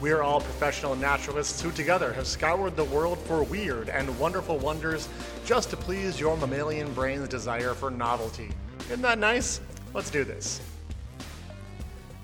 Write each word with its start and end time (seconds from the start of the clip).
We 0.00 0.12
are 0.12 0.22
all 0.22 0.40
professional 0.40 0.94
naturalists 0.94 1.60
who 1.60 1.72
together 1.72 2.12
have 2.12 2.28
scoured 2.28 2.76
the 2.76 2.84
world 2.84 3.18
for 3.18 3.42
weird 3.42 3.88
and 3.88 4.16
wonderful 4.20 4.56
wonders 4.58 5.08
just 5.44 5.70
to 5.70 5.76
please 5.76 6.20
your 6.20 6.36
mammalian 6.36 6.92
brain's 6.94 7.26
desire 7.26 7.74
for 7.74 7.90
novelty. 7.90 8.50
Isn't 8.86 9.02
that 9.02 9.18
nice? 9.18 9.60
Let's 9.94 10.08
do 10.08 10.22
this. 10.22 10.60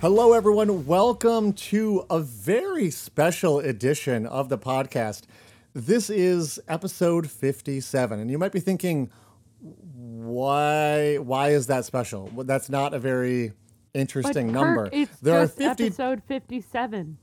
Hello, 0.00 0.34
everyone. 0.34 0.87
Welcome 0.87 1.52
to 1.55 2.06
a 2.09 2.20
very 2.20 2.91
special 2.91 3.59
edition 3.59 4.25
of 4.25 4.50
the 4.50 4.59
podcast. 4.59 5.22
This 5.72 6.11
is 6.11 6.61
episode 6.69 7.28
57, 7.28 8.20
and 8.20 8.30
you 8.30 8.38
might 8.38 8.52
be 8.52 8.61
thinking, 8.61 9.11
why? 9.61 11.16
Why 11.16 11.48
is 11.48 11.66
that 11.66 11.84
special? 11.86 12.30
Well, 12.33 12.47
that's 12.47 12.69
not 12.69 12.95
a 12.95 13.00
very 13.00 13.52
interesting 13.95 14.52
but 14.52 14.61
number. 14.61 14.84
Kirk, 14.84 14.95
it's 14.95 15.16
there 15.19 15.41
are 15.41 15.48
50 15.48 15.86
episode 15.86 16.22
57. 16.28 17.19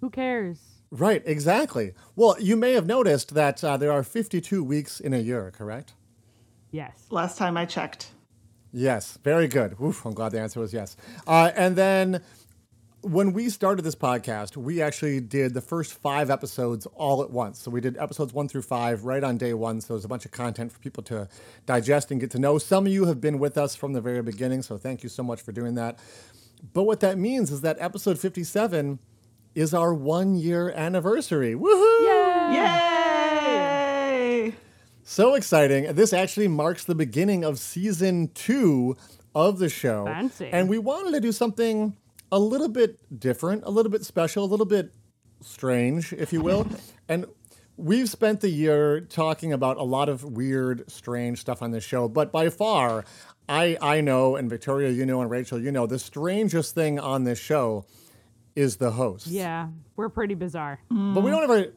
Who 0.00 0.10
cares? 0.10 0.58
Right, 0.90 1.22
exactly. 1.24 1.92
Well, 2.16 2.36
you 2.40 2.56
may 2.56 2.72
have 2.72 2.86
noticed 2.86 3.34
that 3.34 3.62
uh, 3.62 3.76
there 3.76 3.92
are 3.92 4.02
52 4.02 4.64
weeks 4.64 4.98
in 4.98 5.14
a 5.14 5.18
year, 5.18 5.52
correct? 5.52 5.94
Yes. 6.70 7.06
Last 7.10 7.38
time 7.38 7.56
I 7.56 7.64
checked. 7.64 8.10
Yes, 8.72 9.18
very 9.22 9.48
good. 9.48 9.76
Oof, 9.80 10.04
I'm 10.04 10.14
glad 10.14 10.32
the 10.32 10.40
answer 10.40 10.60
was 10.60 10.72
yes. 10.72 10.96
Uh, 11.26 11.50
and 11.54 11.76
then 11.76 12.22
when 13.02 13.32
we 13.32 13.48
started 13.48 13.82
this 13.82 13.94
podcast, 13.94 14.56
we 14.56 14.82
actually 14.82 15.20
did 15.20 15.54
the 15.54 15.60
first 15.60 15.94
five 15.94 16.30
episodes 16.30 16.86
all 16.94 17.22
at 17.22 17.30
once. 17.30 17.60
So 17.60 17.70
we 17.70 17.80
did 17.80 17.96
episodes 17.96 18.32
one 18.32 18.48
through 18.48 18.62
five 18.62 19.04
right 19.04 19.24
on 19.24 19.38
day 19.38 19.54
one. 19.54 19.80
So 19.80 19.94
there's 19.94 20.04
a 20.04 20.08
bunch 20.08 20.24
of 20.24 20.32
content 20.32 20.70
for 20.72 20.78
people 20.80 21.02
to 21.04 21.28
digest 21.66 22.10
and 22.10 22.20
get 22.20 22.30
to 22.32 22.38
know. 22.38 22.58
Some 22.58 22.86
of 22.86 22.92
you 22.92 23.06
have 23.06 23.20
been 23.20 23.38
with 23.38 23.56
us 23.56 23.74
from 23.74 23.92
the 23.92 24.00
very 24.00 24.22
beginning. 24.22 24.62
So 24.62 24.76
thank 24.76 25.02
you 25.02 25.08
so 25.08 25.22
much 25.22 25.40
for 25.40 25.52
doing 25.52 25.74
that. 25.76 25.98
But 26.72 26.82
what 26.82 27.00
that 27.00 27.16
means 27.16 27.50
is 27.50 27.62
that 27.62 27.76
episode 27.80 28.18
57 28.18 28.98
is 29.54 29.74
our 29.74 29.92
one 29.92 30.34
year 30.36 30.70
anniversary. 30.70 31.54
Woohoo! 31.54 32.00
Yay! 32.00 32.56
Yay! 34.46 34.54
So 35.02 35.34
exciting. 35.34 35.92
This 35.94 36.12
actually 36.12 36.48
marks 36.48 36.84
the 36.84 36.94
beginning 36.94 37.44
of 37.44 37.58
season 37.58 38.30
two 38.34 38.96
of 39.34 39.58
the 39.58 39.68
show. 39.68 40.04
Fancy. 40.04 40.48
And 40.52 40.68
we 40.68 40.78
wanted 40.78 41.12
to 41.12 41.20
do 41.20 41.32
something 41.32 41.96
a 42.30 42.38
little 42.38 42.68
bit 42.68 42.98
different, 43.18 43.64
a 43.64 43.70
little 43.70 43.90
bit 43.90 44.04
special, 44.04 44.44
a 44.44 44.46
little 44.46 44.66
bit 44.66 44.92
strange, 45.40 46.12
if 46.12 46.32
you 46.32 46.40
will. 46.40 46.66
and 47.08 47.26
we've 47.76 48.08
spent 48.08 48.40
the 48.40 48.50
year 48.50 49.00
talking 49.00 49.52
about 49.52 49.78
a 49.78 49.82
lot 49.82 50.08
of 50.08 50.22
weird, 50.24 50.88
strange 50.90 51.40
stuff 51.40 51.62
on 51.62 51.70
this 51.70 51.84
show, 51.84 52.08
but 52.08 52.30
by 52.30 52.48
far, 52.48 53.04
I, 53.48 53.76
I 53.80 54.00
know, 54.00 54.36
and 54.36 54.48
Victoria, 54.48 54.90
you 54.90 55.04
know, 55.04 55.20
and 55.20 55.30
Rachel, 55.30 55.60
you 55.60 55.72
know, 55.72 55.86
the 55.86 55.98
strangest 55.98 56.74
thing 56.74 57.00
on 57.00 57.24
this 57.24 57.38
show 57.38 57.84
is 58.56 58.76
the 58.76 58.90
host. 58.92 59.26
Yeah, 59.26 59.68
we're 59.96 60.08
pretty 60.08 60.34
bizarre. 60.34 60.80
But 60.90 61.20
we 61.22 61.30
don't 61.30 61.42
ever 61.44 61.72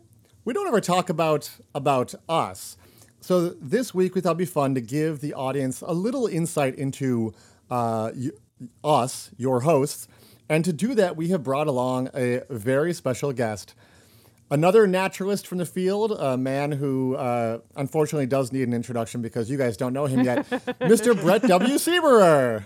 we 0.45 0.53
don't 0.53 0.67
ever 0.67 0.81
talk 0.81 1.09
about 1.09 1.49
about 1.75 2.13
us. 2.27 2.77
So 3.21 3.49
this 3.49 3.93
week 3.93 4.16
we 4.16 4.21
thought 4.21 4.31
it'd 4.31 4.38
be 4.39 4.45
fun 4.45 4.75
to 4.75 4.81
give 4.81 5.22
the 5.22 5.33
audience 5.33 5.81
a 5.81 5.94
little 5.94 6.28
insight 6.28 6.75
into 6.75 7.33
uh, 7.72 8.12
y- 8.16 8.31
us, 8.83 9.31
your 9.38 9.62
hosts, 9.62 10.07
and 10.50 10.66
to 10.66 10.73
do 10.73 10.94
that 10.95 11.16
we 11.16 11.29
have 11.29 11.41
brought 11.44 11.67
along 11.67 12.09
a 12.13 12.41
very 12.50 12.94
special 12.94 13.31
guest, 13.31 13.75
another 14.51 14.85
naturalist 14.88 15.47
from 15.47 15.57
the 15.59 15.66
field, 15.66 16.12
a 16.12 16.38
man 16.38 16.73
who 16.73 17.16
uh, 17.16 17.59
unfortunately 17.78 18.25
does 18.25 18.51
need 18.51 18.67
an 18.67 18.73
introduction 18.73 19.22
because 19.22 19.50
you 19.50 19.57
guys 19.57 19.78
don't 19.78 19.94
know 19.94 20.06
him 20.06 20.23
yet, 20.25 20.45
Mr. 20.81 21.19
Brett 21.19 21.44
W. 21.44 21.75
Sieberer. 21.75 22.66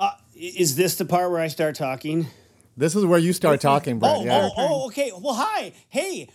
Uh, 0.00 0.10
Is 0.34 0.74
this 0.74 0.96
the 0.96 1.04
part 1.04 1.30
where 1.30 1.40
I 1.40 1.46
start 1.48 1.76
talking? 1.76 2.26
This 2.80 2.96
is 2.96 3.04
where 3.04 3.18
you 3.18 3.34
start 3.34 3.60
talking, 3.60 3.98
Brett. 3.98 4.16
Oh, 4.16 4.24
yeah. 4.24 4.40
oh, 4.42 4.52
oh, 4.56 4.86
okay. 4.86 5.12
Well, 5.14 5.34
hi. 5.34 5.74
Hey, 5.90 6.30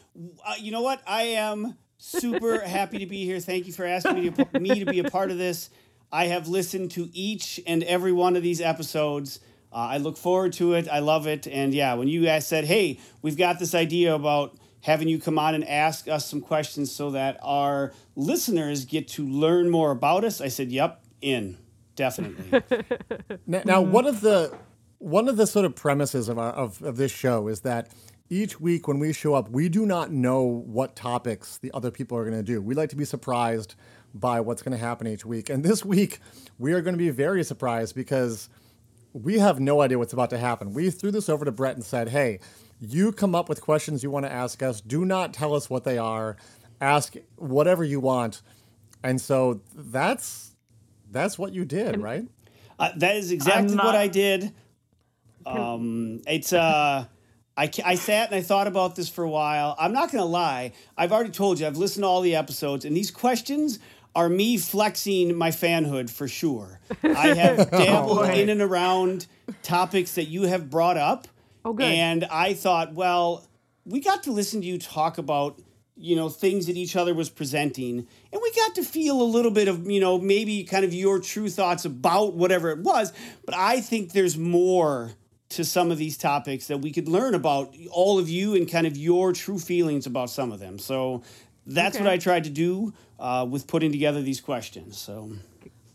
uh, 0.45 0.53
you 0.59 0.71
know 0.71 0.83
what? 0.83 1.01
I 1.07 1.23
am 1.23 1.75
super 1.97 2.59
happy 2.67 2.99
to 2.99 3.07
be 3.07 3.25
here. 3.25 3.39
Thank 3.39 3.65
you 3.65 3.73
for 3.73 3.83
asking 3.83 4.13
me 4.13 4.29
to, 4.29 4.59
me 4.59 4.79
to 4.81 4.85
be 4.85 4.99
a 4.99 5.09
part 5.09 5.31
of 5.31 5.39
this. 5.39 5.71
I 6.11 6.27
have 6.27 6.47
listened 6.47 6.91
to 6.91 7.09
each 7.13 7.59
and 7.65 7.81
every 7.81 8.11
one 8.11 8.35
of 8.35 8.43
these 8.43 8.61
episodes. 8.61 9.39
Uh, 9.73 9.77
I 9.77 9.97
look 9.97 10.17
forward 10.17 10.53
to 10.53 10.73
it. 10.73 10.87
I 10.87 10.99
love 10.99 11.25
it. 11.25 11.47
And 11.47 11.73
yeah, 11.73 11.95
when 11.95 12.07
you 12.07 12.23
guys 12.23 12.47
said, 12.47 12.65
hey, 12.65 12.99
we've 13.23 13.37
got 13.37 13.57
this 13.57 13.73
idea 13.73 14.13
about 14.13 14.55
having 14.81 15.07
you 15.07 15.19
come 15.19 15.39
on 15.39 15.55
and 15.55 15.67
ask 15.67 16.07
us 16.07 16.29
some 16.29 16.41
questions 16.41 16.91
so 16.91 17.09
that 17.09 17.39
our 17.41 17.91
listeners 18.15 18.85
get 18.85 19.07
to 19.07 19.27
learn 19.27 19.71
more 19.71 19.89
about 19.89 20.23
us, 20.23 20.41
I 20.41 20.49
said, 20.49 20.71
yep, 20.71 21.03
in. 21.23 21.57
Definitely. 21.95 22.61
Now, 23.47 23.61
now 23.65 23.81
one 23.81 24.05
of 24.05 24.21
the 24.21 24.55
one 24.99 25.27
of 25.27 25.37
the 25.37 25.47
sort 25.47 25.65
of 25.65 25.75
premises 25.75 26.29
of, 26.29 26.37
our, 26.39 26.51
of 26.51 26.81
of 26.81 26.97
this 26.97 27.11
show 27.11 27.47
is 27.47 27.61
that 27.61 27.89
each 28.29 28.59
week 28.59 28.87
when 28.87 28.97
we 28.99 29.13
show 29.13 29.33
up, 29.35 29.49
we 29.49 29.69
do 29.69 29.85
not 29.85 30.11
know 30.11 30.41
what 30.43 30.95
topics 30.95 31.57
the 31.57 31.71
other 31.73 31.91
people 31.91 32.17
are 32.17 32.23
going 32.23 32.35
to 32.37 32.43
do. 32.43 32.61
We 32.61 32.73
like 32.73 32.89
to 32.89 32.95
be 32.95 33.05
surprised 33.05 33.75
by 34.13 34.39
what's 34.39 34.63
going 34.63 34.71
to 34.77 34.83
happen 34.83 35.05
each 35.07 35.25
week. 35.25 35.49
And 35.49 35.63
this 35.63 35.85
week, 35.85 36.19
we 36.57 36.73
are 36.73 36.81
going 36.81 36.93
to 36.93 36.97
be 36.97 37.09
very 37.11 37.43
surprised 37.43 37.93
because 37.95 38.49
we 39.13 39.39
have 39.39 39.59
no 39.59 39.81
idea 39.81 39.99
what's 39.99 40.13
about 40.13 40.29
to 40.31 40.37
happen. 40.37 40.73
We 40.73 40.89
threw 40.89 41.11
this 41.11 41.29
over 41.29 41.45
to 41.45 41.51
Brett 41.51 41.75
and 41.75 41.85
said, 41.85 42.09
"Hey, 42.09 42.39
you 42.79 43.11
come 43.11 43.35
up 43.35 43.47
with 43.47 43.61
questions 43.61 44.03
you 44.03 44.09
want 44.09 44.25
to 44.25 44.31
ask 44.31 44.63
us. 44.63 44.81
Do 44.81 45.05
not 45.05 45.33
tell 45.33 45.53
us 45.53 45.69
what 45.69 45.83
they 45.83 45.97
are. 45.97 46.35
Ask 46.81 47.15
whatever 47.35 47.83
you 47.83 47.99
want." 47.99 48.41
And 49.03 49.21
so 49.21 49.61
that's 49.75 50.51
that's 51.11 51.37
what 51.37 51.53
you 51.53 51.63
did, 51.63 52.01
right? 52.01 52.25
Uh, 52.79 52.89
that 52.97 53.15
is 53.15 53.31
exactly 53.31 53.75
not- 53.75 53.85
what 53.85 53.95
I 53.95 54.07
did. 54.07 54.51
Um, 55.45 56.21
it's 56.27 56.53
uh, 56.53 57.05
I 57.57 57.69
I 57.85 57.95
sat 57.95 58.27
and 58.29 58.35
I 58.35 58.41
thought 58.41 58.67
about 58.67 58.95
this 58.95 59.09
for 59.09 59.23
a 59.23 59.29
while. 59.29 59.75
I'm 59.79 59.93
not 59.93 60.11
gonna 60.11 60.25
lie. 60.25 60.73
I've 60.97 61.11
already 61.11 61.31
told 61.31 61.59
you 61.59 61.67
I've 61.67 61.77
listened 61.77 62.03
to 62.03 62.07
all 62.07 62.21
the 62.21 62.35
episodes, 62.35 62.85
and 62.85 62.95
these 62.95 63.11
questions 63.11 63.79
are 64.15 64.29
me 64.29 64.57
flexing 64.57 65.35
my 65.35 65.51
fanhood 65.51 66.09
for 66.09 66.27
sure. 66.27 66.79
I 67.03 67.33
have 67.35 67.69
dabbled 67.71 68.17
boy. 68.19 68.33
in 68.33 68.49
and 68.49 68.61
around 68.61 69.27
topics 69.61 70.15
that 70.15 70.25
you 70.25 70.43
have 70.43 70.69
brought 70.69 70.95
up, 70.97 71.27
Oh, 71.65 71.73
good. 71.73 71.85
and 71.85 72.23
I 72.25 72.53
thought, 72.53 72.93
well, 72.93 73.45
we 73.85 73.99
got 73.99 74.23
to 74.23 74.31
listen 74.31 74.61
to 74.61 74.67
you 74.67 74.77
talk 74.79 75.17
about 75.17 75.59
you 75.97 76.15
know 76.15 76.27
things 76.27 76.65
that 76.67 76.75
each 76.75 76.97
other 76.97 77.13
was 77.13 77.29
presenting 77.29 78.05
and 78.33 78.41
we 78.43 78.51
got 78.51 78.75
to 78.75 78.83
feel 78.83 79.21
a 79.21 79.23
little 79.23 79.49
bit 79.51 79.69
of 79.69 79.89
you 79.89 80.01
know 80.01 80.17
maybe 80.19 80.65
kind 80.65 80.83
of 80.83 80.93
your 80.93 81.19
true 81.21 81.47
thoughts 81.49 81.85
about 81.85 82.33
whatever 82.33 82.69
it 82.69 82.79
was 82.79 83.13
but 83.45 83.55
i 83.55 83.79
think 83.79 84.11
there's 84.11 84.37
more 84.37 85.13
to 85.55 85.65
some 85.65 85.91
of 85.91 85.97
these 85.97 86.17
topics 86.17 86.67
that 86.67 86.77
we 86.79 86.91
could 86.91 87.07
learn 87.07 87.33
about 87.35 87.75
all 87.91 88.19
of 88.19 88.29
you 88.29 88.55
and 88.55 88.69
kind 88.69 88.87
of 88.87 88.95
your 88.97 89.33
true 89.33 89.59
feelings 89.59 90.05
about 90.05 90.29
some 90.29 90.51
of 90.51 90.59
them 90.59 90.77
so 90.79 91.23
that's 91.65 91.97
what 91.97 92.07
i 92.07 92.17
tried 92.17 92.43
to 92.43 92.49
do 92.49 92.93
uh, 93.19 93.45
with 93.49 93.65
putting 93.67 93.91
together 93.91 94.21
these 94.21 94.41
questions 94.41 94.97
so 94.97 95.31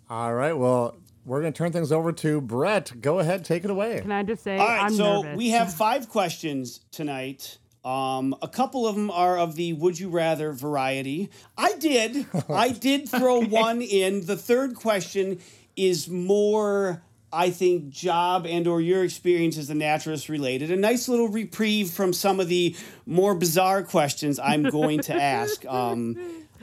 All 0.08 0.34
right. 0.34 0.54
Well, 0.54 0.96
we're 1.24 1.40
going 1.42 1.52
to 1.52 1.56
turn 1.56 1.70
things 1.70 1.92
over 1.92 2.10
to 2.12 2.40
Brett. 2.40 3.00
Go 3.00 3.20
ahead, 3.20 3.44
take 3.44 3.62
it 3.64 3.70
away. 3.70 4.00
Can 4.00 4.10
I 4.10 4.24
just 4.24 4.42
say 4.42 4.56
All 4.58 4.66
right, 4.66 4.82
I'm 4.82 4.94
so 4.94 5.22
nervous. 5.22 5.36
we 5.38 5.50
have 5.50 5.72
five 5.72 6.08
questions 6.08 6.80
tonight. 6.90 7.58
Um, 7.84 8.34
a 8.42 8.48
couple 8.48 8.86
of 8.88 8.96
them 8.96 9.10
are 9.10 9.38
of 9.38 9.54
the 9.54 9.72
would 9.74 9.98
you 10.00 10.08
rather 10.08 10.50
variety. 10.52 11.30
I 11.56 11.74
did, 11.78 12.26
I 12.48 12.70
did 12.88 13.08
throw 13.08 13.40
one 13.42 13.80
in. 13.82 14.26
The 14.26 14.36
third 14.36 14.74
question 14.74 15.38
is 15.76 16.08
more, 16.08 17.02
I 17.32 17.50
think, 17.50 17.90
job 17.90 18.46
and 18.46 18.66
or 18.66 18.80
your 18.80 19.04
experience 19.04 19.56
as 19.56 19.70
a 19.70 19.74
naturalist 19.74 20.28
related. 20.28 20.70
A 20.70 20.76
nice 20.76 21.08
little 21.08 21.28
reprieve 21.28 21.90
from 21.90 22.12
some 22.12 22.40
of 22.40 22.48
the 22.48 22.74
more 23.06 23.34
bizarre 23.34 23.82
questions 23.82 24.38
I'm 24.38 24.64
going 24.64 25.00
to 25.02 25.14
ask. 25.14 25.64
Um, 25.70 26.16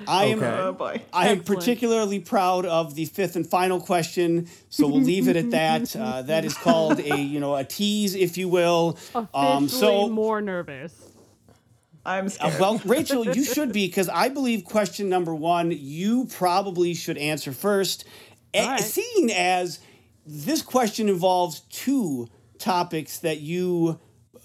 I 0.08 0.25
am. 0.25 0.38
Okay. 0.44 0.58
Oh 0.60 0.74
boy. 0.74 1.02
I 1.12 1.30
am 1.30 1.40
Excellent. 1.40 1.46
particularly 1.60 2.19
proud 2.19 2.66
of 2.66 2.94
the 2.94 3.06
fifth 3.06 3.36
and 3.36 3.48
final 3.50 3.80
question, 3.80 4.48
so 4.69 4.88
we'll 4.88 5.02
leave 5.02 5.28
it 5.28 5.36
at 5.36 5.50
that. 5.52 5.96
Uh, 5.96 6.22
that 6.24 6.46
is 6.46 6.54
called 6.54 7.00
a 7.00 7.18
you 7.18 7.40
know 7.40 7.56
a 7.56 7.64
tease, 7.64 8.14
if 8.14 8.38
you 8.38 8.48
will. 8.48 8.98
Um, 9.34 9.68
so 9.68 10.08
more 10.08 10.40
nervous. 10.40 10.94
I'm 12.06 12.28
uh, 12.40 12.56
well, 12.60 12.80
Rachel, 12.86 13.25
you 13.25 13.44
should 13.54 13.74
be 13.74 13.88
because 13.88 14.08
I 14.08 14.30
believe 14.30 14.66
question 14.66 15.10
number 15.10 15.34
one 15.34 15.72
you 15.72 16.25
probably 16.25 16.94
should 16.94 17.18
answer 17.18 17.52
first, 17.52 18.06
A- 18.54 18.62
All 18.62 18.68
right. 18.69 18.80
seeing 18.80 19.31
as 19.31 19.80
this 20.28 20.62
question 20.62 21.10
involves 21.10 21.62
two 21.70 22.28
topics 22.60 23.20
that 23.20 23.40
you 23.40 24.00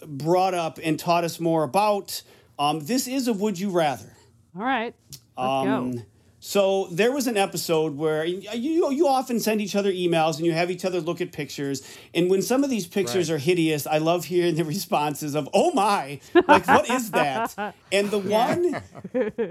brought 0.06 0.54
up 0.54 0.78
and 0.82 0.98
taught 0.98 1.24
us 1.24 1.40
more 1.40 1.62
about. 1.64 2.22
Um, 2.58 2.80
this 2.80 3.08
is 3.08 3.28
a 3.28 3.32
would 3.32 3.58
you 3.58 3.70
rather. 3.70 4.14
All 4.56 4.62
right. 4.62 4.94
Let's 5.10 5.20
Um, 5.36 5.92
go. 5.92 6.02
So 6.44 6.88
there 6.90 7.12
was 7.12 7.28
an 7.28 7.36
episode 7.36 7.96
where 7.96 8.24
you 8.24 8.90
you 8.90 9.06
often 9.06 9.38
send 9.38 9.60
each 9.60 9.76
other 9.76 9.92
emails 9.92 10.38
and 10.38 10.44
you 10.44 10.52
have 10.52 10.72
each 10.72 10.84
other 10.84 11.00
look 11.00 11.20
at 11.20 11.30
pictures. 11.30 11.82
And 12.14 12.28
when 12.28 12.42
some 12.42 12.64
of 12.64 12.68
these 12.70 12.84
pictures 12.84 13.30
Right. 13.30 13.36
are 13.36 13.38
hideous, 13.38 13.86
I 13.86 13.98
love 13.98 14.24
hearing 14.24 14.56
the 14.56 14.64
responses 14.64 15.36
of 15.36 15.48
"Oh 15.54 15.70
my!" 15.72 16.18
Like 16.34 16.66
what 16.66 16.90
is 16.90 17.12
that? 17.12 17.54
And 17.92 18.10
the 18.10 18.18
one 18.18 18.82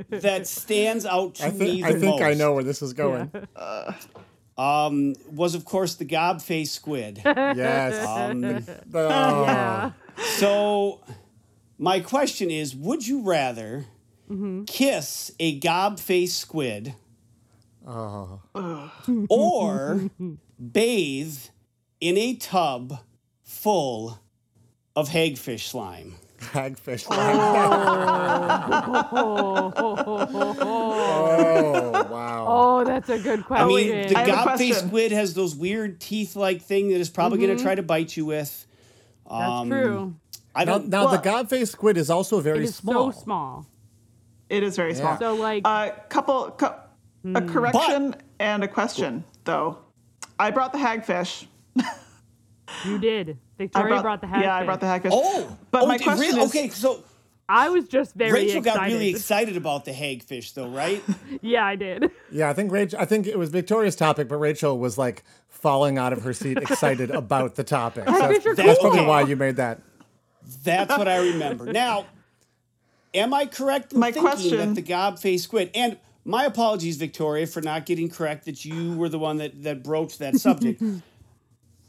that 0.10 0.48
stands 0.48 1.06
out 1.06 1.36
to 1.36 1.46
I 1.46 1.52
me 1.52 1.58
think 1.58 1.82
the 1.82 1.88
I 1.88 1.94
think 2.00 2.22
I 2.22 2.34
know 2.34 2.54
where 2.56 2.64
this 2.64 2.82
is 2.82 2.92
going. 2.92 3.32
Um, 4.62 5.16
was 5.32 5.56
of 5.56 5.66
course 5.66 5.96
the 5.96 6.06
gob 6.06 6.42
face 6.42 6.72
squid. 6.72 7.22
Yes. 7.26 8.06
Um, 8.06 8.44
Oh. 8.94 9.44
Yeah. 9.46 9.92
So, 10.38 11.00
my 11.78 12.00
question 12.00 12.52
is 12.52 12.76
Would 12.76 13.08
you 13.08 13.22
rather 13.24 13.86
kiss 14.68 15.32
a 15.40 15.60
gob 15.60 16.00
face 16.00 16.36
squid 16.36 16.94
or 19.30 20.10
bathe 20.72 21.38
in 22.00 22.18
a 22.18 22.36
tub 22.36 23.00
full 23.44 24.20
of 24.96 25.10
hagfish 25.10 25.68
slime? 25.68 26.16
Hagfish. 26.42 27.06
oh 30.72 32.08
wow. 32.10 32.46
Oh, 32.48 32.84
that's 32.84 33.10
a 33.10 33.20
good 33.20 33.46
question. 33.46 33.66
I 33.66 33.68
mean, 33.70 34.08
the 34.10 34.18
I 34.18 34.20
have 34.22 34.28
a 34.28 34.32
gob 34.46 34.58
faced 34.58 34.86
squid 34.88 35.12
has 35.12 35.34
those 35.34 35.56
weird 35.56 36.00
teeth 36.00 36.36
like 36.36 36.62
thing 36.62 36.90
that 36.90 37.00
is 37.00 37.10
probably 37.10 37.38
going 37.40 37.56
to 37.58 37.64
try 37.64 37.76
to 37.76 37.84
bite 37.84 38.16
you 38.18 38.26
with. 38.26 38.66
that's 39.30 39.42
um, 39.52 39.70
true. 39.70 40.16
I 40.54 40.66
Now, 40.66 40.74
don't 40.80 40.88
now 40.90 41.08
the 41.08 41.22
Well- 41.24 41.44
gobface 41.46 41.70
squid 41.70 41.98
is 41.98 42.10
also 42.10 42.40
It 42.40 42.44
very 42.44 42.64
is 42.66 42.76
small. 42.76 43.12
so 43.14 43.22
small. 43.22 43.66
It 44.50 44.64
is 44.64 44.76
very 44.76 44.94
small. 44.96 45.18
So 45.18 45.36
like, 45.36 45.66
A 45.66 45.94
couple, 46.10 46.52
co- 46.52 46.76
Hmm. 47.24 47.36
a 47.36 47.42
correction 47.44 48.16
and 48.40 48.64
a 48.64 48.68
question 48.68 49.24
though. 49.46 49.78
I 50.40 50.50
brought 50.52 50.74
the 50.74 50.80
hagfish. 50.80 51.46
you 52.86 52.98
did. 53.00 53.30
I 53.32 53.36
Victoria 53.58 54.02
brought, 54.02 54.22
the 54.22 54.28
hagfish. 54.28 54.42
Yeah, 54.44 54.56
I 54.56 54.66
brought 54.66 54.80
the 54.80 54.86
hagfish. 54.88 55.10
Oh, 55.12 55.58
But 55.70 55.84
oh, 55.84 55.88
my 55.88 55.98
question 55.98 56.20
really? 56.22 56.42
is- 56.42 56.50
okay. 56.50 56.70
So 56.70 57.04
I 57.48 57.70
was 57.70 57.88
just 57.88 58.16
very 58.16 58.32
Rachel 58.32 58.60
excited. 58.60 58.80
got 58.80 58.86
really 58.88 59.10
excited 59.10 59.58
about 59.58 59.86
the 59.86 59.92
hagfish, 59.92 60.54
though, 60.54 60.70
right? 60.70 61.04
Yeah, 61.42 61.66
I 61.66 61.76
did. 61.76 62.10
Yeah, 62.32 62.50
I 62.50 62.54
think 62.54 62.72
Rachel. 62.72 63.00
I 63.00 63.06
think 63.06 63.28
it 63.28 63.38
was 63.38 63.50
Victoria's 63.50 63.96
topic, 63.96 64.28
but 64.30 64.38
Rachel 64.38 64.78
was 64.80 64.98
like 64.98 65.24
falling 65.50 65.98
out 65.98 66.14
of 66.14 66.24
her 66.24 66.34
seat, 66.34 66.58
excited 66.58 67.12
about 67.24 67.56
the 67.56 67.64
topic. 67.64 68.08
So 68.08 68.14
that's, 68.14 68.46
are 68.46 68.56
that's 68.56 68.80
probably 68.80 69.06
why 69.06 69.22
you 69.22 69.36
made 69.36 69.58
that. 69.58 69.80
That's 70.64 70.98
what 70.98 71.08
I 71.08 71.18
remember. 71.18 71.72
Now, 71.72 72.06
am 73.14 73.34
I 73.34 73.46
correct 73.46 73.94
in 73.94 74.00
My 74.00 74.12
thinking 74.12 74.22
question- 74.32 74.58
that 74.58 74.76
the 74.76 74.82
gob-faced 74.82 75.44
squid? 75.44 75.70
And 75.76 75.98
my 76.24 76.46
apologies, 76.46 76.98
Victoria, 76.98 77.48
for 77.48 77.62
not 77.62 77.86
getting 77.86 78.10
correct 78.10 78.46
that 78.46 78.64
you 78.64 78.96
were 78.96 79.10
the 79.10 79.20
one 79.20 79.38
that 79.38 79.64
that 79.64 79.84
broached 79.84 80.20
that 80.20 80.36
subject. 80.38 80.82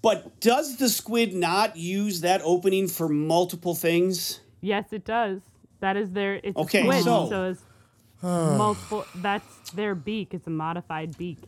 But 0.03 0.41
does 0.41 0.77
the 0.77 0.89
squid 0.89 1.35
not 1.35 1.77
use 1.77 2.21
that 2.23 2.41
opening 2.45 2.89
for 2.89 3.09
multiple 3.09 3.75
things? 3.75 4.41
yes, 4.61 4.93
it 4.93 5.05
does. 5.05 5.41
That 5.81 5.97
is 5.97 6.11
their. 6.13 6.35
It's 6.43 6.57
Okay, 6.57 6.81
a 6.81 6.83
squid, 6.83 7.05
so- 7.05 7.29
so, 7.29 7.45
it's 7.51 7.63
multiple. 8.23 9.05
That's 9.17 9.71
their 9.73 9.95
beak. 9.95 10.33
It's 10.35 10.47
a 10.47 10.51
modified 10.51 11.17
beak. 11.19 11.39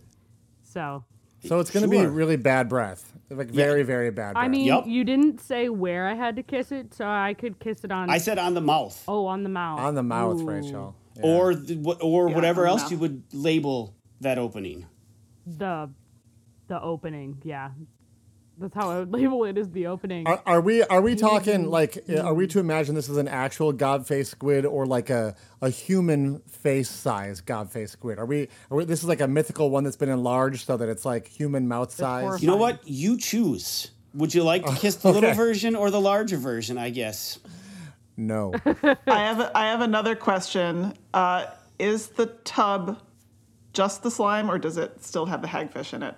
So 0.65 1.05
So 1.45 1.61
it's 1.61 1.71
going 1.71 1.85
to 1.85 1.89
be 1.89 2.05
really 2.05 2.35
bad 2.37 2.69
breath, 2.69 3.13
like 3.31 3.49
very, 3.49 3.85
very 3.85 4.11
bad. 4.11 4.33
Breath. 4.33 4.45
I 4.45 4.49
mean, 4.49 4.65
Yup. 4.67 4.87
you 4.89 5.05
didn't 5.05 5.41
say 5.41 5.69
where 5.69 6.09
I 6.09 6.15
had 6.15 6.35
to 6.37 6.43
kiss 6.43 6.73
it, 6.73 6.93
so 6.95 7.07
I 7.07 7.35
could 7.35 7.61
kiss 7.61 7.85
it 7.85 7.93
on. 7.93 8.11
I 8.11 8.19
said 8.19 8.39
on 8.39 8.55
the 8.55 8.61
mouth, 8.61 9.05
oh, 9.07 9.27
on 9.27 9.45
the 9.45 9.49
mouth. 9.51 9.79
on 9.79 9.95
the 9.95 10.03
mouth, 10.03 10.41
Ooh. 10.41 10.47
Rachel. 10.47 10.97
Yeah. 11.17 11.23
or 11.23 11.55
the, 11.55 11.77
wh- 11.77 12.03
or 12.05 12.27
whatever 12.29 12.67
else 12.67 12.83
mouth. 12.83 12.91
you 12.91 12.99
would 12.99 13.23
label 13.33 13.95
that 14.21 14.37
opening. 14.39 14.87
The, 15.47 15.91
the 16.67 16.81
opening. 16.83 17.41
Yeah, 17.45 17.71
that's 18.59 18.75
how 18.75 18.91
I 18.91 18.99
would 19.01 19.13
label 19.13 19.45
it. 19.45 19.59
Is 19.59 19.71
the 19.71 19.87
opening. 19.87 20.27
Are, 20.27 20.43
are 20.47 20.61
we 20.61 20.83
are 20.83 21.01
we 21.01 21.15
talking 21.15 21.69
like 21.69 21.99
uh, 22.09 22.21
are 22.21 22.35
we 22.35 22.47
to 22.49 22.59
imagine 22.59 22.95
this 22.95 23.09
is 23.09 23.17
an 23.17 23.29
actual 23.29 23.73
gob 23.73 24.07
face 24.07 24.31
squid 24.31 24.65
or 24.65 24.87
like 24.87 25.11
a, 25.11 25.35
a 25.61 25.71
human 25.71 26.41
face 26.41 26.89
size 26.89 27.41
gob 27.41 27.71
face 27.71 27.93
squid? 27.93 28.19
Are 28.19 28.27
we, 28.27 28.49
are 28.71 28.79
we 28.79 28.85
this 28.85 29.01
is 29.01 29.09
like 29.09 29.21
a 29.21 29.29
mythical 29.29 29.71
one 29.71 29.85
that's 29.85 29.97
been 29.97 30.09
enlarged 30.09 30.67
so 30.67 30.77
that 30.77 30.89
it's 30.89 31.05
like 31.05 31.29
human 31.29 31.69
mouth 31.69 31.93
size? 31.93 32.43
You 32.43 32.49
know 32.49 32.57
what? 32.57 32.87
You 32.87 33.19
choose. 33.19 33.91
Would 34.15 34.35
you 34.35 34.45
like 34.45 34.65
to 34.67 34.75
kiss 34.75 34.97
the 34.97 35.13
little 35.13 35.31
okay. 35.31 35.37
version 35.37 35.75
or 35.75 35.91
the 35.91 36.01
larger 36.01 36.37
version? 36.37 36.79
I 36.79 36.91
guess. 36.91 37.39
No. 38.17 38.55
I 38.65 38.97
have 39.07 39.41
a, 39.41 39.57
I 39.57 39.67
have 39.67 39.81
another 39.81 40.15
question. 40.15 40.95
Uh, 41.13 41.47
is 41.79 42.09
the 42.09 42.27
tub 42.27 43.01
just 43.73 44.05
the 44.05 44.11
slime, 44.11 44.49
or 44.49 44.59
does 44.59 44.77
it 44.77 45.05
still 45.05 45.27
have 45.27 45.43
the 45.43 45.49
hagfish 45.49 45.93
in 45.93 46.05
it? 46.05 46.15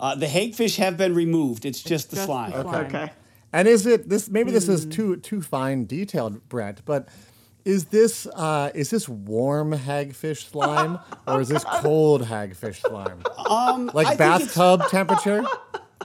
Uh, 0.00 0.14
the 0.14 0.26
hagfish 0.26 0.76
have 0.78 0.96
been 0.96 1.14
removed. 1.14 1.64
It's 1.64 1.82
just 1.82 2.10
the 2.10 2.16
just 2.16 2.22
the 2.22 2.26
slime. 2.26 2.52
slime. 2.52 2.86
Okay. 2.86 3.12
And 3.52 3.68
is 3.68 3.86
it 3.86 4.08
this? 4.08 4.28
Maybe 4.30 4.50
this 4.50 4.66
Hmm. 4.66 4.72
is 4.72 4.86
too 4.86 5.16
too 5.16 5.42
fine 5.42 5.84
detailed, 5.86 6.48
Brett. 6.48 6.80
But 6.84 7.08
is 7.64 7.86
this 7.86 8.26
uh, 8.34 8.70
is 8.74 8.90
this 8.90 9.08
warm 9.08 9.72
hagfish 9.72 10.48
slime 10.50 10.98
or 11.26 11.40
is 11.40 11.48
this 11.48 11.64
cold 11.82 12.22
hagfish 12.22 12.80
slime? 12.80 13.22
Um, 13.48 13.90
Like 13.92 14.06
I 14.06 14.10
think 14.16 14.20
it's- 14.42 14.54
bathtub 14.56 14.88
temperature? 14.90 15.44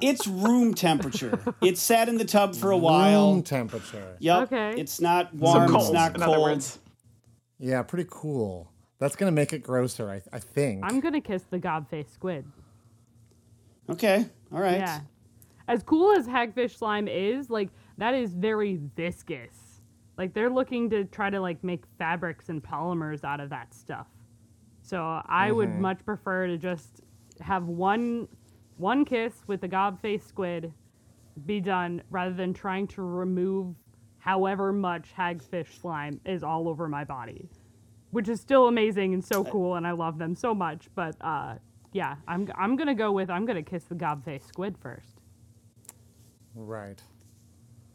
It's 0.02 0.28
room 0.28 0.74
temperature. 0.74 1.40
it 1.62 1.78
sat 1.78 2.10
in 2.10 2.18
the 2.18 2.26
tub 2.26 2.54
for 2.54 2.72
a 2.72 2.78
while. 2.78 3.32
Room 3.32 3.44
temperature. 3.44 4.18
Yep. 4.20 4.52
Okay. 4.52 4.82
It's 4.82 5.00
not 5.00 5.30
So 5.32 5.38
warm. 5.38 5.70
cold, 5.70 5.84
it's 5.84 5.92
not 5.94 6.16
in 6.16 6.22
other 6.22 6.34
cold. 6.34 6.44
words. 6.50 6.80
Yeah, 7.60 7.82
pretty 7.84 8.08
cool. 8.12 8.70
That's 9.00 9.16
gonna 9.16 9.32
make 9.32 9.54
it 9.54 9.64
grosser, 9.64 10.10
I, 10.10 10.22
I 10.34 10.40
think. 10.40 10.84
I'm 10.84 11.00
gonna 11.00 11.22
kiss 11.22 11.44
the 11.50 11.60
gobface 11.60 12.12
squid. 12.14 12.44
Okay. 13.90 14.26
All 14.52 14.60
right. 14.60 14.78
Yeah. 14.78 15.02
As 15.68 15.84
cool 15.84 16.16
as 16.16 16.28
hagfish 16.28 16.78
slime 16.78 17.08
is, 17.08 17.50
like 17.50 17.70
that 17.98 18.14
is 18.14 18.34
very 18.34 18.80
viscous. 18.96 19.82
Like 20.18 20.34
they're 20.34 20.50
looking 20.50 20.90
to 20.92 21.06
try 21.06 21.30
to 21.30 21.40
like 21.40 21.64
make 21.64 21.84
fabrics 21.98 22.50
and 22.50 22.64
polymers 22.64 23.24
out 23.24 23.40
of 23.40 23.50
that 23.50 23.74
stuff. 23.74 24.08
So 24.82 25.22
I 25.26 25.52
would 25.52 25.70
much 25.82 26.06
prefer 26.06 26.48
to 26.48 26.58
just 26.58 27.02
have 27.42 27.66
one 27.66 28.28
one 28.78 29.06
kiss 29.06 29.34
with 29.48 29.62
the 29.62 29.70
gobface 29.70 30.28
squid 30.28 30.74
be 31.46 31.60
done 31.60 32.02
rather 32.10 32.34
than 32.34 32.54
trying 32.54 32.88
to 32.88 33.02
remove 33.02 33.76
however 34.20 34.72
much 34.72 35.14
hagfish 35.18 35.80
slime 35.82 36.20
is 36.26 36.44
all 36.44 36.70
over 36.70 36.88
my 36.88 37.04
body. 37.04 37.50
Which 38.12 38.30
is 38.30 38.40
still 38.40 38.68
amazing 38.68 39.14
and 39.14 39.24
so 39.26 39.44
cool 39.44 39.76
and 39.76 39.86
I 39.88 39.92
love 39.92 40.18
them 40.18 40.36
so 40.36 40.54
much, 40.54 40.88
but 40.96 41.16
uh 41.20 41.56
yeah, 41.96 42.18
I'm 42.28 42.50
I'm 42.58 42.76
going 42.76 42.88
to 42.88 42.94
go 42.94 43.14
with 43.14 43.30
I'm 43.30 43.46
going 43.46 43.56
to 43.56 43.68
kiss 43.68 43.86
the 43.86 43.96
gobface 43.96 44.46
squid 44.46 44.78
first. 44.78 45.22
Right. 46.54 47.02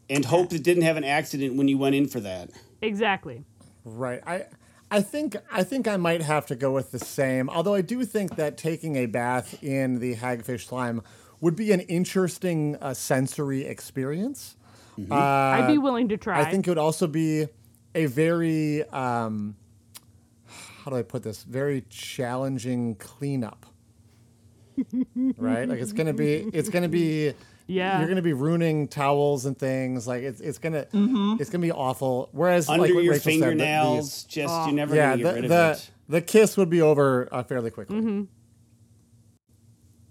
And 0.09 0.25
hope 0.25 0.51
it 0.53 0.63
didn't 0.63 0.83
have 0.83 0.97
an 0.97 1.03
accident 1.03 1.55
when 1.55 1.67
you 1.67 1.77
went 1.77 1.93
in 1.93 2.07
for 2.07 2.19
that. 2.19 2.49
Exactly. 2.81 3.45
Right. 3.85 4.19
I 4.25 4.45
I 4.89 5.01
think 5.01 5.35
I 5.51 5.63
think 5.63 5.87
I 5.87 5.97
might 5.97 6.23
have 6.23 6.47
to 6.47 6.55
go 6.55 6.71
with 6.71 6.89
the 6.89 6.97
same. 6.97 7.47
Although 7.47 7.75
I 7.75 7.81
do 7.81 8.03
think 8.03 8.37
that 8.37 8.57
taking 8.57 8.95
a 8.95 9.05
bath 9.05 9.63
in 9.63 9.99
the 9.99 10.15
hagfish 10.15 10.65
slime 10.65 11.03
would 11.39 11.55
be 11.55 11.71
an 11.71 11.81
interesting 11.81 12.77
uh, 12.81 12.95
sensory 12.95 13.65
experience. 13.65 14.55
I'd 15.11 15.67
be 15.67 15.77
willing 15.77 16.09
to 16.09 16.17
try. 16.17 16.41
I 16.41 16.49
think 16.49 16.67
it 16.67 16.71
would 16.71 16.79
also 16.79 17.05
be 17.05 17.47
a 17.93 18.07
very 18.07 18.83
um, 18.89 19.55
how 20.83 20.89
do 20.89 20.97
I 20.97 21.03
put 21.03 21.21
this? 21.21 21.43
Very 21.43 21.81
challenging 21.89 22.95
cleanup. 22.95 23.67
Right? 25.37 25.67
Like 25.67 25.79
it's 25.79 25.93
gonna 25.93 26.13
be 26.13 26.35
it's 26.53 26.69
gonna 26.69 26.89
be 26.89 27.33
Yeah. 27.67 27.99
you're 27.99 28.09
gonna 28.09 28.21
be 28.21 28.33
ruining 28.33 28.87
towels 28.87 29.45
and 29.45 29.57
things. 29.57 30.07
Like 30.07 30.23
it's 30.23 30.41
it's 30.41 30.57
gonna 30.57 30.87
it's 31.39 31.49
gonna 31.49 31.61
be 31.61 31.71
awful. 31.71 32.29
Whereas 32.31 32.67
Under 32.69 32.83
like 32.83 32.89
your 32.93 33.13
Rachel 33.13 33.17
said, 33.17 33.23
the- 33.23 33.37
the- 33.39 33.41
fingernails, 33.45 34.23
just 34.25 34.65
you're 34.67 34.75
never 34.75 34.95
yeah, 34.95 35.11
gonna 35.11 35.17
get 35.17 35.23
the, 35.29 35.33
rid 35.35 35.43
of 35.45 35.49
the, 35.49 35.71
it. 35.71 35.91
the 36.09 36.21
kiss 36.21 36.57
would 36.57 36.69
be 36.69 36.81
over 36.81 37.29
uh, 37.31 37.43
fairly 37.43 37.71
quickly. 37.71 38.27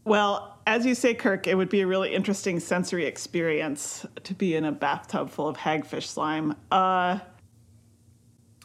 Well, 0.04 0.58
as 0.66 0.86
you 0.86 0.94
say, 0.94 1.14
Kirk, 1.14 1.46
it 1.46 1.54
would 1.54 1.68
be 1.68 1.82
a 1.82 1.86
really 1.86 2.14
interesting 2.14 2.58
sensory 2.58 3.04
experience 3.06 4.06
to 4.24 4.34
be 4.34 4.54
in 4.56 4.64
a 4.64 4.72
bathtub 4.72 5.30
full 5.30 5.46
of 5.48 5.56
hagfish 5.58 6.04
slime. 6.06 6.52
Uh, 6.72 7.18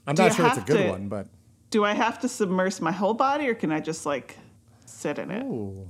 I'm 0.08 0.16
Do 0.16 0.24
not 0.24 0.34
sure 0.36 0.48
it's 0.48 0.58
a 0.58 0.62
good 0.62 0.78
to- 0.84 0.90
one, 0.92 1.10
but 1.10 1.28
do 1.72 1.84
I 1.84 1.94
have 1.94 2.20
to 2.22 2.30
submerge 2.30 2.80
my 2.80 2.92
whole 2.92 3.14
body, 3.14 3.48
or 3.50 3.54
can 3.56 3.72
I 3.72 3.80
just 3.82 4.06
like 4.06 4.38
sit 4.86 5.20
in 5.20 5.30
it? 5.30 5.44
ooh, 5.44 5.90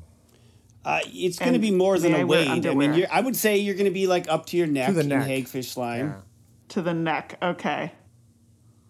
Uh, 0.86 1.00
it's 1.06 1.40
going 1.40 1.54
to 1.54 1.60
be 1.60 1.72
more 1.72 1.98
than 1.98 2.14
a 2.14 2.18
a 2.18 2.22
I 2.22 2.24
wade. 2.26 2.68
I 2.68 2.74
mean, 2.76 2.94
you're, 2.94 3.08
I 3.12 3.20
would 3.20 3.36
say 3.36 3.58
you're 3.58 3.74
going 3.74 3.86
to 3.86 3.92
be 3.92 4.06
like 4.06 4.30
up 4.30 4.46
to 4.48 4.58
your 4.58 4.68
neck 4.68 4.94
the 4.94 5.00
in 5.02 5.08
neck. 5.10 5.28
hagfish 5.28 5.66
slime. 5.66 6.10
yeah. 6.10 6.22
To 6.70 6.82
the 6.84 6.94
neck. 6.94 7.38
Okay. 7.42 7.92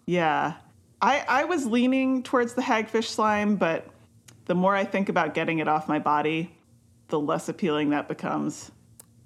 Yeah. 0.04 0.54
I 1.00 1.24
I 1.26 1.44
was 1.44 1.66
leaning 1.66 2.22
towards 2.22 2.52
the 2.52 2.62
hagfish 2.62 3.08
slime, 3.08 3.56
but 3.56 3.86
the 4.44 4.54
more 4.54 4.74
I 4.74 4.84
think 4.84 5.08
about 5.08 5.34
getting 5.34 5.58
it 5.58 5.68
off 5.68 5.88
my 5.88 5.98
body, 5.98 6.54
the 7.08 7.18
less 7.18 7.48
appealing 7.48 7.90
that 7.90 8.08
becomes, 8.08 8.70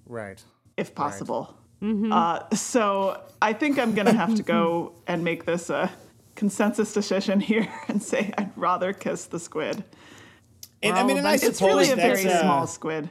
right. 0.07 0.43
if 0.77 0.95
possible. 0.95 1.57
Uh, 1.83 2.55
so 2.55 3.23
I 3.41 3.55
think 3.55 3.79
I'm 3.79 3.95
gonna 3.95 4.13
have 4.13 4.35
to 4.35 4.43
go 4.43 4.93
and 5.07 5.25
make 5.25 5.47
this 5.47 5.71
a 5.71 5.91
consensus 6.35 6.93
decision 6.93 7.41
here 7.41 7.73
and 7.89 8.03
say 8.03 8.33
I'd 8.37 8.53
rather 8.57 8.93
kiss 8.93 9.25
the 9.25 9.41
squid. 9.41 9.83
And 10.83 10.97
I 10.97 11.03
mean, 11.05 11.19
and 11.19 11.29
I 11.29 11.35
It's 11.35 11.59
suppose 11.59 11.61
really 11.89 11.91
a 11.91 11.97
very 11.97 12.27
uh, 12.27 12.41
small 12.41 12.67
squid. 12.67 13.11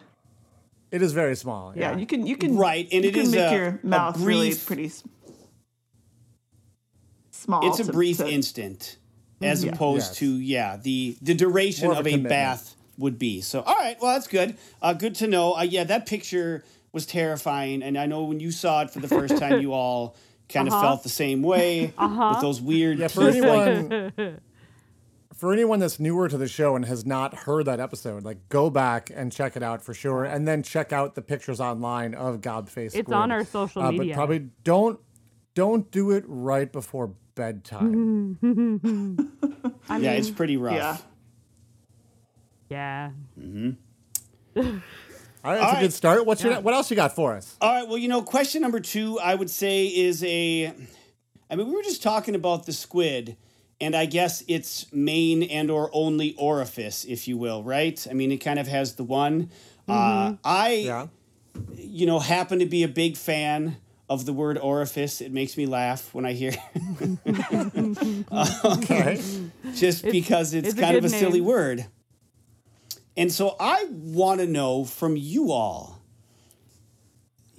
It 0.92 1.02
is 1.04 1.14
very 1.14 1.36
small. 1.36 1.74
Yeah, 1.76 1.92
Yeah. 1.92 1.98
you 1.98 2.06
can 2.08 2.26
you 2.26 2.36
can 2.36 2.58
Right, 2.58 2.88
and 2.92 3.04
you 3.04 3.10
it 3.12 3.14
can 3.14 3.22
is 3.24 3.32
make 3.32 3.52
a- 3.52 3.54
your 3.56 3.80
a 3.84 3.86
mouth 3.86 4.18
really 4.20 4.50
brief- 4.50 4.66
pretty 4.66 4.92
small. 7.32 7.68
It's 7.68 7.80
a 7.80 7.84
to- 7.86 7.92
brief 7.92 8.18
to- 8.18 8.28
instant, 8.28 8.98
as 9.42 9.64
Yeah. 9.64 9.72
opposed 9.74 10.08
Yes. 10.10 10.18
to 10.18 10.26
yeah, 10.40 10.78
the 10.78 11.16
the 11.22 11.34
duration 11.36 11.86
More 11.86 11.94
of 11.94 12.00
of 12.00 12.06
a 12.06 12.10
a 12.10 12.12
commitment. 12.14 12.30
bath 12.30 12.76
would 12.98 13.18
be. 13.20 13.42
So, 13.42 13.62
all 13.62 13.76
right, 13.76 13.98
well, 14.02 14.14
that's 14.14 14.28
good. 14.28 14.58
Uh, 14.82 14.94
good 14.94 15.16
to 15.16 15.28
know. 15.28 15.54
Uh, 15.56 15.62
yeah, 15.62 15.84
that 15.86 16.06
picture 16.06 16.64
was 16.92 17.06
terrifying, 17.06 17.82
and 17.84 17.98
I 17.98 18.08
know 18.08 18.24
when 18.24 18.40
you 18.40 18.52
saw 18.52 18.82
it 18.82 18.90
for 18.92 19.00
the 19.00 19.08
first 19.08 19.38
time, 19.38 19.62
you 19.62 19.74
all 19.74 20.16
kind 20.50 20.68
of 20.68 20.74
felt 20.82 21.04
the 21.04 21.10
same 21.10 21.44
way 21.44 21.94
with 21.98 22.42
those 22.42 22.60
weird. 22.62 22.98
Yeah, 23.00 23.08
for 23.08 23.32
teeth, 23.32 23.44
like- 23.44 23.68
anyone 23.68 24.40
for 25.40 25.54
anyone 25.54 25.80
that's 25.80 26.02
newer 26.02 26.28
to 26.28 26.38
the 26.38 26.50
show 26.50 26.76
and 26.76 26.84
has 26.84 27.06
not 27.06 27.34
heard 27.34 27.64
that 27.66 27.80
episode, 27.80 28.26
like 28.26 28.50
go 28.50 28.70
back 28.70 29.10
and 29.16 29.32
check 29.32 29.56
it 29.56 29.64
out 29.64 29.82
for 29.82 29.94
sure, 29.94 30.26
and 30.26 30.46
then 30.46 30.62
check 30.62 30.92
out 30.92 31.16
the 31.16 31.22
pictures 31.22 31.62
online 31.62 32.14
of 32.14 32.42
Gobface. 32.42 32.94
It's 32.94 33.10
on 33.10 33.32
our 33.32 33.46
social 33.46 33.82
uh, 33.82 33.92
media. 33.92 34.14
But 34.14 34.16
probably 34.16 34.50
don't 34.66 35.00
don't 35.56 35.90
do 35.92 36.12
it 36.12 36.26
right 36.28 36.70
before 36.70 37.14
bedtime. 37.36 38.38
yeah, 39.90 40.12
it's 40.12 40.30
pretty 40.30 40.58
rough. 40.58 41.06
Yeah. 42.70 43.12
Yeah. 43.38 43.62
All 45.42 45.54
right, 45.54 45.56
that's 45.56 45.72
a 45.72 45.76
right. 45.76 45.82
good 45.82 45.94
start. 45.94 46.26
What's 46.26 46.44
your, 46.44 46.60
what 46.60 46.74
else 46.74 46.90
you 46.90 46.98
got 46.98 47.16
for 47.16 47.34
us? 47.34 47.56
All 47.62 47.74
right. 47.74 47.88
Well, 47.88 47.98
you 47.98 48.10
know, 48.10 48.22
question 48.22 48.62
number 48.62 48.82
two, 48.82 49.18
I 49.20 49.36
would 49.36 49.50
say, 49.50 49.86
is 49.86 50.22
a. 50.26 50.74
I 51.50 51.56
mean, 51.56 51.68
we 51.68 51.74
were 51.74 51.82
just 51.82 52.04
talking 52.04 52.36
about 52.36 52.66
the 52.66 52.74
squid, 52.74 53.38
and 53.82 53.96
I 53.96 54.06
guess 54.06 54.44
its 54.48 54.92
main 54.92 55.44
and 55.44 55.72
or 55.72 55.90
only 55.94 56.36
orifice, 56.38 57.06
if 57.06 57.28
you 57.28 57.38
will, 57.38 57.64
right? 57.64 58.06
I 58.10 58.14
mean, 58.14 58.32
it 58.32 58.38
kind 58.38 58.60
of 58.60 58.68
has 58.68 58.96
the 58.96 59.04
one. 59.04 59.50
Uh, 59.88 60.36
I, 60.44 60.74
Yeah. 60.86 61.08
you 61.76 62.06
know, 62.06 62.20
happen 62.20 62.60
to 62.60 62.66
be 62.66 62.84
a 62.84 62.88
big 62.88 63.16
fan 63.18 63.78
of 64.10 64.26
the 64.26 64.34
word 64.34 64.58
orifice. 64.58 65.22
It 65.22 65.32
makes 65.32 65.56
me 65.58 65.66
laugh 65.66 66.14
when 66.14 66.26
I 66.26 66.34
hear, 66.34 66.52
Okay. 68.66 69.22
just 69.76 70.04
because 70.04 70.54
it's, 70.54 70.70
it's 70.70 70.78
a 70.78 70.82
kind 70.82 70.98
of 70.98 71.06
a 71.06 71.10
good 71.10 71.18
silly 71.18 71.42
word. 71.42 71.86
And 73.16 73.32
so 73.32 73.56
I 73.60 73.86
want 73.90 74.40
to 74.40 74.48
know 74.48 74.86
from 74.86 75.16
you 75.18 75.52
all 75.52 76.00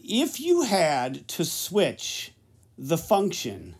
if 0.02 0.40
you 0.40 0.62
had 0.62 1.28
to 1.28 1.44
switch 1.44 2.32
the 2.78 2.96
function 2.98 3.74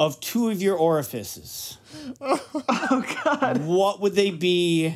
of 0.00 0.18
two 0.18 0.48
of 0.48 0.62
your 0.62 0.78
orifices, 0.78 1.76
Oh 2.22 3.04
God. 3.22 3.66
what 3.66 4.00
would 4.00 4.14
they 4.14 4.30
be 4.30 4.94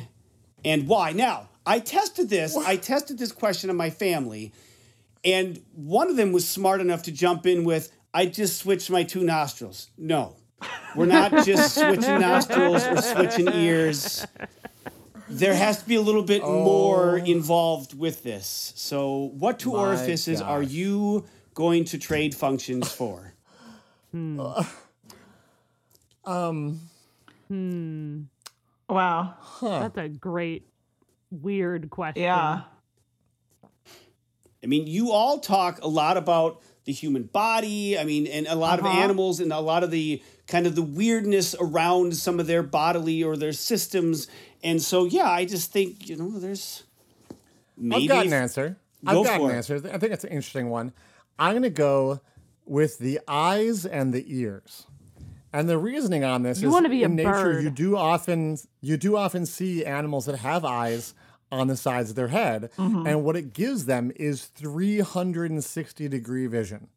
and 0.65 0.87
why? 0.87 1.11
Now, 1.11 1.49
I 1.63 1.79
tested 1.79 2.27
this. 2.27 2.57
I 2.57 2.75
tested 2.77 3.19
this 3.19 3.31
question 3.31 3.69
on 3.69 3.75
my 3.75 3.91
family, 3.91 4.51
and 5.23 5.61
one 5.75 6.09
of 6.09 6.15
them 6.15 6.31
was 6.31 6.47
smart 6.47 6.81
enough 6.81 7.03
to 7.03 7.11
jump 7.11 7.45
in 7.45 7.65
with, 7.65 7.91
I 8.15 8.25
just 8.25 8.57
switched 8.57 8.89
my 8.89 9.03
two 9.03 9.23
nostrils. 9.23 9.91
No, 9.95 10.37
we're 10.95 11.05
not 11.05 11.45
just 11.45 11.75
switching 11.75 12.19
nostrils 12.19 12.83
or 12.87 12.97
switching 12.97 13.47
ears. 13.53 14.25
There 15.29 15.53
has 15.53 15.83
to 15.83 15.87
be 15.87 15.95
a 15.95 16.01
little 16.01 16.23
bit 16.23 16.41
oh. 16.43 16.63
more 16.63 17.19
involved 17.19 17.95
with 17.95 18.23
this. 18.23 18.73
So, 18.75 19.31
what 19.37 19.59
two 19.59 19.73
My 19.73 19.81
orifices 19.81 20.41
are 20.41 20.63
you 20.63 21.25
going 21.53 21.85
to 21.85 21.99
trade 21.99 22.33
functions 22.33 22.91
for? 22.91 23.35
Hmm. 24.11 24.41
Um, 26.25 26.81
hmm. 27.47 28.21
Wow. 28.89 29.35
That's 29.61 29.97
a 29.97 30.09
great, 30.09 30.67
weird 31.31 31.89
question. 31.89 32.23
Yeah. 32.23 32.61
I 34.63 34.67
mean, 34.67 34.87
you 34.87 35.11
all 35.11 35.39
talk 35.39 35.79
a 35.83 35.87
lot 35.87 36.17
about 36.17 36.61
the 36.85 36.91
human 36.91 37.23
body. 37.23 37.97
I 37.97 38.03
mean, 38.03 38.27
and 38.27 38.47
a 38.47 38.55
lot 38.55 38.79
of 38.79 38.85
uh-huh. 38.85 38.99
animals 38.99 39.39
and 39.39 39.51
a 39.51 39.59
lot 39.59 39.83
of 39.83 39.91
the 39.91 40.23
kind 40.47 40.67
of 40.67 40.75
the 40.75 40.81
weirdness 40.81 41.55
around 41.59 42.15
some 42.15 42.39
of 42.39 42.47
their 42.47 42.63
bodily 42.63 43.23
or 43.23 43.37
their 43.37 43.53
systems. 43.53 44.27
And 44.63 44.81
so, 44.81 45.05
yeah, 45.05 45.29
I 45.29 45.45
just 45.45 45.71
think, 45.71 46.09
you 46.09 46.15
know, 46.15 46.31
there's 46.39 46.83
maybe. 47.77 48.03
I've 48.03 48.09
got 48.09 48.25
an 48.25 48.33
answer. 48.33 48.77
Go 49.03 49.19
I've 49.19 49.25
got 49.25 49.41
an 49.41 49.49
it. 49.49 49.53
answer. 49.53 49.75
I 49.91 49.97
think 49.97 50.13
it's 50.13 50.23
an 50.23 50.31
interesting 50.31 50.69
one. 50.69 50.93
I'm 51.37 51.53
going 51.53 51.63
to 51.63 51.69
go 51.69 52.21
with 52.65 52.97
the 52.97 53.19
eyes 53.27 53.85
and 53.85 54.13
the 54.13 54.23
ears. 54.27 54.87
And 55.57 55.69
the 55.69 55.77
reasoning 55.77 56.23
on 56.23 56.43
this 56.43 56.61
You 56.61 56.75
is 56.75 56.89
be 56.89 57.03
in 57.03 57.15
nature 57.15 57.31
bird. 57.31 57.63
you 57.63 57.69
do 57.69 57.95
often 57.97 58.57
you 58.81 58.97
do 58.97 59.15
often 59.17 59.45
see 59.45 59.85
animals 59.85 60.25
that 60.25 60.37
have 60.39 60.65
eyes 60.65 61.13
on 61.51 61.67
the 61.67 61.77
sides 61.77 62.09
of 62.09 62.15
their 62.15 62.27
head 62.29 62.69
Mm-hmm. 62.77 63.07
and 63.07 63.23
what 63.23 63.35
it 63.35 63.53
gives 63.53 63.85
them 63.85 64.11
is 64.15 64.45
360 64.45 66.07
degree 66.09 66.47
vision 66.47 66.87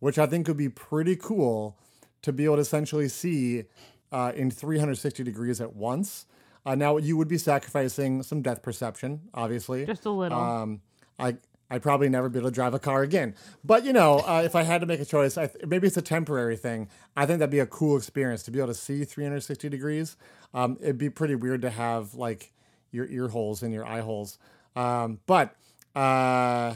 which 0.00 0.18
I 0.18 0.26
think 0.26 0.48
would 0.48 0.56
be 0.56 0.68
pretty 0.70 1.14
cool 1.14 1.76
to 2.22 2.32
be 2.32 2.44
able 2.46 2.56
to 2.56 2.62
essentially 2.62 3.08
see 3.08 3.64
uh, 4.12 4.32
in 4.34 4.50
360 4.50 5.22
degrees 5.22 5.60
at 5.60 5.74
once. 5.76 6.24
Uh, 6.64 6.74
now 6.74 6.96
you 6.96 7.16
would 7.18 7.28
be 7.28 7.36
sacrificing 7.38 8.22
some 8.22 8.40
depth 8.40 8.62
perception, 8.62 9.20
obviously. 9.34 9.84
Just 9.84 10.06
a 10.06 10.10
little. 10.10 10.38
Um, 10.38 10.80
I 11.18 11.36
I'd 11.70 11.82
probably 11.82 12.08
never 12.08 12.28
be 12.28 12.38
able 12.38 12.50
to 12.50 12.54
drive 12.54 12.74
a 12.74 12.78
car 12.78 13.02
again. 13.02 13.34
But 13.64 13.84
you 13.84 13.92
know, 13.92 14.18
uh, 14.18 14.42
if 14.44 14.56
I 14.56 14.62
had 14.62 14.80
to 14.80 14.86
make 14.86 15.00
a 15.00 15.04
choice, 15.04 15.34
th- 15.34 15.50
maybe 15.66 15.86
it's 15.86 15.96
a 15.96 16.02
temporary 16.02 16.56
thing. 16.56 16.88
I 17.16 17.26
think 17.26 17.38
that'd 17.38 17.50
be 17.50 17.60
a 17.60 17.66
cool 17.66 17.96
experience 17.96 18.42
to 18.44 18.50
be 18.50 18.58
able 18.58 18.68
to 18.68 18.74
see 18.74 19.04
360 19.04 19.68
degrees. 19.68 20.16
Um, 20.52 20.76
it'd 20.80 20.98
be 20.98 21.10
pretty 21.10 21.36
weird 21.36 21.62
to 21.62 21.70
have 21.70 22.14
like 22.14 22.52
your 22.90 23.06
ear 23.06 23.28
holes 23.28 23.62
and 23.62 23.72
your 23.72 23.86
eye 23.86 24.00
holes. 24.00 24.38
Um, 24.74 25.20
but 25.26 25.54
uh, 25.94 26.74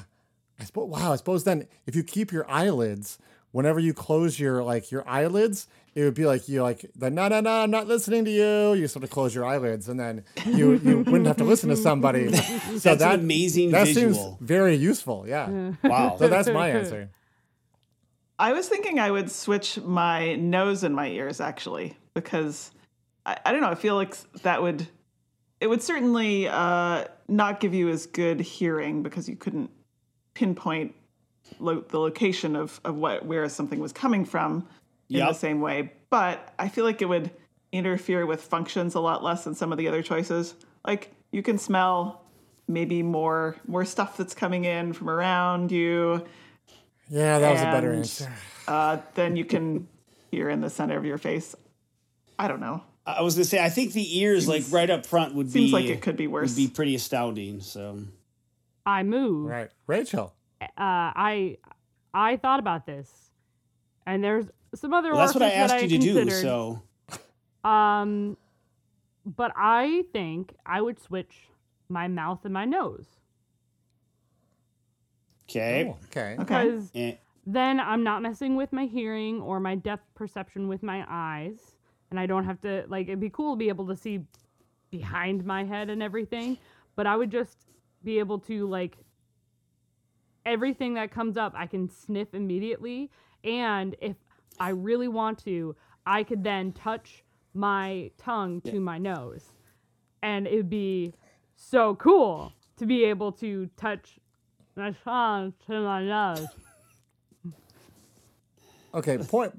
I 0.59 0.65
suppose 0.65 0.89
wow, 0.89 1.13
I 1.13 1.17
suppose 1.17 1.45
then 1.45 1.67
if 1.87 1.97
you 1.97 2.05
keep 2.05 2.33
your 2.33 2.49
eyelids, 2.49 3.19
whenever 3.51 3.81
you 3.81 3.95
close 3.95 4.39
your 4.39 4.63
like 4.63 4.91
your 4.91 5.09
eyelids, 5.09 5.67
it 5.95 6.03
would 6.03 6.15
be 6.15 6.27
like 6.27 6.49
you 6.49 6.63
like 6.63 6.85
the 6.97 7.11
no 7.11 7.29
no 7.29 7.41
no 7.41 7.63
I'm 7.63 7.71
not 7.71 7.87
listening 7.87 8.25
to 8.25 8.31
you. 8.31 8.75
You 8.75 8.89
sort 8.89 9.05
of 9.05 9.11
close 9.11 9.35
your 9.35 9.45
eyelids 9.45 9.89
and 9.89 9.99
then 9.99 10.25
you 10.45 10.75
you 10.75 10.99
wouldn't 10.99 11.27
have 11.27 11.37
to 11.39 11.45
listen 11.45 11.69
to 11.71 11.77
somebody. 11.77 12.33
so 12.35 12.43
That's 12.73 12.85
an 12.87 12.99
that 12.99 13.15
amazing 13.21 13.71
that 13.71 13.87
visual. 13.87 14.15
seems 14.15 14.37
very 14.41 14.75
useful. 14.75 15.25
Yeah. 15.27 15.73
Wow. 15.85 16.17
So 16.19 16.29
that's 16.29 16.49
my 16.49 16.71
answer. 16.71 17.11
I 18.39 18.53
was 18.53 18.69
thinking 18.69 18.99
I 18.99 19.11
would 19.11 19.31
switch 19.31 19.79
my 19.81 20.35
nose 20.35 20.83
and 20.83 20.95
my 20.95 21.09
ears 21.09 21.41
actually 21.41 21.97
because 22.15 22.73
I, 23.25 23.39
I 23.47 23.53
don't 23.53 23.61
know. 23.61 23.69
I 23.71 23.77
feel 23.77 23.95
like 23.95 24.17
that 24.43 24.61
would 24.63 24.87
it 25.61 25.69
would 25.69 25.83
certainly 25.83 26.49
uh, 26.49 27.05
not 27.29 27.61
give 27.61 27.73
you 27.73 27.89
as 27.89 28.07
good 28.07 28.41
hearing 28.41 29.03
because 29.03 29.29
you 29.29 29.37
couldn't 29.37 29.71
pinpoint 30.35 30.95
lo- 31.61 31.85
the 31.89 31.99
location 32.01 32.57
of 32.57 32.81
of 32.85 32.97
what 32.97 33.25
where 33.25 33.49
something 33.49 33.79
was 33.79 33.93
coming 33.93 34.25
from 34.25 34.67
in 35.15 35.21
Yep. 35.21 35.29
the 35.29 35.35
same 35.35 35.61
way. 35.61 35.93
But 36.11 36.53
I 36.59 36.69
feel 36.69 36.85
like 36.85 37.01
it 37.03 37.07
would 37.09 37.31
interfere 37.73 38.27
with 38.27 38.43
functions 38.43 38.95
a 38.95 39.01
lot 39.01 39.23
less 39.23 39.45
than 39.45 39.55
some 39.55 39.73
of 39.73 39.79
the 39.79 39.89
other 39.89 40.03
choices. 40.03 40.55
Like 40.87 41.13
you 41.33 41.43
can 41.43 41.59
smell 41.59 42.23
maybe 42.69 43.03
more 43.03 43.57
more 43.67 43.85
stuff 43.85 44.17
that's 44.17 44.35
coming 44.35 44.65
in 44.65 44.93
from 44.93 45.11
around 45.11 45.71
you 45.73 46.25
Yeah, 47.09 47.39
that 47.39 47.53
was 47.53 47.61
a 47.61 47.65
better 47.65 47.93
answer. 47.93 48.33
uh, 48.69 48.99
then 49.15 49.37
you 49.37 49.45
can 49.45 49.87
hear 50.31 50.49
in 50.49 50.61
the 50.61 50.71
center 50.71 50.97
of 50.97 51.05
your 51.05 51.19
face. 51.19 51.55
I 52.39 52.49
don't 52.49 52.61
know. 52.61 52.83
I 53.07 53.21
was 53.23 53.35
gonna 53.35 53.45
say, 53.45 53.63
I 53.63 53.69
think 53.69 53.93
the 53.93 54.19
ears, 54.21 54.49
like 54.49 54.65
right 54.71 54.89
up 54.89 55.05
front, 55.05 55.35
would 55.35 55.51
Seems 55.51 55.71
be 55.71 55.73
like 55.77 55.85
it 55.87 56.01
could 56.01 56.17
be 56.17 56.27
worse. 56.27 56.51
Would 56.51 56.57
be 56.57 56.69
pretty 56.69 56.95
astounding. 56.95 57.61
So 57.61 58.01
I 58.87 59.03
move. 59.03 59.47
Right. 59.51 59.71
Rachel. 59.87 60.33
Uh, 60.63 60.67
I 60.79 61.59
I 62.15 62.37
thought 62.37 62.61
about 62.61 62.87
this, 62.87 63.11
and 64.07 64.25
there's 64.25 64.47
some 64.77 64.93
other. 64.93 65.11
well, 65.13 65.21
that's 65.21 65.35
what 65.35 65.43
I 65.43 65.47
orifices 65.47 65.69
that 65.69 65.83
asked 65.83 65.93
you 65.93 65.99
to 65.99 66.25
do. 66.25 66.31
So 66.31 66.83
Um, 67.65 68.37
but 69.25 69.53
I 69.57 70.05
think 70.13 70.55
I 70.67 70.81
would 70.81 71.01
switch 71.01 71.49
my 71.89 72.09
mouth 72.09 72.41
and 72.45 72.53
my 72.53 72.65
nose 72.65 73.07
okay. 75.49 75.87
Oh, 75.89 75.97
okay. 76.07 76.35
Okay. 76.35 76.37
because 76.39 76.91
Eh, 76.95 77.15
then 77.47 77.79
I'm 77.81 78.03
not 78.03 78.23
messing 78.23 78.57
with 78.57 78.73
my 78.73 78.87
hearing 78.87 79.41
or 79.41 79.61
my 79.61 79.75
depth 79.75 80.15
perception 80.15 80.69
with 80.69 80.83
my 80.83 81.05
eyes, 81.09 81.77
and 82.11 82.19
I 82.19 82.27
don't 82.27 82.45
have 82.45 82.61
to 82.63 82.85
like. 82.89 83.09
It'd 83.09 83.21
be 83.21 83.31
cool 83.31 83.55
to 83.55 83.59
be 83.59 83.69
able 83.69 83.87
to 83.89 83.97
see 83.97 84.25
behind 84.91 85.45
my 85.45 85.65
head 85.65 85.91
and 85.91 86.03
everything, 86.03 86.57
but 86.97 87.07
I 87.07 87.17
would 87.17 87.31
just 87.31 87.67
be 88.03 88.19
able 88.19 88.39
to 88.41 88.69
like 88.69 88.97
everything 90.47 90.95
that 90.95 91.11
comes 91.11 91.37
up, 91.37 91.55
I 91.57 91.67
can 91.67 91.89
sniff 91.89 92.35
immediately, 92.35 93.11
and 93.43 93.97
if 94.01 94.17
I 94.61 94.71
really 94.71 95.09
want 95.09 95.39
to, 95.45 95.75
I 96.07 96.23
could 96.23 96.45
then 96.45 96.73
touch 96.73 97.25
my 97.55 98.11
tongue 98.19 98.61
to 98.63 98.81
my 98.81 98.99
nose, 98.99 99.45
and 100.23 100.47
it'd 100.47 100.71
be 100.71 101.15
so 101.57 101.95
cool 101.95 102.53
to 102.77 102.87
be 102.87 103.05
able 103.05 103.33
to 103.33 103.69
touch 103.77 104.19
my 104.77 104.93
tongue 105.05 105.53
to 105.67 105.81
my 105.81 106.03
nose. 106.05 106.47
Okay, 108.95 109.19
point 109.19 109.53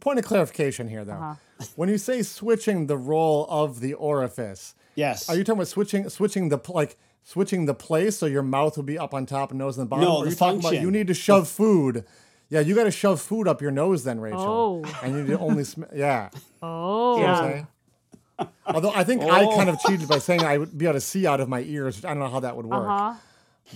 point 0.00 0.18
of 0.18 0.26
clarification 0.26 0.88
here, 0.88 1.02
though. 1.02 1.12
Uh-huh. 1.12 1.64
When 1.76 1.88
you 1.88 1.96
say 1.96 2.22
switching 2.22 2.86
the 2.86 2.98
role 2.98 3.46
of 3.48 3.80
the 3.80 3.94
orifice, 3.94 4.74
Yes. 4.94 5.28
are 5.30 5.36
you 5.36 5.42
talking 5.42 5.58
about 5.58 5.68
switching 5.68 6.06
switching 6.10 6.50
the 6.50 6.58
like 6.68 6.98
switching 7.24 7.64
the 7.64 7.72
place 7.72 8.18
so 8.18 8.26
your 8.26 8.42
mouth 8.42 8.76
will 8.76 8.84
be 8.84 8.98
up 8.98 9.14
on 9.14 9.24
top 9.24 9.52
and 9.52 9.58
nose 9.58 9.78
on 9.78 9.86
the 9.86 9.88
bottom? 9.88 10.04
No, 10.04 10.16
or 10.16 10.20
are 10.20 10.24
the 10.24 10.30
you 10.32 10.36
talking 10.36 10.58
about 10.60 10.68
function. 10.68 10.82
you 10.84 10.90
need 10.90 11.06
to 11.06 11.14
shove 11.14 11.48
food? 11.48 12.04
Yeah, 12.50 12.60
you 12.60 12.74
got 12.74 12.84
to 12.84 12.90
shove 12.90 13.20
food 13.20 13.46
up 13.46 13.60
your 13.60 13.70
nose 13.70 14.04
then, 14.04 14.20
Rachel. 14.20 14.82
Oh. 14.84 14.98
and 15.02 15.12
you 15.14 15.22
need 15.22 15.28
to 15.30 15.38
only 15.38 15.64
sm- 15.64 15.82
yeah. 15.94 16.30
Oh. 16.62 17.16
You 17.16 17.22
know 17.22 17.28
Yeah. 17.28 17.40
saying? 17.40 17.66
Although 18.66 18.92
I 18.94 19.04
think 19.04 19.22
I 19.22 19.44
kind 19.56 19.68
of 19.68 19.78
cheated 19.80 20.08
by 20.08 20.18
saying 20.18 20.42
I 20.44 20.58
would 20.58 20.76
be 20.78 20.86
able 20.86 20.94
to 20.94 21.00
see 21.00 21.26
out 21.26 21.40
of 21.40 21.48
my 21.48 21.60
ears. 21.62 22.04
I 22.04 22.08
don't 22.10 22.20
know 22.20 22.28
how 22.28 22.40
that 22.40 22.56
would 22.56 22.66
work. 22.66 22.84
Uh 22.84 23.12
huh. 23.12 23.14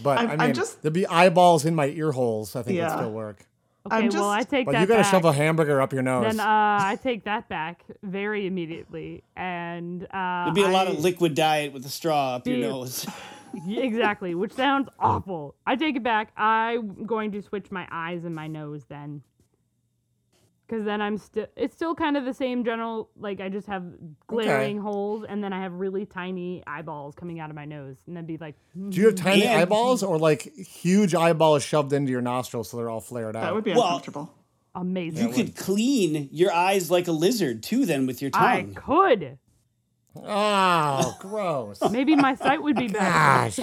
But 0.02 0.18
I'm- 0.18 0.30
i 0.30 0.32
I'm 0.34 0.38
mean, 0.38 0.54
just- 0.54 0.80
there'd 0.82 0.94
be 0.94 1.06
eyeballs 1.06 1.64
in 1.64 1.74
my 1.74 1.86
ear 1.86 2.12
holes. 2.12 2.56
I 2.56 2.62
think 2.62 2.76
Yeah. 2.78 2.88
would 2.94 3.00
still 3.02 3.12
work. 3.12 3.44
Okay, 3.84 3.96
I'm 3.96 4.08
well, 4.10 4.28
I 4.30 4.44
take 4.44 4.64
But 4.66 4.72
that 4.72 4.80
you 4.82 4.86
got 4.86 4.98
to 4.98 5.02
shove 5.02 5.24
a 5.24 5.32
hamburger 5.32 5.80
up 5.80 5.92
your 5.92 6.02
nose. 6.02 6.22
then 6.36 6.38
uh, 6.38 6.44
I 6.46 6.96
take 7.02 7.24
that 7.24 7.48
back 7.48 7.82
very 8.04 8.46
immediately, 8.46 9.24
and 9.34 10.04
uh, 10.04 10.44
There'd 10.44 10.54
be 10.54 10.62
a 10.62 10.68
lot 10.68 10.86
of 10.86 11.00
liquid 11.00 11.34
diet 11.34 11.72
with 11.72 11.84
a 11.84 11.88
straw 11.88 12.36
up 12.36 12.46
your 12.46 12.58
nose. 12.58 13.04
Yeah, 13.66 13.82
exactly, 13.82 14.34
which 14.34 14.52
sounds 14.52 14.88
awful. 14.98 15.54
I 15.66 15.76
take 15.76 15.96
it 15.96 16.02
back. 16.02 16.32
I'm 16.36 17.04
going 17.06 17.32
to 17.32 17.42
switch 17.42 17.70
my 17.70 17.86
eyes 17.90 18.24
and 18.24 18.34
my 18.34 18.46
nose 18.46 18.84
then. 18.88 19.22
Because 20.66 20.84
then 20.86 21.02
I'm 21.02 21.18
still, 21.18 21.46
it's 21.54 21.74
still 21.74 21.94
kind 21.94 22.16
of 22.16 22.24
the 22.24 22.32
same 22.32 22.64
general, 22.64 23.10
like 23.18 23.40
I 23.40 23.50
just 23.50 23.66
have 23.66 23.84
glaring 24.26 24.78
holes 24.78 25.24
and 25.28 25.44
then 25.44 25.52
I 25.52 25.60
have 25.60 25.74
really 25.74 26.06
tiny 26.06 26.62
eyeballs 26.66 27.14
coming 27.14 27.40
out 27.40 27.50
of 27.50 27.56
my 27.56 27.66
nose. 27.66 27.96
And 28.06 28.16
then 28.16 28.24
be 28.24 28.38
like, 28.38 28.54
hmm, 28.72 28.88
Do 28.88 29.00
you 29.00 29.06
have 29.06 29.16
tiny 29.16 29.44
And- 29.44 29.60
eyeballs 29.60 30.02
or 30.02 30.18
like 30.18 30.42
huge 30.56 31.14
eyeballs 31.14 31.62
shoved 31.62 31.92
into 31.92 32.10
your 32.10 32.22
nostrils 32.22 32.70
so 32.70 32.78
they're 32.78 32.88
all 32.88 33.00
flared 33.02 33.36
out? 33.36 33.42
That 33.42 33.54
would 33.54 33.64
be 33.64 33.72
Well- 33.74 33.82
uncomfortable. 33.84 34.32
amazing. 34.74 35.28
You 35.28 35.34
could 35.34 35.54
clean 35.56 36.30
your 36.32 36.52
eyes 36.52 36.90
like 36.90 37.06
a 37.06 37.12
lizard 37.12 37.62
too, 37.62 37.84
then 37.84 38.06
with 38.06 38.22
your 38.22 38.30
tongue. 38.30 38.42
I 38.42 38.62
tongue. 38.62 38.74
could. 38.74 39.38
Oh, 40.16 41.16
gross. 41.20 41.80
Maybe 41.90 42.14
my 42.16 42.34
sight 42.34 42.62
would 42.62 42.76
be 42.76 42.88
better. 42.88 43.04
Gosh. 43.04 43.58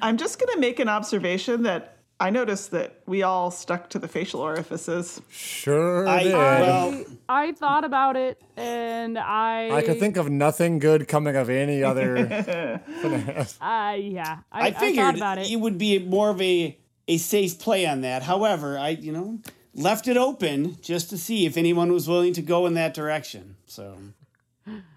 I'm 0.00 0.16
just 0.16 0.38
going 0.38 0.52
to 0.54 0.60
make 0.60 0.78
an 0.80 0.88
observation 0.88 1.64
that 1.64 1.96
I 2.20 2.30
noticed 2.30 2.70
that 2.70 3.00
we 3.06 3.24
all 3.24 3.50
stuck 3.50 3.90
to 3.90 3.98
the 3.98 4.06
facial 4.06 4.40
orifices. 4.40 5.20
Sure 5.28 6.06
I, 6.06 6.22
did. 6.22 6.32
well, 6.32 7.04
I 7.28 7.50
thought 7.52 7.84
about 7.84 8.16
it 8.16 8.40
and 8.56 9.18
I. 9.18 9.70
I 9.70 9.82
could 9.82 9.98
think 9.98 10.16
of 10.16 10.30
nothing 10.30 10.78
good 10.78 11.08
coming 11.08 11.34
of 11.34 11.50
any 11.50 11.82
other. 11.82 12.80
finesse. 13.02 13.58
Uh, 13.60 13.96
yeah. 13.98 14.38
I, 14.52 14.60
I 14.60 14.66
I 14.66 14.70
thought 14.70 14.80
figured 14.80 15.16
about 15.16 15.38
it. 15.38 15.50
it 15.50 15.56
would 15.56 15.78
be 15.78 15.98
more 15.98 16.30
of 16.30 16.40
a 16.40 16.78
a 17.08 17.16
safe 17.18 17.58
play 17.58 17.86
on 17.86 18.02
that. 18.02 18.22
However, 18.22 18.78
I 18.78 18.90
you 18.90 19.10
know 19.10 19.40
left 19.74 20.08
it 20.08 20.16
open 20.16 20.78
just 20.80 21.10
to 21.10 21.18
see 21.18 21.46
if 21.46 21.56
anyone 21.56 21.92
was 21.92 22.08
willing 22.08 22.32
to 22.34 22.42
go 22.42 22.66
in 22.66 22.74
that 22.74 22.94
direction. 22.94 23.56
So 23.66 23.96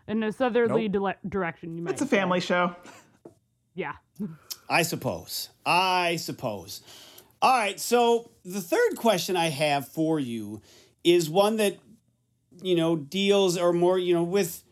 in 0.08 0.24
a 0.24 0.32
southerly 0.32 0.88
dile- 0.88 1.15
direction, 1.27 1.75
you 1.75 1.84
might. 1.84 1.94
It's 1.94 2.01
a 2.01 2.08
say. 2.08 2.17
family 2.17 2.39
show. 2.39 2.75
Yeah. 3.74 3.94
I 4.70 4.82
suppose. 4.84 5.50
I 5.65 6.15
suppose. 6.15 6.82
All 7.41 7.58
right. 7.58 7.79
So 7.79 8.32
the 8.44 8.62
third 8.62 8.96
question 8.98 9.36
I 9.36 9.50
have 9.50 9.88
for 9.88 10.20
you 10.20 10.62
is 11.03 11.29
one 11.29 11.58
that 11.58 11.77
you 12.62 12.75
know 12.75 12.96
deals 12.96 13.58
or 13.58 13.74
more 13.74 14.00
you 14.00 14.13
know 14.13 14.24
with 14.24 14.63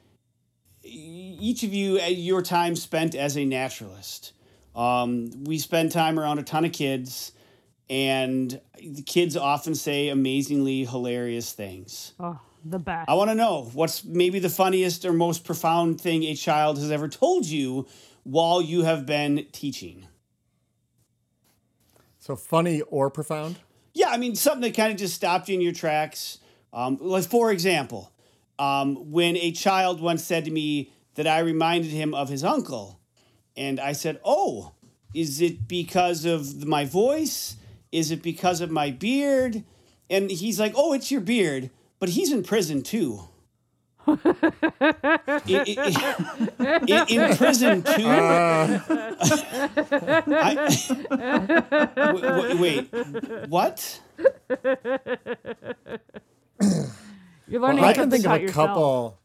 each 0.83 1.63
of 1.63 1.73
you 1.73 1.97
at 1.99 2.15
your 2.15 2.41
time 2.41 2.75
spent 2.75 3.15
as 3.15 3.37
a 3.37 3.45
naturalist. 3.45 4.33
Um, 4.75 5.29
we 5.43 5.57
spend 5.59 5.91
time 5.91 6.19
around 6.19 6.39
a 6.39 6.43
ton 6.43 6.65
of 6.65 6.71
kids, 6.71 7.31
and 7.89 8.59
the 8.81 9.01
kids 9.01 9.35
often 9.35 9.75
say 9.75 10.09
amazingly 10.09 10.85
hilarious 10.85 11.51
things. 11.51 12.13
Oh, 12.19 12.39
the 12.63 12.79
best. 12.79 13.09
I 13.09 13.15
want 13.15 13.29
to 13.29 13.35
know 13.35 13.69
what's 13.73 14.03
maybe 14.03 14.39
the 14.39 14.49
funniest 14.49 15.05
or 15.05 15.13
most 15.13 15.43
profound 15.43 15.99
thing 15.99 16.23
a 16.23 16.35
child 16.35 16.77
has 16.77 16.91
ever 16.91 17.07
told 17.07 17.45
you 17.45 17.87
while 18.23 18.61
you 18.61 18.83
have 18.83 19.05
been 19.05 19.45
teaching. 19.51 20.07
So 22.19 22.35
funny 22.37 22.81
or 22.81 23.09
profound? 23.09 23.57
Yeah, 23.93 24.07
I 24.09 24.17
mean 24.17 24.35
something 24.35 24.61
that 24.61 24.75
kind 24.75 24.91
of 24.91 24.97
just 24.97 25.13
stopped 25.13 25.49
you 25.49 25.55
in 25.55 25.61
your 25.61 25.73
tracks. 25.73 26.39
Um, 26.71 26.97
like 27.01 27.25
for 27.25 27.51
example, 27.51 28.11
um, 28.57 29.11
when 29.11 29.35
a 29.35 29.51
child 29.51 30.01
once 30.01 30.23
said 30.23 30.45
to 30.45 30.51
me 30.51 30.91
that 31.15 31.27
I 31.27 31.39
reminded 31.39 31.91
him 31.91 32.13
of 32.13 32.29
his 32.29 32.43
uncle, 32.43 32.99
and 33.55 33.79
I 33.79 33.91
said, 33.91 34.19
"Oh, 34.23 34.71
is 35.13 35.41
it 35.41 35.67
because 35.67 36.25
of 36.25 36.65
my 36.65 36.85
voice? 36.85 37.57
Is 37.93 38.11
it 38.11 38.21
because 38.21 38.59
of 38.61 38.69
my 38.71 38.91
beard?" 38.91 39.63
And 40.09 40.29
he's 40.29 40.59
like, 40.59 40.73
"Oh, 40.75 40.91
it's 40.93 41.09
your 41.11 41.21
beard, 41.21 41.69
but 41.99 42.09
he's 42.09 42.31
in 42.31 42.43
prison 42.43 42.81
too." 42.81 43.21
I- 44.05 44.17
I- 46.59 46.79
I- 46.91 47.05
in 47.07 47.37
prison 47.37 47.83
too. 47.83 48.05
Uh. 48.05 48.79
I- 50.27 50.67
w- 51.95 52.21
w- 52.21 52.61
wait, 52.61 53.47
what? 53.47 54.01
You're 57.47 57.61
learning 57.61 57.83
I 57.83 57.93
to 57.93 57.99
can 58.01 58.09
think 58.11 58.25
of 58.25 58.31
a 58.33 58.39
yourself. 58.41 58.67
couple. 58.67 59.19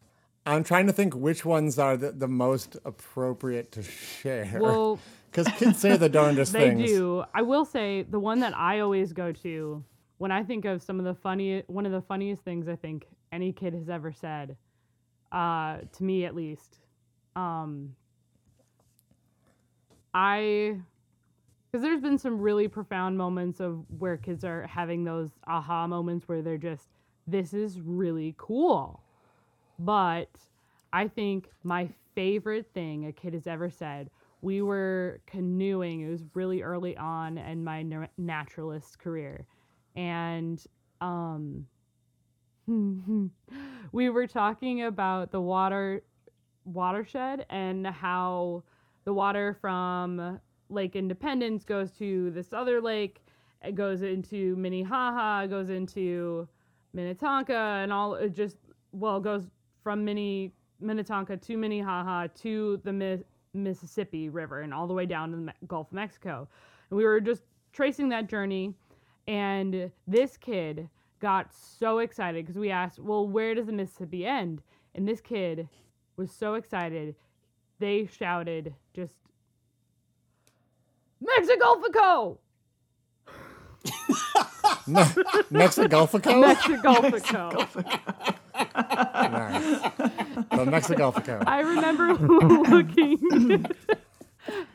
I'm 0.46 0.64
trying 0.64 0.86
to 0.86 0.92
think 0.92 1.14
which 1.14 1.44
ones 1.44 1.78
are 1.78 1.96
the, 1.96 2.12
the 2.12 2.28
most 2.28 2.76
appropriate 2.84 3.72
to 3.72 3.82
share. 3.82 4.58
Well, 4.60 4.98
Because 5.30 5.46
kids 5.58 5.78
say 5.78 5.96
the 5.96 6.08
darndest 6.08 6.52
they 6.54 6.70
things. 6.70 6.80
They 6.80 6.86
do. 6.86 7.24
I 7.34 7.42
will 7.42 7.64
say 7.64 8.02
the 8.02 8.18
one 8.18 8.40
that 8.40 8.56
I 8.56 8.80
always 8.80 9.12
go 9.12 9.32
to 9.32 9.84
when 10.18 10.32
I 10.32 10.42
think 10.42 10.64
of 10.64 10.82
some 10.82 10.98
of 10.98 11.04
the 11.04 11.14
funny, 11.14 11.62
one 11.68 11.86
of 11.86 11.92
the 11.92 12.02
funniest 12.02 12.42
things 12.42 12.68
I 12.68 12.76
think 12.76 13.06
any 13.32 13.52
kid 13.52 13.72
has 13.74 13.88
ever 13.88 14.12
said, 14.12 14.56
uh, 15.32 15.78
to 15.96 16.04
me 16.04 16.24
at 16.24 16.34
least. 16.34 16.78
Um, 17.36 17.94
I, 20.12 20.76
because 21.70 21.82
there's 21.82 22.00
been 22.00 22.18
some 22.18 22.40
really 22.40 22.66
profound 22.66 23.16
moments 23.16 23.60
of 23.60 23.84
where 23.98 24.16
kids 24.16 24.44
are 24.44 24.66
having 24.66 25.04
those 25.04 25.30
aha 25.46 25.86
moments 25.86 26.26
where 26.26 26.42
they're 26.42 26.58
just, 26.58 26.88
this 27.26 27.54
is 27.54 27.80
really 27.80 28.34
cool. 28.38 29.00
But 29.78 30.30
I 30.92 31.06
think 31.06 31.50
my 31.62 31.88
favorite 32.14 32.66
thing 32.74 33.06
a 33.06 33.12
kid 33.12 33.34
has 33.34 33.46
ever 33.46 33.70
said, 33.70 34.10
we 34.40 34.62
were 34.62 35.20
canoeing. 35.26 36.00
It 36.00 36.10
was 36.10 36.22
really 36.34 36.62
early 36.62 36.96
on 36.96 37.38
in 37.38 37.64
my 37.64 37.82
na- 37.82 38.06
naturalist 38.16 38.98
career. 38.98 39.46
And 39.96 40.64
um, 41.00 41.66
we 43.92 44.10
were 44.10 44.26
talking 44.26 44.84
about 44.84 45.32
the 45.32 45.40
water 45.40 46.02
watershed 46.64 47.46
and 47.50 47.86
how 47.86 48.62
the 49.04 49.12
water 49.12 49.56
from 49.60 50.38
Lake 50.68 50.94
Independence 50.94 51.64
goes 51.64 51.90
to 51.92 52.30
this 52.30 52.52
other 52.52 52.80
lake. 52.80 53.24
It 53.64 53.74
goes 53.74 54.02
into 54.02 54.54
Minnehaha, 54.56 55.44
it 55.44 55.48
goes 55.48 55.70
into 55.70 56.46
Minnetonka, 56.92 57.80
and 57.82 57.92
all 57.92 58.14
it 58.14 58.34
just 58.34 58.58
well 58.92 59.16
it 59.16 59.24
goes 59.24 59.44
from 59.82 60.04
Minne 60.04 60.52
Minnetonka 60.80 61.36
to 61.38 61.56
Minnehaha 61.56 62.28
to 62.42 62.80
the 62.84 63.24
Mississippi 63.54 64.28
River 64.28 64.60
and 64.60 64.72
all 64.72 64.86
the 64.86 64.94
way 64.94 65.06
down 65.06 65.30
to 65.30 65.36
the 65.36 65.42
Me- 65.42 65.52
Gulf 65.66 65.88
of 65.88 65.94
Mexico. 65.94 66.48
And 66.90 66.96
we 66.96 67.04
were 67.04 67.20
just 67.20 67.42
tracing 67.72 68.08
that 68.10 68.28
journey, 68.28 68.74
and 69.26 69.90
this 70.06 70.36
kid 70.36 70.88
got 71.20 71.52
so 71.52 71.98
excited 71.98 72.44
because 72.44 72.58
we 72.58 72.70
asked, 72.70 72.98
"Well, 72.98 73.26
where 73.26 73.54
does 73.54 73.66
the 73.66 73.72
Mississippi 73.72 74.24
end?" 74.26 74.62
And 74.94 75.06
this 75.06 75.20
kid 75.20 75.68
was 76.16 76.30
so 76.32 76.54
excited, 76.54 77.14
they 77.78 78.06
shouted 78.06 78.74
just 78.94 79.14
Mexico! 81.20 82.38
Mexigalfico? 85.50 86.40
Mexico! 86.40 87.66
Nice. 88.58 89.80
The 90.50 90.64
Mexigalfico. 90.64 91.44
I 91.46 91.60
remember 91.60 92.14
looking 92.14 93.64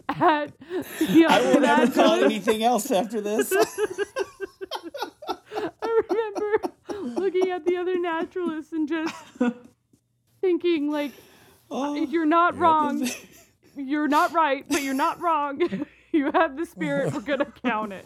at 0.10 0.52
the 1.00 1.26
I 1.28 1.40
other 1.40 1.60
won't 1.60 1.66
ever 1.66 1.92
call 1.92 2.14
it 2.14 2.22
naturalist. 2.22 2.24
anything 2.24 2.64
else 2.64 2.92
after 2.92 3.22
this. 3.22 3.52
I 5.58 6.02
remember 6.10 7.20
looking 7.22 7.50
at 7.52 7.66
the 7.66 7.78
other 7.78 8.00
naturalists 8.00 8.72
and 8.74 8.88
just 8.88 9.16
thinking, 10.42 10.92
like, 10.92 11.12
oh. 11.72 11.96
you're 11.96 12.26
not 12.26 12.58
wrong. 12.58 13.08
You're 13.76 14.08
not 14.08 14.34
right, 14.34 14.66
but 14.70 14.84
you're 14.84 14.94
not 14.94 15.20
wrong. 15.20 15.86
you 16.12 16.32
have 16.32 16.56
the 16.58 16.66
spirit. 16.66 17.14
We're 17.14 17.22
gonna 17.22 17.52
count 17.64 17.94
it. 17.94 18.06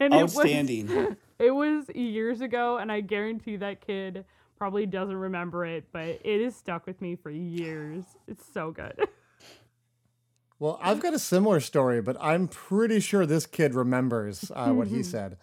And 0.00 0.14
it 0.14 0.22
was 0.22 0.36
Outstanding. 0.36 1.16
it 1.38 1.50
was 1.50 1.88
years 1.94 2.40
ago, 2.40 2.78
and 2.78 2.90
I 2.92 3.00
guarantee 3.00 3.56
that 3.56 3.80
kid 3.86 4.24
probably 4.56 4.86
doesn't 4.86 5.16
remember 5.16 5.64
it, 5.64 5.84
but 5.92 6.08
it 6.08 6.40
is 6.40 6.56
stuck 6.56 6.86
with 6.86 7.00
me 7.00 7.16
for 7.16 7.30
years. 7.30 8.04
It's 8.26 8.44
so 8.52 8.70
good. 8.70 8.98
Well, 10.58 10.78
I've 10.82 11.00
got 11.00 11.12
a 11.12 11.18
similar 11.18 11.60
story, 11.60 12.00
but 12.00 12.16
I'm 12.18 12.48
pretty 12.48 13.00
sure 13.00 13.26
this 13.26 13.44
kid 13.44 13.74
remembers 13.74 14.50
uh, 14.54 14.70
what 14.70 14.88
he 14.88 15.02
said. 15.02 15.36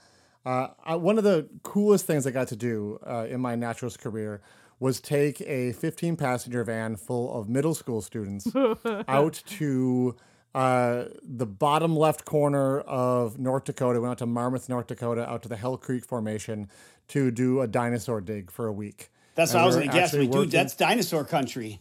Uh, 0.43 0.69
I, 0.84 0.95
one 0.95 1.17
of 1.17 1.23
the 1.23 1.47
coolest 1.62 2.08
things 2.08 2.26
I 2.26 2.32
got 2.32 2.47
to 2.47 2.56
do 2.56 2.99
uh, 3.06 3.28
in 3.30 3.39
my 3.39 3.56
naturalist 3.56 3.99
career 3.99 4.41
was 4.80 4.99
take 4.99 5.39
a 5.41 5.73
15 5.73 6.17
passenger 6.17 6.63
van 6.63 6.95
full 6.95 7.34
of 7.39 7.47
middle 7.47 7.76
school 7.76 8.02
students 8.02 8.47
out 9.08 9.41
to 9.45 10.15
uh, 10.56 11.06
the 11.24 11.46
bottom 11.46 11.96
left 11.96 12.26
corner 12.26 12.80
of 12.82 13.39
North 13.39 13.63
Dakota. 13.66 14.00
We 14.00 14.08
went 14.08 14.12
out 14.12 14.18
to 14.20 14.28
Marmarth, 14.28 14.70
North 14.70 14.88
Dakota, 14.88 15.28
out 15.30 15.42
to 15.44 15.50
the 15.50 15.56
Hell 15.58 15.78
Creek 15.78 16.06
Formation 16.06 16.68
to 17.10 17.32
do 17.32 17.62
a 17.62 17.68
dinosaur 17.68 18.22
dig 18.22 18.52
for 18.52 18.68
a 18.68 18.74
week. 18.74 19.10
That's 19.36 19.52
And 19.52 19.60
what 19.60 19.63
I 19.63 19.66
was 19.68 19.76
going 19.78 19.88
to 19.89 19.94
guess. 19.94 20.04
actually 20.10 20.20
We 20.20 20.26
dude, 20.28 20.36
working- 20.36 20.50
that's 20.52 20.76
dinosaur 20.76 21.24
country. 21.24 21.80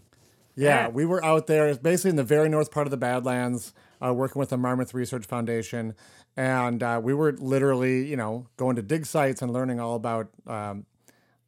yeah, 0.56 0.68
Yeah. 0.84 0.88
we 0.88 1.04
were 1.04 1.22
out 1.24 1.46
there, 1.46 1.74
basically 1.74 2.10
in 2.10 2.16
the 2.16 2.24
very 2.24 2.48
north 2.48 2.70
part 2.70 2.86
of 2.86 2.90
the 2.90 2.96
Badlands, 2.96 3.74
uh, 4.04 4.12
working 4.14 4.40
with 4.40 4.48
the 4.48 4.56
Marmarth 4.56 4.94
Research 4.94 5.26
Foundation, 5.26 5.94
and 6.36 6.82
uh, 6.82 6.98
we 7.02 7.12
were 7.12 7.32
literally, 7.32 8.06
you 8.06 8.16
know, 8.16 8.46
going 8.56 8.74
to 8.76 8.82
dig 8.82 9.04
sites 9.04 9.42
and 9.42 9.52
learning 9.52 9.80
all 9.80 9.94
about 9.96 10.28
um, 10.46 10.86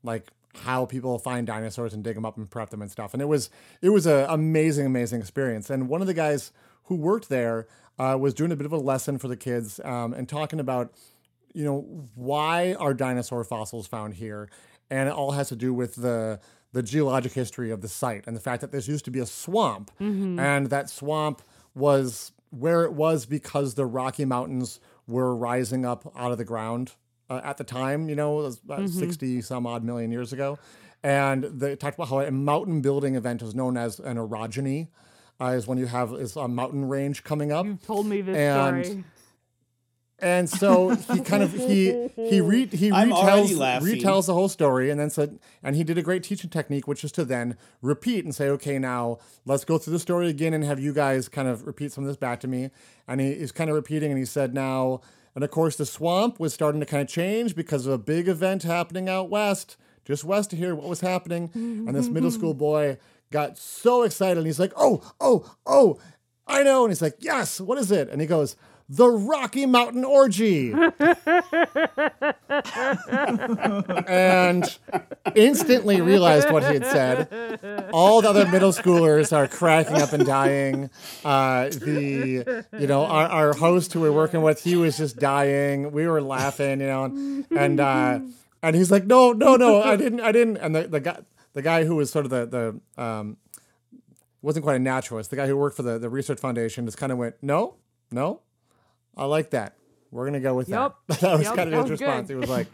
like 0.02 0.30
how 0.58 0.84
people 0.84 1.18
find 1.18 1.46
dinosaurs 1.46 1.94
and 1.94 2.04
dig 2.04 2.14
them 2.14 2.24
up 2.26 2.36
and 2.36 2.48
prep 2.50 2.68
them 2.70 2.80
and 2.82 2.90
stuff. 2.90 3.12
And 3.14 3.20
it 3.22 3.26
was 3.26 3.48
it 3.80 3.88
was 3.88 4.06
an 4.06 4.26
amazing, 4.28 4.84
amazing 4.86 5.20
experience. 5.20 5.70
And 5.70 5.88
one 5.88 6.00
of 6.02 6.06
the 6.06 6.14
guys 6.14 6.52
who 6.84 6.96
worked 6.96 7.28
there 7.28 7.66
uh, 7.98 8.16
was 8.18 8.34
doing 8.34 8.52
a 8.52 8.56
bit 8.56 8.66
of 8.66 8.72
a 8.72 8.78
lesson 8.78 9.18
for 9.18 9.28
the 9.28 9.36
kids 9.36 9.80
um, 9.84 10.12
and 10.12 10.28
talking 10.28 10.60
about 10.60 10.92
you 11.52 11.64
know 11.64 12.08
why 12.14 12.74
are 12.74 12.92
dinosaur 12.94 13.44
fossils 13.44 13.86
found 13.86 14.14
here? 14.14 14.48
And 14.90 15.08
it 15.08 15.12
all 15.12 15.32
has 15.32 15.48
to 15.48 15.56
do 15.56 15.72
with 15.72 15.94
the 15.96 16.40
the 16.72 16.82
geologic 16.82 17.32
history 17.32 17.70
of 17.70 17.80
the 17.82 17.88
site 17.88 18.26
and 18.26 18.36
the 18.36 18.40
fact 18.40 18.60
that 18.60 18.72
this 18.72 18.88
used 18.88 19.04
to 19.04 19.10
be 19.12 19.20
a 19.20 19.26
swamp. 19.26 19.92
And 20.40 20.70
that 20.70 20.90
swamp 20.90 21.42
was 21.74 22.32
where 22.50 22.82
it 22.84 22.92
was 22.92 23.26
because 23.26 23.74
the 23.74 23.86
rocky 23.86 24.24
mountains 24.24 24.80
were 25.06 25.34
rising 25.36 25.86
up 25.86 26.12
out 26.16 26.32
of 26.32 26.38
the 26.38 26.44
ground 26.44 26.92
uh, 27.30 27.40
at 27.44 27.56
the 27.58 27.64
time 27.64 28.08
you 28.08 28.16
know 28.16 28.40
about 28.40 28.88
60 28.88 29.40
some 29.42 29.66
odd 29.66 29.84
million 29.84 30.10
years 30.10 30.32
ago. 30.32 30.58
And 31.04 31.44
they 31.44 31.76
talked 31.76 31.96
about 31.96 32.08
how 32.08 32.20
a 32.20 32.30
mountain 32.30 32.80
building 32.80 33.14
event 33.14 33.42
is 33.42 33.54
known 33.54 33.76
as 33.76 34.00
an 34.00 34.16
orogeny 34.16 34.88
uh, 35.40 35.46
is 35.46 35.66
when 35.66 35.78
you 35.78 35.86
have 35.86 36.12
is 36.12 36.36
a 36.36 36.48
mountain 36.48 36.88
range 36.88 37.24
coming 37.24 37.52
up. 37.52 37.66
You 37.66 37.78
told 37.86 38.06
me 38.06 38.20
this 38.20 38.36
And- 38.36 38.84
story. 38.86 39.04
and 40.20 40.48
so 40.48 40.90
he 40.90 41.20
kind 41.20 41.42
of 41.42 41.52
he 41.52 42.08
he 42.16 42.40
re, 42.40 42.66
he 42.66 42.90
retells 42.90 43.58
retells 43.82 44.26
the 44.26 44.32
whole 44.34 44.48
story 44.48 44.88
and 44.90 44.98
then 45.00 45.10
said 45.10 45.38
and 45.62 45.74
he 45.74 45.82
did 45.82 45.98
a 45.98 46.02
great 46.02 46.22
teaching 46.22 46.48
technique 46.48 46.86
which 46.86 47.02
is 47.02 47.10
to 47.10 47.24
then 47.24 47.56
repeat 47.82 48.24
and 48.24 48.32
say 48.34 48.48
okay 48.48 48.78
now 48.78 49.18
let's 49.44 49.64
go 49.64 49.76
through 49.76 49.92
the 49.92 49.98
story 49.98 50.28
again 50.28 50.54
and 50.54 50.62
have 50.64 50.78
you 50.78 50.92
guys 50.92 51.28
kind 51.28 51.48
of 51.48 51.66
repeat 51.66 51.90
some 51.92 52.04
of 52.04 52.08
this 52.08 52.16
back 52.16 52.38
to 52.40 52.46
me. 52.48 52.70
And 53.08 53.20
he 53.20 53.28
is 53.32 53.50
kind 53.50 53.68
of 53.68 53.74
repeating 53.76 54.10
and 54.12 54.18
he 54.18 54.24
said 54.24 54.54
now 54.54 55.00
and 55.34 55.42
of 55.42 55.50
course 55.50 55.74
the 55.76 55.84
swamp 55.86 56.38
was 56.38 56.54
starting 56.54 56.78
to 56.80 56.86
kind 56.86 57.02
of 57.02 57.08
change 57.08 57.56
because 57.56 57.84
of 57.84 57.92
a 57.92 57.98
big 57.98 58.28
event 58.28 58.62
happening 58.62 59.08
out 59.08 59.30
west 59.30 59.76
just 60.04 60.22
west 60.22 60.52
of 60.52 60.58
here 60.58 60.74
what 60.74 60.86
was 60.88 61.00
happening. 61.00 61.50
And 61.54 61.94
this 61.94 62.08
middle 62.08 62.30
school 62.30 62.52
boy 62.54 62.98
got 63.30 63.58
so 63.58 64.02
excited 64.02 64.38
and 64.38 64.46
he's 64.46 64.60
like 64.60 64.72
oh 64.76 65.12
oh 65.20 65.54
oh 65.66 65.98
I 66.46 66.62
know 66.62 66.84
and 66.84 66.90
he's 66.90 67.02
like 67.02 67.16
yes 67.18 67.60
what 67.60 67.78
is 67.78 67.90
it 67.90 68.08
and 68.08 68.20
he 68.20 68.26
goes 68.26 68.56
the 68.88 69.08
Rocky 69.08 69.66
Mountain 69.66 70.04
Orgy. 70.04 70.72
and 74.06 74.78
instantly 75.34 76.00
realized 76.00 76.50
what 76.50 76.62
he 76.64 76.74
had 76.74 76.86
said. 76.86 77.88
All 77.92 78.20
the 78.20 78.28
other 78.28 78.46
middle 78.46 78.72
schoolers 78.72 79.34
are 79.34 79.48
cracking 79.48 79.96
up 79.96 80.12
and 80.12 80.26
dying. 80.26 80.90
Uh, 81.24 81.70
the 81.70 82.64
you 82.78 82.86
know 82.86 83.06
our, 83.06 83.28
our 83.28 83.54
host 83.54 83.94
who 83.94 84.02
we're 84.02 84.12
working 84.12 84.42
with, 84.42 84.62
he 84.62 84.76
was 84.76 84.98
just 84.98 85.16
dying. 85.16 85.90
We 85.92 86.06
were 86.06 86.20
laughing, 86.20 86.80
you 86.80 86.86
know, 86.86 87.04
and 87.56 87.80
uh, 87.80 88.20
and 88.62 88.76
he's 88.76 88.90
like, 88.90 89.06
no, 89.06 89.32
no, 89.32 89.56
no, 89.56 89.82
I 89.82 89.96
didn't, 89.96 90.20
I 90.20 90.32
didn't. 90.32 90.58
And 90.58 90.74
the, 90.74 90.88
the 90.88 91.00
guy 91.00 91.20
the 91.54 91.62
guy 91.62 91.84
who 91.84 91.96
was 91.96 92.10
sort 92.10 92.26
of 92.26 92.30
the 92.30 92.80
the 92.96 93.02
um, 93.02 93.36
wasn't 94.42 94.62
quite 94.64 94.76
a 94.76 94.80
naturalist. 94.80 95.30
The 95.30 95.36
guy 95.36 95.46
who 95.46 95.56
worked 95.56 95.76
for 95.76 95.82
the, 95.82 95.98
the 95.98 96.10
research 96.10 96.38
foundation 96.38 96.84
just 96.84 96.98
kind 96.98 97.10
of 97.10 97.16
went, 97.18 97.36
no, 97.40 97.76
no, 98.10 98.40
I 99.16 99.24
like 99.24 99.50
that. 99.50 99.74
We're 100.10 100.26
gonna 100.26 100.40
go 100.40 100.54
with 100.54 100.68
Yep. 100.68 100.94
that. 101.08 101.20
that 101.20 101.32
was 101.38 101.42
Yep, 101.46 101.56
kind 101.56 101.74
of 101.74 101.82
his 101.82 101.90
response. 101.92 102.28
good. 102.28 102.34
He 102.34 102.38
was 102.38 102.50
like, 102.50 102.66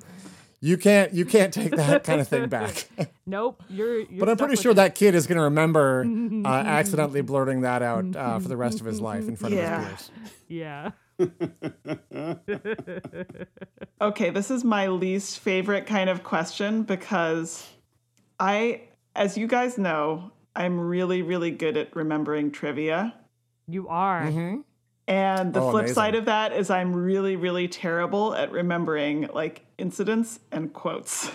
"You 0.60 0.76
can't, 0.76 1.14
you 1.14 1.24
can't 1.24 1.54
take 1.54 1.70
that 1.76 2.04
kind 2.08 2.20
of 2.20 2.28
thing 2.28 2.48
back." 2.48 2.88
Nope, 3.26 3.62
you're. 3.70 4.00
you're 4.00 4.18
but 4.18 4.28
I'm 4.28 4.36
pretty 4.36 4.56
sure 4.56 4.72
it. 4.72 4.74
that 4.74 4.96
kid 4.96 5.14
is 5.14 5.28
gonna 5.28 5.42
remember 5.44 6.04
uh, 6.44 6.48
accidentally 6.48 7.20
blurting 7.20 7.60
that 7.60 7.80
out 7.80 8.16
uh, 8.16 8.40
for 8.40 8.48
the 8.48 8.56
rest 8.56 8.80
of 8.80 8.86
his 8.86 9.00
life 9.00 9.28
in 9.28 9.36
front 9.36 9.54
Yeah. 9.54 9.82
of 9.82 9.88
his 9.98 10.10
peers. 10.10 10.10
Yeah. 10.48 10.90
Okay, 14.00 14.30
this 14.30 14.50
is 14.50 14.64
my 14.64 14.88
least 14.88 15.38
favorite 15.40 15.86
kind 15.86 16.08
of 16.10 16.22
question 16.24 16.82
because 16.82 17.66
I, 18.40 18.82
as 19.14 19.36
you 19.38 19.46
guys 19.46 19.78
know, 19.78 20.32
I'm 20.56 20.80
really, 20.80 21.22
really 21.22 21.50
good 21.52 21.76
at 21.76 21.94
remembering 21.94 22.50
trivia. 22.50 23.14
You 23.68 23.86
are. 23.88 24.22
Mm-hmm. 24.22 24.60
And 25.06 25.52
the 25.52 25.60
Oh, 25.60 25.70
flip 25.70 25.80
amazing. 25.82 25.94
side 25.94 26.14
of 26.14 26.24
that 26.26 26.52
is 26.52 26.70
I'm 26.70 26.94
really, 26.94 27.36
really 27.36 27.68
terrible 27.68 28.34
at 28.34 28.50
remembering 28.52 29.28
like 29.34 29.64
incidents 29.78 30.40
and 30.50 30.72
quotes. 30.72 31.30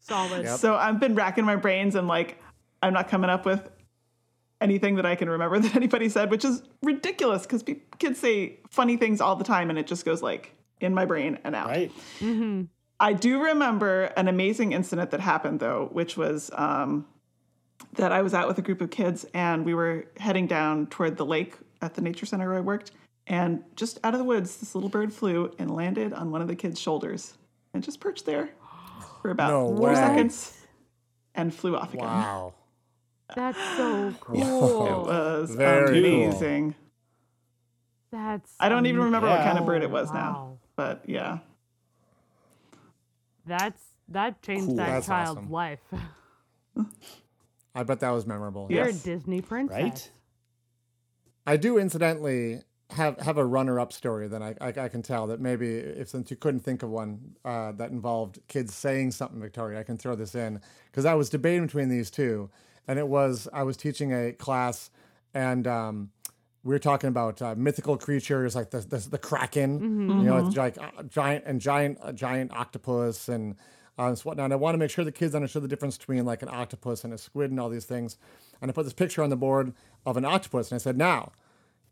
Solid. 0.00 0.48
So 0.48 0.74
I've 0.74 1.00
been 1.00 1.14
racking 1.14 1.44
my 1.44 1.56
brains 1.56 1.94
and 1.94 2.08
like 2.08 2.38
I'm 2.82 2.92
not 2.92 3.08
coming 3.08 3.30
up 3.30 3.44
with 3.44 3.68
anything 4.60 4.96
that 4.96 5.06
I 5.06 5.14
can 5.14 5.28
remember 5.30 5.58
that 5.60 5.76
anybody 5.76 6.08
said, 6.08 6.30
which 6.30 6.44
is 6.44 6.62
ridiculous 6.82 7.42
because 7.42 7.62
pe- 7.62 7.80
kids 7.98 8.18
say 8.18 8.58
funny 8.70 8.96
things 8.96 9.20
all 9.20 9.36
the 9.36 9.44
time 9.44 9.70
and 9.70 9.78
it 9.78 9.86
just 9.86 10.04
goes 10.04 10.22
like 10.22 10.54
in 10.80 10.94
my 10.94 11.04
brain 11.04 11.38
and 11.44 11.54
out. 11.54 11.68
Right? 11.68 11.92
Mm-hmm. 12.20 12.62
I 13.00 13.12
do 13.12 13.40
remember 13.42 14.04
an 14.16 14.28
amazing 14.28 14.72
incident 14.72 15.10
that 15.12 15.20
happened 15.20 15.60
though, 15.60 15.88
which 15.92 16.16
was 16.16 16.50
um, 16.54 17.06
that 17.94 18.10
I 18.12 18.22
was 18.22 18.34
out 18.34 18.48
with 18.48 18.58
a 18.58 18.62
group 18.62 18.80
of 18.80 18.90
kids 18.90 19.24
and 19.34 19.64
we 19.64 19.74
were 19.74 20.06
heading 20.18 20.46
down 20.46 20.86
toward 20.88 21.16
the 21.16 21.24
lake 21.26 21.54
at 21.80 21.94
the 21.94 22.00
nature 22.00 22.26
center 22.26 22.48
where 22.48 22.58
I 22.58 22.60
worked. 22.60 22.90
And 23.26 23.62
just 23.76 23.98
out 24.02 24.14
of 24.14 24.18
the 24.18 24.24
woods, 24.24 24.56
this 24.56 24.74
little 24.74 24.88
bird 24.90 25.12
flew 25.12 25.52
and 25.58 25.70
landed 25.74 26.12
on 26.12 26.30
one 26.30 26.40
of 26.42 26.48
the 26.48 26.56
kids' 26.56 26.80
shoulders 26.80 27.34
and 27.74 27.82
just 27.84 28.00
perched 28.00 28.24
there 28.26 28.48
for 29.22 29.30
about 29.30 29.50
No 29.50 29.76
four 29.76 29.88
way. 29.90 29.94
seconds 29.94 30.56
and 31.34 31.54
flew 31.54 31.76
off 31.76 31.92
again. 31.94 32.06
Wow. 32.06 32.54
That's 33.36 33.58
so 33.76 34.14
cool. 34.20 34.36
It 34.40 35.06
was 35.06 35.54
Very 35.54 36.00
cool. 36.00 36.22
amazing. 36.24 36.74
That's. 38.10 38.50
I 38.58 38.70
don't 38.70 38.86
even 38.86 39.02
remember 39.02 39.28
what 39.28 39.40
kind 39.42 39.58
of 39.58 39.66
bird 39.66 39.82
it 39.82 39.90
was 39.90 40.10
now, 40.10 40.56
but 40.76 41.02
yeah. 41.06 41.38
That's 43.48 43.82
that 44.08 44.40
changed 44.42 44.66
Cool. 44.68 44.76
that 44.76 44.86
That's 44.86 45.06
child's 45.06 45.38
awesome. 45.38 45.50
life. 45.50 45.80
I 47.74 47.82
bet 47.82 48.00
that 48.00 48.10
was 48.10 48.26
memorable. 48.26 48.66
You're 48.70 48.86
Yes. 48.86 49.00
a 49.02 49.04
Disney 49.04 49.40
princess. 49.40 49.76
Right? 49.80 50.10
I 51.46 51.56
do 51.56 51.78
incidentally 51.78 52.62
have 52.90 53.18
have 53.20 53.36
a 53.36 53.44
runner 53.44 53.78
up 53.78 53.92
story 53.92 54.28
that 54.28 54.42
I, 54.42 54.54
I 54.60 54.68
I 54.68 54.88
can 54.88 55.02
tell 55.02 55.26
that 55.28 55.40
maybe 55.40 55.68
if 55.76 56.08
since 56.08 56.30
you 56.30 56.36
couldn't 56.36 56.60
think 56.60 56.82
of 56.82 56.90
one 56.90 57.36
uh, 57.44 57.72
that 57.72 57.90
involved 57.90 58.38
kids 58.48 58.74
saying 58.74 59.10
something, 59.12 59.40
Victoria, 59.40 59.78
I 59.80 59.82
can 59.82 59.98
throw 59.98 60.14
this 60.14 60.34
in 60.34 60.60
because 60.86 61.04
I 61.04 61.14
was 61.14 61.28
debating 61.30 61.66
between 61.66 61.88
these 61.90 62.10
two, 62.10 62.50
and 62.86 62.98
it 62.98 63.08
was 63.08 63.48
I 63.52 63.62
was 63.62 63.76
teaching 63.76 64.12
a 64.12 64.32
class 64.32 64.90
and. 65.34 65.66
Um, 65.66 66.10
we 66.68 66.74
were 66.74 66.78
talking 66.78 67.08
about 67.08 67.40
uh, 67.40 67.54
mythical 67.56 67.96
creatures 67.96 68.54
like 68.54 68.68
the 68.68 68.80
the, 68.80 68.98
the 68.98 69.16
kraken, 69.16 69.80
you 70.20 70.26
know, 70.26 70.46
it's 70.46 70.54
like 70.54 70.76
uh, 70.76 71.02
giant 71.04 71.44
and 71.46 71.62
giant 71.62 71.96
uh, 72.02 72.12
giant 72.12 72.52
octopus 72.52 73.26
and 73.26 73.56
uh, 73.96 74.14
so 74.14 74.24
whatnot. 74.24 74.44
And 74.44 74.52
I 74.52 74.56
want 74.56 74.74
to 74.74 74.78
make 74.78 74.90
sure 74.90 75.02
the 75.02 75.10
kids 75.10 75.34
understood 75.34 75.62
the 75.62 75.68
difference 75.68 75.96
between 75.96 76.26
like 76.26 76.42
an 76.42 76.50
octopus 76.50 77.04
and 77.04 77.14
a 77.14 77.18
squid 77.18 77.50
and 77.50 77.58
all 77.58 77.70
these 77.70 77.86
things. 77.86 78.18
And 78.60 78.70
I 78.70 78.74
put 78.74 78.84
this 78.84 78.92
picture 78.92 79.22
on 79.22 79.30
the 79.30 79.36
board 79.36 79.72
of 80.04 80.18
an 80.18 80.26
octopus, 80.26 80.70
and 80.70 80.76
I 80.76 80.78
said, 80.78 80.98
"Now, 80.98 81.32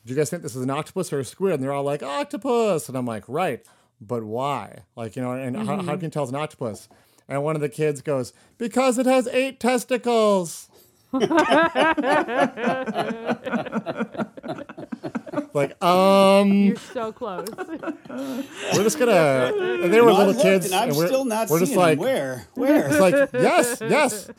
do 0.04 0.12
you 0.12 0.18
guys 0.18 0.28
think 0.28 0.42
this 0.42 0.54
is 0.54 0.62
an 0.62 0.68
octopus 0.68 1.10
or 1.10 1.20
a 1.20 1.24
squid?" 1.24 1.54
And 1.54 1.62
they're 1.62 1.72
all 1.72 1.82
like, 1.82 2.02
"Octopus," 2.02 2.90
and 2.90 2.98
I'm 2.98 3.06
like, 3.06 3.24
"Right, 3.28 3.64
but 3.98 4.24
why? 4.24 4.80
Like, 4.94 5.16
you 5.16 5.22
know, 5.22 5.32
and 5.32 5.56
how, 5.56 5.80
how 5.80 5.94
can 5.94 6.02
you 6.02 6.10
tell 6.10 6.24
it's 6.24 6.32
an 6.32 6.36
octopus?" 6.36 6.90
And 7.28 7.42
one 7.42 7.56
of 7.56 7.62
the 7.62 7.70
kids 7.70 8.02
goes, 8.02 8.34
"Because 8.58 8.98
it 8.98 9.06
has 9.06 9.26
eight 9.28 9.58
testicles." 9.58 10.68
like, 15.56 15.82
um, 15.82 16.52
You're 16.52 16.76
so 16.76 17.12
close. 17.12 17.48
we're 17.58 18.82
just 18.84 18.98
gonna. 18.98 19.52
And 19.82 19.92
they 19.92 20.00
were 20.00 20.10
No, 20.10 20.16
I 20.16 20.18
little 20.18 20.26
looked, 20.26 20.42
kids, 20.42 20.66
and 20.66 20.74
I'm 20.74 20.96
we're, 20.96 21.06
still 21.06 21.24
not 21.24 21.48
we're 21.48 21.58
seeing 21.58 21.66
just 21.68 21.76
like, 21.76 21.98
them. 21.98 22.04
Where? 22.04 22.46
Where? 22.54 22.86
it's 22.86 23.00
like, 23.00 23.14
yes, 23.32 23.78
yes. 23.80 24.30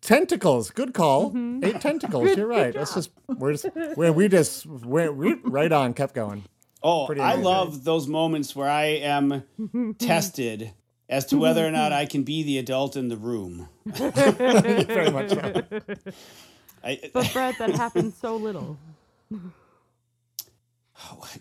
Tentacles, 0.00 0.70
good 0.70 0.92
call. 0.94 1.30
Mm-hmm. 1.30 1.64
Eight 1.64 1.80
tentacles. 1.80 2.36
You're 2.36 2.48
right. 2.48 2.74
That's 2.74 2.92
just 2.92 3.10
we're 3.28 3.52
just 3.52 3.66
we 3.96 4.10
we 4.10 4.28
just 4.28 4.66
went 4.66 5.16
we, 5.16 5.34
right 5.44 5.70
on, 5.70 5.94
kept 5.94 6.14
going. 6.14 6.44
Oh, 6.82 7.06
Pretty 7.06 7.20
I 7.20 7.34
amazing. 7.34 7.44
love 7.44 7.84
those 7.84 8.08
moments 8.08 8.56
where 8.56 8.68
I 8.68 8.86
am 8.86 9.44
tested 10.00 10.72
as 11.08 11.26
to 11.26 11.36
whether 11.36 11.64
or 11.64 11.70
not 11.70 11.92
I 11.92 12.06
can 12.06 12.24
be 12.24 12.42
the 12.42 12.58
adult 12.58 12.96
in 12.96 13.06
the 13.06 13.16
room. 13.16 13.68
Very 13.86 15.10
much 15.10 15.30
so. 15.30 15.62
I, 16.82 16.98
But 17.12 17.32
Brett, 17.32 17.58
that 17.58 17.70
happens 17.76 18.16
so 18.20 18.34
little. 18.34 18.76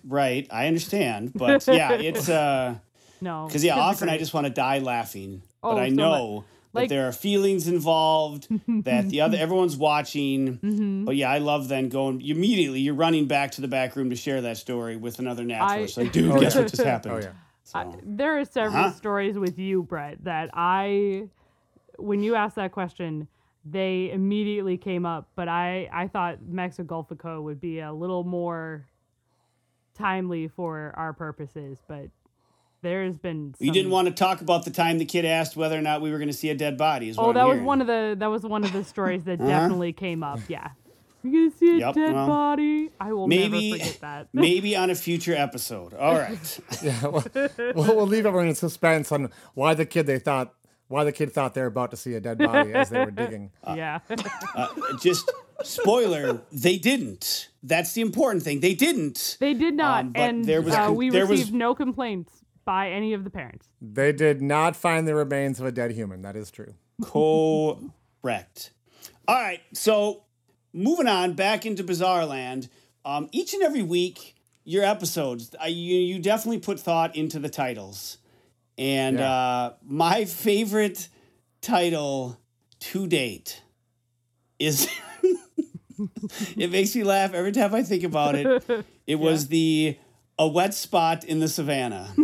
Right, 0.08 0.48
I 0.52 0.68
understand, 0.68 1.32
but 1.36 1.66
yeah, 1.68 1.92
it's 1.94 2.30
uh, 2.30 2.76
No, 3.22 3.46
Because 3.48 3.64
yeah, 3.64 3.78
often 3.78 4.10
I 4.10 4.18
just 4.18 4.34
want 4.34 4.48
to 4.48 4.54
die 4.54 4.80
laughing, 4.80 5.44
Oh, 5.62 5.76
but 5.76 5.82
I 5.84 5.90
so 5.90 5.96
know 5.96 6.36
much. 6.38 6.44
that 6.74 6.80
Like- 6.80 6.90
there 6.90 7.08
are 7.08 7.12
feelings 7.12 7.68
involved, 7.68 8.48
that 8.84 9.10
the 9.10 9.22
other 9.22 9.38
everyone's 9.46 9.78
watching. 9.78 10.58
Mm-hmm. 10.58 11.06
But 11.06 11.16
yeah, 11.18 11.30
I 11.30 11.38
love 11.38 11.68
then 11.68 11.90
going 11.90 12.22
immediately. 12.22 12.80
You're 12.80 12.96
running 12.96 13.28
back 13.28 13.52
to 13.52 13.62
the 13.62 13.68
back 13.68 13.96
room 13.96 14.10
to 14.10 14.16
share 14.16 14.42
that 14.42 14.58
story 14.58 14.96
with 14.98 15.20
another 15.20 15.44
naturalist. 15.44 15.98
like, 15.98 16.12
dude, 16.12 16.40
guess 16.40 16.56
what 16.56 16.68
just 16.70 16.82
happened? 16.82 17.14
Oh 17.14 17.20
yeah. 17.20 17.32
So, 17.64 18.00
There 18.04 18.40
are 18.40 18.46
several 18.46 18.86
Uh-huh. 18.86 18.92
stories 18.94 19.38
with 19.38 19.60
you, 19.60 19.84
Brett, 19.84 20.24
that 20.24 20.50
I, 20.54 21.28
when 21.98 22.24
you 22.24 22.34
asked 22.36 22.56
that 22.56 22.72
question, 22.72 23.28
they 23.64 24.10
immediately 24.12 24.78
came 24.78 25.06
up. 25.06 25.30
But 25.36 25.48
I, 25.48 25.88
I 25.94 26.08
thought 26.08 26.40
Mexigolfico 26.42 27.44
would 27.44 27.62
be 27.62 27.80
a 27.80 27.94
little 27.94 28.24
more 28.24 28.88
timely 30.02 30.48
for 30.48 30.94
our 30.98 31.14
purposes. 31.14 31.78
But 31.88 32.10
there's 32.82 33.18
been. 33.18 33.54
you 33.60 33.72
didn't 33.72 33.92
want 33.92 34.08
to 34.08 34.14
talk 34.14 34.42
about 34.42 34.66
the 34.66 34.72
time 34.72 34.98
the 34.98 35.06
kid 35.06 35.24
asked 35.26 35.56
whether 35.56 35.78
or 35.78 35.82
not 35.82 36.02
we 36.02 36.12
were 36.12 36.18
going 36.18 36.30
to 36.30 36.34
see 36.34 36.50
a 36.50 36.56
dead 36.56 36.78
body. 36.78 37.10
Is 37.10 37.18
what 37.18 37.26
Oh, 37.26 37.30
I'm 37.30 37.34
that 37.36 37.44
was 37.46 37.54
hearing. 37.56 37.66
one 37.66 37.82
of 37.82 37.88
the 37.88 38.16
that 38.20 38.28
was 38.28 38.44
one 38.44 38.64
of 38.64 38.74
the 38.74 38.84
stories 38.84 39.24
that 39.26 39.40
uh-huh. 39.40 39.48
definitely 39.50 39.94
came 39.94 40.24
up. 40.24 40.40
Yeah, 40.48 40.70
you're 41.24 41.50
gonna 41.50 41.58
see 41.58 41.70
a 41.76 41.78
Yep, 41.78 41.96
dead 41.96 42.14
well, 42.14 42.28
body. 42.28 42.90
I 43.00 43.14
will 43.14 43.28
Maybe, 43.28 43.72
never 43.72 43.84
forget 43.84 44.02
that. 44.02 44.28
maybe 44.34 44.76
on 44.76 44.90
a 44.90 44.96
future 44.96 45.36
episode. 45.36 45.94
All 45.94 46.16
right. 46.18 46.60
Yeah, 46.82 47.06
well, 47.06 47.24
we'll, 47.76 47.96
we'll 47.96 48.08
leave 48.08 48.26
everyone 48.26 48.48
in 48.48 48.56
suspense 48.56 49.12
on 49.12 49.30
why 49.54 49.76
the 49.76 49.86
kid 49.86 50.08
they 50.08 50.18
thought 50.18 50.54
why 50.88 51.04
the 51.06 51.12
kid 51.14 51.32
thought 51.32 51.54
they 51.54 51.62
were 51.62 51.68
about 51.68 51.92
to 51.92 51.98
see 51.98 52.16
a 52.16 52.20
dead 52.20 52.38
body 52.40 52.74
as 52.74 52.90
they 52.90 53.00
were 53.06 53.12
digging. 53.12 53.52
yeah. 53.76 54.00
Uh, 54.10 54.18
uh, 54.56 54.68
just 55.00 55.32
spoiler, 55.64 56.42
they 56.52 56.78
didn't. 56.78 57.50
That's 57.64 57.94
the 57.94 58.02
important 58.02 58.44
thing. 58.44 58.60
They 58.60 58.74
didn't. 58.76 59.38
They 59.40 59.54
did 59.54 59.76
not, 59.76 60.06
Um, 60.06 60.12
but 60.14 60.22
and 60.22 60.46
there 60.46 60.62
was- 60.62 60.74
uh, 60.74 60.92
we 60.94 61.10
there 61.10 61.26
was- 61.28 61.40
received 61.40 61.54
no 61.54 61.76
complaints 61.76 62.34
by 62.66 62.90
any 62.92 63.14
of 63.14 63.24
the 63.24 63.30
parents. 63.30 63.68
They 63.82 64.12
did 64.12 64.42
not 64.42 64.76
find 64.76 65.08
the 65.08 65.16
remains 65.16 65.60
of 65.60 65.66
a 65.66 65.72
dead 65.72 65.92
human. 65.92 66.22
That 66.22 66.36
is 66.36 66.52
true. 66.52 66.74
Correct. 67.04 68.72
All 69.28 69.36
right. 69.36 69.62
So 69.74 70.24
moving 70.74 71.08
on 71.08 71.34
back 71.34 71.66
into 71.66 71.84
Bizarre 71.84 72.26
Land. 72.26 72.70
Um, 73.04 73.30
each 73.32 73.54
and 73.54 73.64
every 73.64 73.82
week, 73.84 74.36
your 74.64 74.84
episodes, 74.84 75.56
I, 75.60 75.68
you, 75.68 75.96
you 76.00 76.20
definitely 76.20 76.60
put 76.60 76.80
thought 76.80 77.16
into 77.16 77.40
the 77.40 77.50
titles. 77.50 78.18
And 78.78 79.18
Yeah. 79.20 79.32
uh, 79.34 79.74
my 79.84 80.26
favorite 80.26 81.10
title 81.62 82.38
to 82.80 83.08
date 83.08 83.62
is. 84.60 84.88
it 86.58 86.72
makes 86.72 86.96
me 86.96 87.04
laugh 87.04 87.34
every 87.34 87.52
time 87.52 87.74
I 87.76 87.84
think 87.84 88.04
about 88.04 88.36
it. 88.36 88.86
It 89.08 89.16
was 89.20 89.48
the 89.50 89.98
A 90.40 90.48
Wet 90.48 90.74
Spot 90.74 91.24
in 91.26 91.40
the 91.40 91.48
Savannah. 91.50 92.08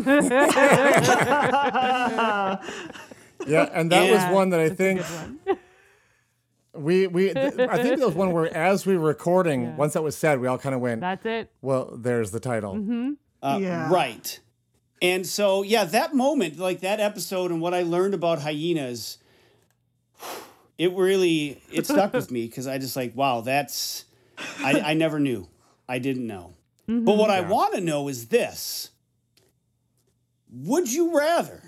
Yeah, 3.47 3.69
and 3.71 3.91
that 3.91 4.05
Yeah, 4.07 4.11
was 4.29 4.35
one 4.35 4.49
that 4.49 4.59
I 4.59 4.69
that's 4.69 4.77
think 4.77 5.01
we 6.73 7.07
we 7.07 7.33
th- 7.33 7.37
I 7.59 7.77
think 7.83 7.99
that 7.99 8.05
was 8.05 8.15
one 8.15 8.31
where 8.33 8.55
as 8.55 8.85
we 8.85 8.97
were 8.97 9.07
recording, 9.07 9.77
once 9.77 9.93
that 9.93 10.01
was 10.03 10.17
said, 10.17 10.39
we 10.39 10.47
all 10.47 10.57
kind 10.57 10.73
of 10.75 10.81
went, 10.81 11.01
That's 11.01 11.25
it. 11.25 11.51
"Well, 11.61 11.95
there's 11.97 12.31
the 12.31 12.39
title." 12.39 12.73
Mm-hmm. 12.75 13.11
Uh, 13.41 13.59
Yeah. 13.61 13.91
Right. 13.91 14.39
And 15.01 15.27
so, 15.27 15.61
yeah, 15.61 15.83
that 15.85 16.15
moment, 16.15 16.57
like 16.57 16.79
that 16.81 16.99
episode 16.99 17.51
and 17.51 17.61
what 17.61 17.73
I 17.75 17.83
learned 17.83 18.15
about 18.15 18.41
hyenas, 18.41 19.19
it 20.77 20.93
really, 20.93 21.61
it 21.71 21.85
stuck 21.85 22.13
with 22.13 22.31
me 22.31 22.47
because 22.47 22.67
I 22.67 22.77
just 22.77 22.95
like, 22.95 23.15
wow, 23.15 23.41
that's, 23.41 24.05
I, 24.59 24.81
I 24.81 24.93
never 24.93 25.19
knew. 25.19 25.47
I 25.87 25.99
didn't 25.99 26.27
know. 26.27 26.53
Mm-hmm. 26.89 27.05
But 27.05 27.17
what 27.17 27.29
I 27.29 27.41
want 27.41 27.73
to 27.75 27.81
know 27.81 28.07
is 28.07 28.27
this 28.27 28.91
Would 30.49 30.91
you 30.91 31.17
rather 31.17 31.61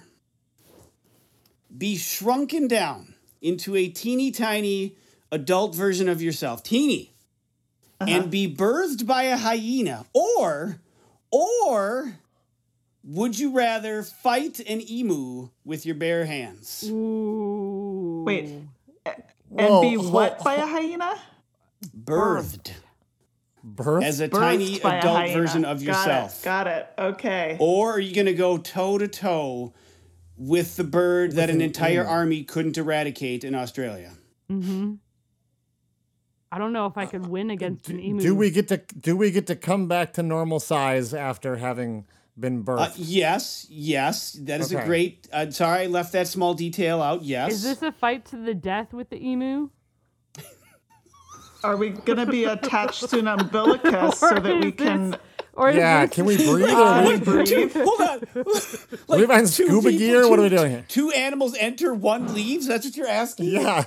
be 1.76 1.98
shrunken 1.98 2.68
down 2.68 3.16
into 3.42 3.76
a 3.76 3.88
teeny 3.88 4.32
tiny 4.32 4.96
adult 5.32 5.76
version 5.76 6.10
of 6.10 6.22
yourself, 6.22 6.64
teeny, 6.64 7.14
uh-huh. 8.00 8.12
and 8.12 8.32
be 8.32 8.54
birthed 8.54 9.06
by 9.06 9.24
a 9.24 9.38
hyena, 9.38 10.06
or, 10.14 10.80
or 11.32 12.14
would 13.04 13.38
you 13.38 13.52
rather 13.52 14.04
fight 14.04 14.60
an 14.60 14.82
emu 14.90 15.50
with 15.66 15.86
your 15.86 15.96
bare 15.96 16.26
hands? 16.26 16.84
Ooh. 16.90 18.24
Wait, 18.26 18.50
and 19.58 19.82
be 19.82 19.98
what 19.98 20.44
by 20.44 20.56
a 20.56 20.66
hyena? 20.66 21.16
Birthed 21.96 22.72
Birth. 23.64 24.04
as 24.04 24.20
a 24.20 24.28
Birthed 24.28 24.40
tiny 24.40 24.80
by 24.80 24.96
a 24.96 25.00
adult 25.00 25.30
version 25.32 25.66
of 25.66 25.82
yourself. 25.82 26.44
Got 26.44 26.68
it. 26.68 26.96
Got 26.98 27.08
it. 27.08 27.14
Okay. 27.16 27.58
Or 27.60 27.94
are 27.94 28.00
you 28.00 28.14
going 28.14 28.28
to 28.28 28.34
go 28.34 28.58
toe 28.58 28.98
to 28.98 29.08
toe 29.08 29.74
with 30.38 30.78
the 30.78 30.84
bird 30.84 31.34
that 31.34 31.50
an 31.50 31.58
an 31.58 31.62
entire 31.62 32.02
emu. 32.02 32.10
army 32.10 32.44
couldn't 32.44 32.78
eradicate 32.78 33.44
in 33.44 33.56
Australia? 33.56 34.14
Mm-hmm. 34.50 34.96
I 36.52 36.58
don't 36.58 36.74
know 36.74 36.88
if 36.88 36.98
I 36.98 37.06
could 37.06 37.28
win 37.28 37.52
against 37.52 37.90
an 37.90 38.00
emu. 38.00 38.22
do 38.22 38.34
we 38.34 38.50
get 38.50 38.68
to 38.70 38.78
do 38.78 39.16
we 39.16 39.30
get 39.32 39.48
to 39.48 39.56
come 39.56 39.88
back 39.88 40.14
to 40.14 40.24
normal 40.24 40.60
size 40.60 41.14
after 41.14 41.58
having 41.58 42.06
been 42.40 42.64
birthed? 42.64 42.80
Uh, 42.80 42.94
yes, 42.98 43.66
yes, 43.70 44.34
that 44.42 44.62
is 44.62 44.72
a 44.72 44.84
great. 44.86 45.28
Uh, 45.32 45.50
sorry, 45.52 45.84
I 45.84 45.86
left 45.88 46.14
that 46.14 46.28
small 46.28 46.54
detail 46.54 47.02
out. 47.02 47.24
Yes, 47.24 47.52
Is 47.54 47.64
this 47.64 47.82
a 47.82 47.92
fight 47.92 48.26
to 48.28 48.38
the 48.38 48.54
death 48.54 48.94
with 48.94 49.10
the 49.10 49.18
emu? 49.24 49.70
Are 51.64 51.76
we 51.76 51.90
gonna 51.90 52.26
be 52.26 52.46
attached 52.46 53.10
to 53.10 53.20
an 53.20 53.28
umbilicus 53.28 54.18
so 54.20 54.34
that 54.40 54.64
we 54.64 54.72
can? 54.72 55.12
this- 55.12 55.20
Or 55.54 55.70
yeah, 55.72 56.06
this- 56.06 56.16
can 56.16 56.26
we 56.26 56.38
breathe? 56.50 56.70
Uh, 56.70 57.04
or 57.04 57.08
we, 57.10 57.20
breathe? 57.20 57.46
Dude, 57.48 57.72
hold 57.74 58.00
on. 58.02 58.22
we 59.20 59.28
find 59.28 59.50
scuba 59.50 59.90
people- 59.90 59.92
gear? 59.92 60.30
what 60.30 60.40
are 60.40 60.44
we 60.44 60.50
doing 60.50 60.72
here? 60.72 60.86
Two 60.88 61.12
animals 61.12 61.56
enter, 61.60 61.94
one 61.94 62.34
leaves. 62.34 62.68
That's 62.68 62.86
what 62.86 62.96
you're 62.96 63.08
asking. 63.08 63.48
Yeah. 63.52 63.84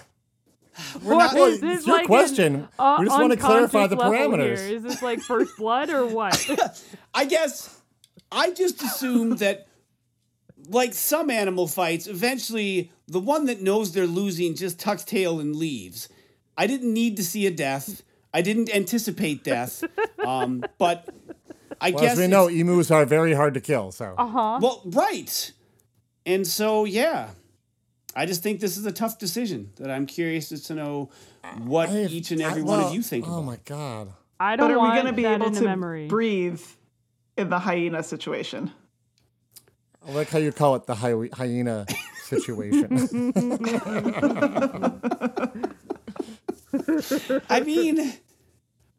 We're 1.03 1.15
Or 1.15 1.19
not. 1.19 1.35
Well, 1.35 1.45
is 1.47 1.61
this 1.61 1.79
it's 1.79 1.87
your 1.87 1.97
like 1.97 2.03
an, 2.05 2.07
question. 2.09 2.69
uh, 2.79 2.97
We 3.01 3.07
just 3.07 3.19
wanna 3.21 3.37
clarify 3.39 3.87
the 3.87 3.97
parameters. 3.97 4.59
Here? 4.67 4.77
Is 4.77 4.83
this 4.83 5.03
like 5.03 5.21
first 5.21 5.57
blood 5.57 5.89
or 5.91 6.07
what? 6.07 6.47
I 7.15 7.25
guess 7.25 7.79
I 8.33 8.53
just 8.53 8.83
assume 8.83 9.37
that, 9.37 9.67
like 10.69 10.95
some 10.95 11.31
animal 11.31 11.67
fights, 11.69 12.07
eventually 12.07 12.91
the 13.09 13.21
one 13.21 13.47
that 13.47 13.61
knows 13.61 13.93
they're 13.93 14.07
losing 14.07 14.55
just 14.55 14.79
tucks 14.81 15.05
tail 15.05 15.41
and 15.41 15.55
leaves. 15.57 16.09
I 16.57 16.67
didn't 16.67 16.93
need 16.93 17.17
to 17.19 17.25
see 17.25 17.47
a 17.47 17.51
death. 17.51 18.03
I 18.35 18.43
didn't 18.43 18.75
anticipate 18.75 19.45
death. 19.45 19.85
Um, 20.25 20.63
but 20.79 21.09
I 21.81 21.91
Well, 21.91 22.01
guess 22.01 22.13
as 22.13 22.19
we 22.21 22.27
know, 22.29 22.47
emus 22.47 22.93
are 22.93 23.05
very 23.05 23.33
hard 23.33 23.55
to 23.55 23.61
kill. 23.61 23.91
So 23.91 24.15
Uh-huh. 24.17 24.61
Well, 24.63 24.83
right. 24.85 25.53
And 26.25 26.47
so, 26.47 26.85
yeah, 26.85 27.31
I 28.15 28.25
just 28.27 28.41
think 28.41 28.61
this 28.61 28.77
is 28.77 28.87
a 28.87 28.93
tough 28.93 29.19
decision 29.19 29.73
that 29.79 29.91
I'm 29.91 30.07
curious 30.07 30.53
as 30.53 30.63
to 30.65 30.75
know 30.77 31.11
what 31.65 31.89
I- 31.89 32.05
each 32.05 32.31
and 32.31 32.41
I- 32.41 32.51
every 32.51 32.63
one 32.63 32.81
of 32.85 32.95
you 32.95 33.03
think 33.03 33.27
Oh 33.27 33.33
about. 33.39 33.45
my 33.47 33.59
god. 33.65 34.13
I 34.39 34.55
don't 34.55 34.69
But 34.69 34.75
are 34.77 34.81
we 34.81 34.87
want 34.89 34.97
gonna 35.03 35.13
be 35.13 35.23
that 35.25 35.35
able 35.41 35.47
in 35.49 35.57
a 35.57 35.59
to 35.59 35.65
memory. 35.65 36.07
breathe 36.07 36.61
in 37.37 37.51
the 37.51 37.59
hyena 37.59 38.03
situation? 38.03 38.71
I 40.07 40.13
like 40.13 40.31
how 40.31 40.39
you 40.39 40.53
call 40.53 40.75
it 40.77 40.87
the 40.87 40.95
hy- 40.97 41.29
hyena 41.33 41.87
situation. 42.25 43.33
I 47.49 47.61
mean, 47.61 48.13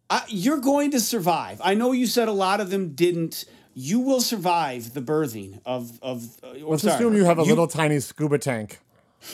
I, 0.10 0.24
you're 0.28 0.60
going 0.60 0.92
to 0.92 1.00
survive. 1.00 1.60
I 1.64 1.74
know 1.74 1.92
you 1.92 2.08
said 2.08 2.28
a 2.28 2.32
lot 2.34 2.62
of 2.62 2.70
them 2.70 2.90
didn't. 2.94 3.46
You 3.74 4.00
will 4.00 4.22
survive 4.22 4.94
the 4.94 5.02
birthing 5.02 5.60
of 5.66 6.00
of. 6.02 6.38
uh, 6.44 6.54
Let's 6.60 6.84
sorry, 6.84 6.96
assume 6.96 7.16
you 7.16 7.26
have 7.26 7.40
a 7.40 7.44
little 7.44 7.68
tiny 7.68 8.00
scuba 8.00 8.38
tank. 8.38 8.80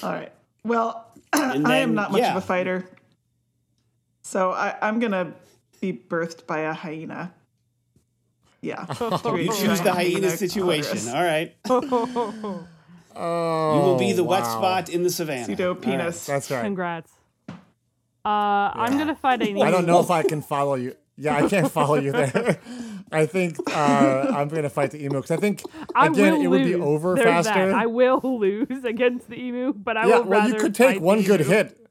All 0.01 0.11
right. 0.11 0.31
Well, 0.63 1.05
And 1.33 1.67
I 1.67 1.77
am 1.77 1.93
not 1.93 2.11
much 2.11 2.21
yeah. 2.21 2.31
of 2.31 2.37
a 2.37 2.41
fighter, 2.45 2.89
so 4.23 4.51
I, 4.51 4.75
I'm 4.81 4.99
gonna 4.99 5.33
be 5.81 5.93
birthed 5.93 6.47
by 6.47 6.59
a 6.61 6.73
hyena. 6.73 7.33
Yeah. 8.61 8.85
You 8.99 9.53
choose 9.53 9.81
the 9.81 9.93
hyena 9.93 10.29
situation. 10.31 11.07
All 11.09 11.23
right. 11.23 11.55
Oh, 11.69 12.67
You 13.75 13.81
will 13.81 13.97
be 13.97 14.13
the 14.13 14.23
wet 14.23 14.45
spot 14.45 14.89
in 14.89 15.03
the 15.03 15.09
savannah. 15.09 15.45
Pseudo 15.45 15.69
All 15.69 15.73
right. 15.75 15.81
penis. 15.83 16.25
That's 16.25 16.49
right. 16.51 16.63
Congrats. 16.63 17.11
Uh, 17.49 17.55
I'm 18.25 18.97
gonna 18.97 19.15
fight 19.15 19.41
an 19.41 19.49
emu. 19.49 19.61
I 19.61 19.71
don't 19.71 19.85
know 19.85 19.99
if 19.99 20.11
I 20.11 20.23
can 20.23 20.41
follow 20.41 20.75
you. 20.75 20.95
Yeah, 21.17 21.35
I 21.35 21.49
can't 21.49 21.69
follow 21.69 21.95
you 21.95 22.13
there. 22.13 22.59
I 23.11 23.25
think 23.25 23.57
uh, 23.75 24.31
I'm 24.33 24.47
going 24.47 24.63
to 24.63 24.69
fight 24.69 24.91
the 24.91 24.99
emu 25.03 25.15
because 25.15 25.31
I 25.31 25.37
think 25.37 25.63
again 25.95 26.35
will 26.35 26.41
it 26.41 26.47
would 26.47 26.63
be 26.63 26.75
over 26.75 27.15
There's 27.15 27.45
faster. 27.45 27.71
That. 27.71 27.75
I 27.75 27.87
will 27.87 28.21
lose 28.23 28.85
against 28.85 29.29
the 29.29 29.35
emu, 29.35 29.73
but 29.73 29.97
I 29.97 30.07
yeah, 30.07 30.19
will 30.19 30.25
well, 30.25 30.47
you 30.47 30.55
could 30.55 30.75
take 30.75 31.01
one 31.01 31.23
good 31.23 31.41
emu. 31.41 31.49
hit. 31.49 31.87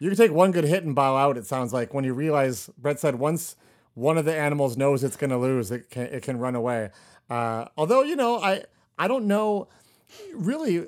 You 0.00 0.08
could 0.08 0.18
take 0.18 0.32
one 0.32 0.50
good 0.50 0.64
hit 0.64 0.82
and 0.82 0.96
bow 0.96 1.16
out. 1.16 1.36
It 1.36 1.46
sounds 1.46 1.72
like 1.72 1.94
when 1.94 2.04
you 2.04 2.12
realize 2.12 2.70
Brett 2.76 2.98
said 2.98 3.16
once 3.16 3.54
one 3.94 4.16
of 4.18 4.24
the 4.24 4.34
animals 4.36 4.76
knows 4.76 5.04
it's 5.04 5.16
going 5.16 5.30
to 5.30 5.38
lose, 5.38 5.70
it 5.70 5.90
can 5.90 6.04
it 6.06 6.22
can 6.22 6.38
run 6.38 6.54
away. 6.54 6.90
Uh, 7.30 7.66
although 7.76 8.02
you 8.02 8.16
know, 8.16 8.38
I 8.40 8.64
I 8.98 9.08
don't 9.08 9.26
know 9.26 9.68
really 10.34 10.86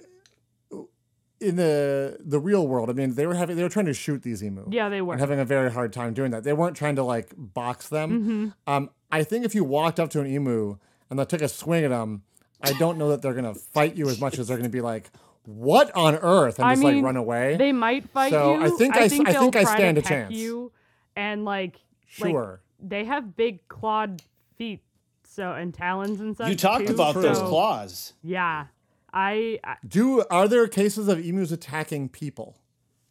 in 1.41 1.57
the 1.57 2.17
the 2.21 2.39
real 2.39 2.67
world. 2.67 2.89
I 2.91 2.93
mean, 2.93 3.15
they 3.15 3.27
were 3.27 3.35
having 3.35 3.57
they 3.57 3.63
were 3.63 3.69
trying 3.69 3.87
to 3.87 3.95
shoot 3.95 4.23
these 4.23 4.43
emu. 4.43 4.67
Yeah, 4.71 4.89
they 4.89 5.01
were. 5.03 5.17
having 5.17 5.39
a 5.39 5.45
very 5.45 5.71
hard 5.71 5.93
time 5.93 6.15
doing 6.15 6.31
that. 6.31 6.45
They 6.45 6.53
weren't 6.53 6.77
trying 6.77 6.97
to 6.97 7.03
like 7.03 7.31
box 7.37 7.89
them. 7.89 8.11
Mm-hmm. 8.11 8.49
Um, 8.73 8.91
I 9.13 9.23
think 9.25 9.45
if 9.45 9.55
you 9.55 9.65
walked 9.65 10.01
up 10.01 10.11
to 10.11 10.21
an 10.21 10.27
emu 10.27 10.77
and 11.11 11.19
then 11.19 11.27
took 11.27 11.43
a 11.43 11.49
swing 11.49 11.85
at 11.85 11.91
them, 11.91 12.23
I 12.63 12.73
don't 12.75 12.99
know 12.99 13.11
that 13.11 13.21
they're 13.23 13.35
gonna 13.35 13.55
fight 13.55 13.95
you 13.97 14.09
as 14.09 14.21
much 14.21 14.39
as 14.39 14.49
they're 14.49 14.57
gonna 14.57 14.69
be 14.71 14.81
like, 14.81 15.11
"What 15.45 15.95
on 15.95 16.15
earth?" 16.17 16.59
and 16.59 16.67
I 16.67 16.73
just 16.73 16.83
mean, 16.85 16.97
like 16.97 17.05
run 17.05 17.17
away. 17.17 17.57
They 17.57 17.73
might 17.73 18.09
fight 18.09 18.31
So, 18.31 18.55
you. 18.55 18.65
I 18.65 18.71
think 18.71 18.97
I 18.97 19.05
s- 19.05 19.21
I 19.21 19.33
think 19.35 19.57
I 19.57 19.65
stand 19.65 19.99
a 19.99 20.03
chance. 20.03 20.33
You 20.35 20.73
and 21.15 21.45
like, 21.45 21.75
like, 22.21 22.31
Sure. 22.31 22.61
They 22.85 23.05
have 23.05 23.37
big 23.37 23.67
clawed 23.69 24.23
feet, 24.57 24.83
so 25.25 25.53
and 25.53 25.73
talons 25.73 26.21
and 26.21 26.37
such. 26.37 26.49
You 26.49 26.57
talked 26.57 26.87
too, 26.87 26.95
about 26.95 27.15
those 27.15 27.39
claws. 27.39 28.13
Yeah, 28.23 28.67
I, 29.13 29.59
I 29.65 29.77
Do 29.87 30.25
are 30.31 30.47
there 30.49 30.67
cases 30.69 31.09
of 31.09 31.25
emus 31.25 31.51
attacking 31.51 32.11
people? 32.11 32.59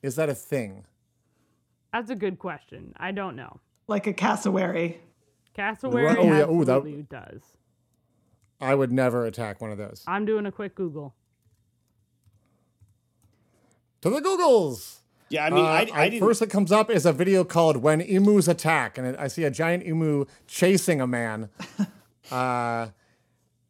Is 0.02 0.16
that 0.16 0.30
a 0.30 0.36
thing? 0.36 0.86
that's 1.92 2.10
a 2.10 2.16
good 2.16 2.40
question. 2.40 2.94
I 2.98 3.12
don't 3.12 3.36
know. 3.36 3.60
Like 3.88 4.08
a 4.08 4.14
cassowary. 4.14 5.00
Cassowary 5.54 6.06
Right- 6.06 6.18
oh, 6.18 6.24
yeah, 6.24 6.50
ooh, 6.50 6.66
that- 6.66 7.10
does. 7.10 7.42
I 8.60 8.74
would 8.76 8.92
never 8.92 9.26
attack 9.26 9.62
one 9.62 9.72
of 9.72 9.78
those. 9.78 10.04
I'm 10.08 10.26
doing 10.26 10.46
a 10.46 10.52
quick 10.52 10.74
Google. 10.74 11.14
To 14.02 14.10
the 14.10 14.22
Googles. 14.22 15.00
Yeah, 15.34 15.46
I 15.46 15.50
mean, 15.50 15.66
Uh, 15.66 15.68
I, 15.68 15.88
I, 15.94 16.10
didn't. 16.10 16.26
First 16.28 16.40
that 16.42 16.50
comes 16.52 16.72
up 16.72 16.92
is 16.92 17.06
a 17.08 17.12
video 17.12 17.44
called 17.44 17.78
"When 17.78 18.02
Emus 18.02 18.48
Attack," 18.48 18.98
and 19.00 19.18
I 19.18 19.28
see 19.28 19.44
a 19.46 19.50
giant 19.52 19.84
emu 19.86 20.26
chasing 20.48 21.02
a 21.02 21.08
man. 21.08 21.50
uh, 22.32 22.88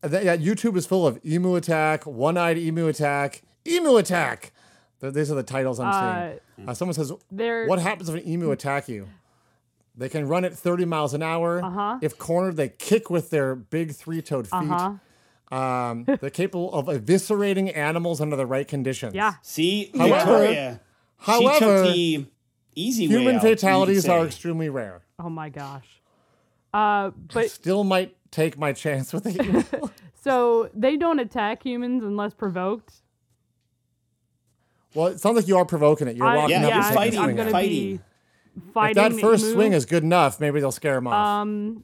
and 0.02 0.12
yeah, 0.12 0.36
YouTube 0.36 0.76
is 0.76 0.86
full 0.86 1.08
of 1.08 1.20
emu 1.26 1.56
attack, 1.56 2.06
one-eyed 2.06 2.58
emu 2.58 2.88
attack, 2.88 3.44
emu 3.66 3.96
attack. 3.96 4.52
Th- 5.00 5.14
These 5.14 5.32
are 5.32 5.36
the 5.36 5.44
titles 5.44 5.80
I'm 5.80 5.94
seeing. 6.58 6.68
Uh, 6.68 6.74
someone 6.74 6.94
says, 6.96 7.14
There- 7.32 7.66
"What 7.68 7.80
happens 7.80 8.10
if 8.10 8.16
an 8.16 8.28
emu 8.28 8.52
attack 8.52 8.90
you?" 8.90 9.08
They 9.96 10.10
can 10.10 10.28
run 10.28 10.44
at 10.44 10.54
30 10.54 10.86
miles 10.86 11.14
an 11.14 11.22
hour. 11.24 11.64
Uh-huh. 11.64 12.00
If 12.02 12.18
cornered, 12.18 12.58
they 12.58 12.70
kick 12.70 13.10
with 13.12 13.30
their 13.30 13.54
big 13.56 13.94
three-toed 13.94 14.48
feet. 14.48 14.54
Uh-huh. 14.54 15.56
Um, 15.56 16.06
they're 16.06 16.32
capable 16.32 16.74
of 16.74 16.88
eviscerating 16.88 17.78
animals 17.78 18.20
under 18.20 18.36
the 18.36 18.48
right 18.48 18.68
conditions. 18.68 19.14
Yeah. 19.14 19.36
See, 19.44 19.92
However- 19.96 20.16
Victoria. 20.16 20.82
She 21.26 21.32
however, 21.32 21.84
took 21.84 21.94
the 21.94 22.26
easy 22.76 23.08
Human 23.08 23.36
out, 23.38 23.42
fatalities 23.42 24.08
are 24.08 24.26
extremely 24.26 24.70
rare. 24.70 25.02
Oh 25.20 25.30
my 25.30 25.50
gosh. 25.50 25.88
Uh, 26.74 27.12
but 27.34 27.50
Still 27.52 27.84
might 27.84 28.16
take 28.32 28.58
my 28.58 28.74
chance 28.74 29.14
with 29.14 29.24
the 29.26 29.44
emu. 29.44 29.64
so 30.24 30.70
they 30.74 30.98
don't 30.98 31.20
attack 31.20 31.64
humans 31.64 32.04
unless 32.04 32.34
provoked. 32.34 32.94
well, 34.96 35.08
it 35.08 35.20
sounds 35.20 35.36
like 35.36 35.48
you 35.48 35.58
are 35.58 35.66
provoking 35.66 36.08
it. 36.08 36.16
You're 36.16 36.26
I- 36.28 36.36
walking 36.38 36.52
Yeah, 36.62 36.68
up 36.68 36.74
you're 36.74 36.74
and 36.74 36.84
I- 37.00 37.06
taking 37.06 37.20
fighting, 37.20 37.20
a 37.20 37.22
I'm 37.22 37.30
gonna 37.36 37.42
at 37.42 37.48
it. 37.48 37.52
fighting. 37.52 37.98
be 37.98 38.00
fighting 38.74 39.04
If 39.06 39.14
that 39.14 39.22
first 39.22 39.44
emu. 39.46 39.54
swing 39.54 39.74
is 39.74 39.86
good 39.86 40.04
enough, 40.04 40.40
maybe 40.40 40.60
they'll 40.60 40.72
scare 40.72 40.98
him 40.98 41.08
off. 41.08 41.14
Um, 41.14 41.84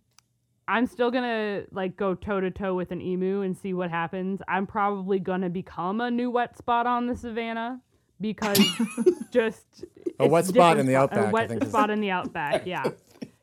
I'm 0.68 0.86
still 0.86 1.10
gonna 1.10 1.64
like 1.72 1.98
go 1.98 2.14
toe 2.14 2.40
to 2.40 2.52
toe 2.52 2.76
with 2.76 2.92
an 2.92 3.02
emu 3.02 3.42
and 3.42 3.58
see 3.58 3.74
what 3.74 3.90
happens. 3.90 4.42
I'm 4.48 4.68
probably 4.68 5.18
gonna 5.20 5.50
become 5.50 6.00
a 6.02 6.12
new 6.12 6.30
wet 6.30 6.58
spot 6.58 6.86
on 6.86 7.08
the 7.08 7.16
savannah 7.16 7.82
because 8.22 8.60
just 9.32 9.86
A 10.20 10.28
wet 10.28 10.46
spot 10.46 10.78
in 10.80 10.86
the 10.86 10.96
outback, 10.96 11.28
A 11.28 11.32
wet 11.32 11.50
think 11.50 11.64
is- 11.64 11.70
spot 11.70 11.90
in 11.90 12.02
the 12.02 12.12
outback, 12.12 12.66
yeah. 12.66 12.84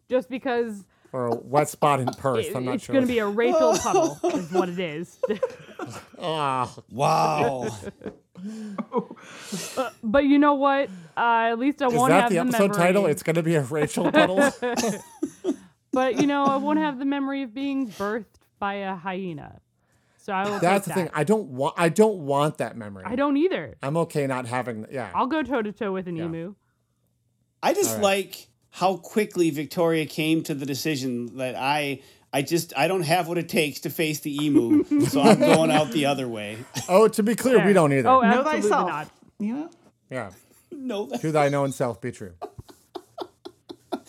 Just 0.09 0.29
because 0.29 0.85
or 1.13 1.27
a 1.29 1.35
wet 1.35 1.69
spot 1.69 2.01
in 2.01 2.07
Perth. 2.09 2.47
it- 2.47 2.57
I'm 2.57 2.65
not 2.65 2.77
it's 2.77 2.85
sure. 2.85 2.95
It's 2.97 3.01
gonna 3.01 3.07
be 3.13 3.19
a 3.21 3.27
Rachel 3.27 3.77
puddle 3.83 4.19
is 4.35 4.51
what 4.53 4.69
it 4.69 4.79
is. 4.79 5.19
Ah, 6.21 6.73
Wow. 6.91 7.69
but 10.03 10.25
you 10.27 10.39
know 10.39 10.55
what? 10.55 10.89
Uh, 11.17 11.49
at 11.51 11.59
least 11.59 11.81
I 11.83 11.87
is 11.87 11.95
won't 11.95 12.13
have 12.13 12.31
the 12.31 12.37
Is 12.37 12.45
that 12.45 12.51
the 12.51 12.57
episode 12.57 12.71
memory. 12.73 12.77
title? 12.87 13.07
It's 13.07 13.23
gonna 13.23 13.43
be 13.43 13.55
a 13.55 13.63
Rachel 13.63 14.11
puddle. 14.13 14.51
But 15.93 16.21
you 16.21 16.27
know, 16.27 16.45
I 16.45 16.57
won't 16.57 16.79
have 16.79 16.99
the 16.99 17.05
memory 17.07 17.43
of 17.43 17.55
being 17.55 17.89
birthed 17.89 18.25
by 18.59 18.75
a 18.75 18.95
hyena. 18.95 19.61
So 20.27 20.33
I 20.33 20.51
will. 20.51 20.59
That's 20.59 20.89
the 20.89 20.93
take 20.93 21.05
thing. 21.05 21.11
I 21.15 21.23
don't 21.23 21.51
want. 21.51 21.77
I 21.79 21.89
don't 21.89 22.19
want 22.27 22.59
that 22.59 22.77
memory. 22.77 23.05
I 23.07 23.15
don't 23.15 23.37
either. 23.37 23.77
I'm 23.81 23.97
okay 23.99 24.27
not 24.27 24.45
having. 24.47 24.85
Yeah. 24.91 25.09
I'll 25.15 25.29
go 25.29 25.45
toe 25.45 25.63
to 25.63 25.71
toe 25.71 25.93
with 25.93 26.09
an 26.09 26.17
emu. 26.17 26.57
I 27.63 27.73
just 27.75 28.01
like 28.01 28.49
how 28.71 28.97
quickly 28.97 29.51
Victoria 29.51 30.05
came 30.05 30.43
to 30.43 30.55
the 30.55 30.67
decision 30.67 31.37
that 31.37 31.55
I 31.55 32.01
I 32.33 32.43
just 32.43 32.77
I 32.77 32.89
don't 32.89 33.05
have 33.05 33.29
what 33.29 33.39
it 33.39 33.49
takes 33.49 33.79
to 33.81 33.91
face 33.91 34.19
the 34.19 34.45
emu, 34.45 34.83
so 35.07 35.23
I'm 35.23 35.39
going 35.39 35.71
out 35.71 35.93
the 35.93 36.07
other 36.07 36.27
way. 36.27 36.59
oh, 36.89 37.07
to 37.07 37.23
be 37.23 37.37
clear, 37.37 37.65
we 37.65 37.73
don't 37.73 37.93
either. 37.93 38.09
Oh, 38.09 38.21
Know 38.21 38.27
absolutely 38.27 38.63
thyself. 38.63 38.89
not. 38.89 39.11
You 39.39 39.55
know? 39.55 39.71
yeah. 40.11 40.31
No, 40.73 41.07
To 41.07 41.31
thy 41.31 41.51
known 41.51 41.71
self 41.71 42.01
be 42.01 42.11
true. 42.11 42.33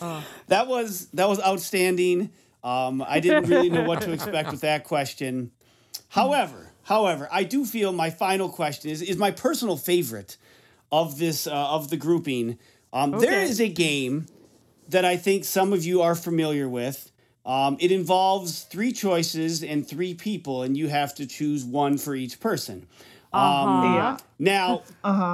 that 0.48 0.66
was 0.66 1.06
that 1.10 1.28
was 1.28 1.40
outstanding. 1.40 2.32
Um, 2.64 3.04
I 3.06 3.20
didn't 3.20 3.48
really 3.48 3.70
know 3.70 3.84
what 3.84 4.00
to 4.02 4.10
expect 4.10 4.50
with 4.50 4.62
that 4.62 4.82
question. 4.82 5.52
However, 6.18 6.72
however, 6.82 7.28
I 7.30 7.44
do 7.44 7.64
feel 7.64 7.92
my 7.92 8.10
final 8.10 8.48
question 8.48 8.90
is 8.90 9.02
is 9.02 9.16
my 9.16 9.30
personal 9.30 9.76
favorite 9.76 10.36
of 10.90 11.18
this 11.18 11.46
uh, 11.46 11.52
of 11.52 11.90
the 11.90 11.96
grouping. 11.96 12.58
Um, 12.92 13.14
Okay. 13.14 13.42
is 13.44 13.60
a 13.60 13.68
game 13.68 14.26
that 14.88 15.04
I 15.04 15.16
think 15.18 15.44
some 15.44 15.72
of 15.74 15.84
you 15.84 16.00
are 16.02 16.14
familiar 16.14 16.68
with. 16.68 17.12
Um, 17.44 17.76
it 17.80 17.92
involves 17.92 18.62
three 18.64 18.92
choices 18.92 19.62
and 19.62 19.86
three 19.86 20.14
people, 20.14 20.62
and 20.62 20.76
you 20.76 20.88
have 20.88 21.14
to 21.16 21.26
choose 21.26 21.64
one 21.64 21.98
for 21.98 22.14
each 22.14 22.40
person. 22.40 22.86
Um, 23.32 23.82
Yeah. 23.84 24.16
Now, 24.38 24.82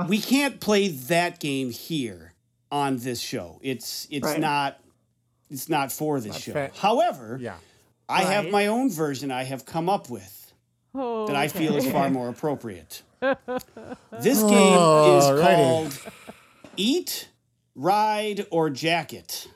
we 0.08 0.18
can't 0.20 0.58
play 0.60 0.88
that 0.88 1.38
game 1.40 1.70
here 1.70 2.32
on 2.72 2.98
this 2.98 3.20
show. 3.20 3.58
It's 3.62 4.06
it's 4.10 4.24
Right. 4.26 4.40
not 4.40 4.80
it's 5.50 5.68
not 5.68 5.92
for 5.92 6.20
this 6.20 6.36
show. 6.38 6.52
fair. 6.52 6.70
However, 6.76 7.38
Yeah. 7.40 7.56
I 8.08 8.24
have 8.24 8.50
my 8.50 8.66
own 8.66 8.90
version 8.90 9.30
I 9.30 9.44
have 9.44 9.64
come 9.64 9.88
up 9.88 10.10
with 10.10 10.43
Oh, 10.94 11.26
that 11.26 11.36
I 11.36 11.46
okay. 11.46 11.58
feel 11.58 11.76
is 11.76 11.90
far 11.90 12.08
more 12.10 12.28
appropriate. 12.28 13.02
this 13.20 14.42
game 14.42 14.74
is 14.78 15.24
Alrighty. 15.24 15.42
called 15.42 15.98
Eat, 16.76 17.28
Ride, 17.74 18.46
or 18.50 18.70
Jacket. 18.70 19.48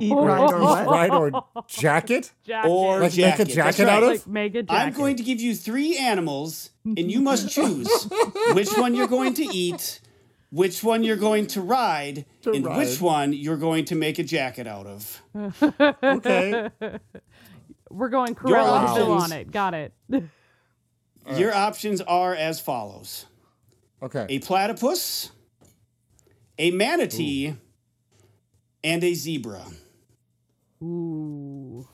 Eat, 0.00 0.12
ride, 0.12 0.52
or 0.52 0.60
what? 0.62 0.86
Ride 0.86 1.10
or 1.10 1.44
jacket? 1.68 2.32
Jacket. 2.44 2.68
Or 2.68 3.00
Like 3.00 3.16
make 3.16 3.38
a 3.38 3.44
jacket. 3.44 3.54
That's 3.54 3.76
jacket 3.76 3.88
out 3.88 4.02
of? 4.02 4.08
like 4.10 4.26
make 4.26 4.54
a 4.54 4.62
jacket. 4.62 4.74
I'm 4.74 4.92
going 4.92 5.16
to 5.16 5.22
give 5.22 5.40
you 5.40 5.54
three 5.54 5.96
animals, 5.96 6.70
and 6.84 7.10
you 7.10 7.20
must 7.20 7.48
choose 7.50 7.88
which 8.52 8.70
one 8.76 8.94
you're 8.94 9.06
going 9.06 9.34
to 9.34 9.44
eat, 9.44 10.00
which 10.50 10.82
one 10.82 11.04
you're 11.04 11.16
going 11.16 11.46
to 11.48 11.60
ride, 11.60 12.24
and 12.44 12.64
ride. 12.66 12.76
which 12.78 13.00
one 13.00 13.32
you're 13.32 13.56
going 13.56 13.84
to 13.86 13.94
make 13.94 14.18
a 14.18 14.24
jacket 14.24 14.66
out 14.66 14.86
of. 14.86 15.22
Okay. 16.02 16.70
We're 17.90 18.08
going 18.08 18.34
Cruella 18.34 18.88
de 18.88 18.94
Vil 18.94 19.12
on 19.12 19.32
it. 19.32 19.50
Got 19.50 19.74
it. 19.74 19.92
Your 21.36 21.54
options 21.54 22.00
are 22.00 22.34
as 22.34 22.60
follows 22.60 23.26
Okay. 24.02 24.26
a 24.28 24.38
platypus, 24.38 25.30
a 26.58 26.70
manatee, 26.70 27.54
and 28.84 29.02
a 29.04 29.14
zebra. 29.14 29.62
Ooh. 30.82 31.86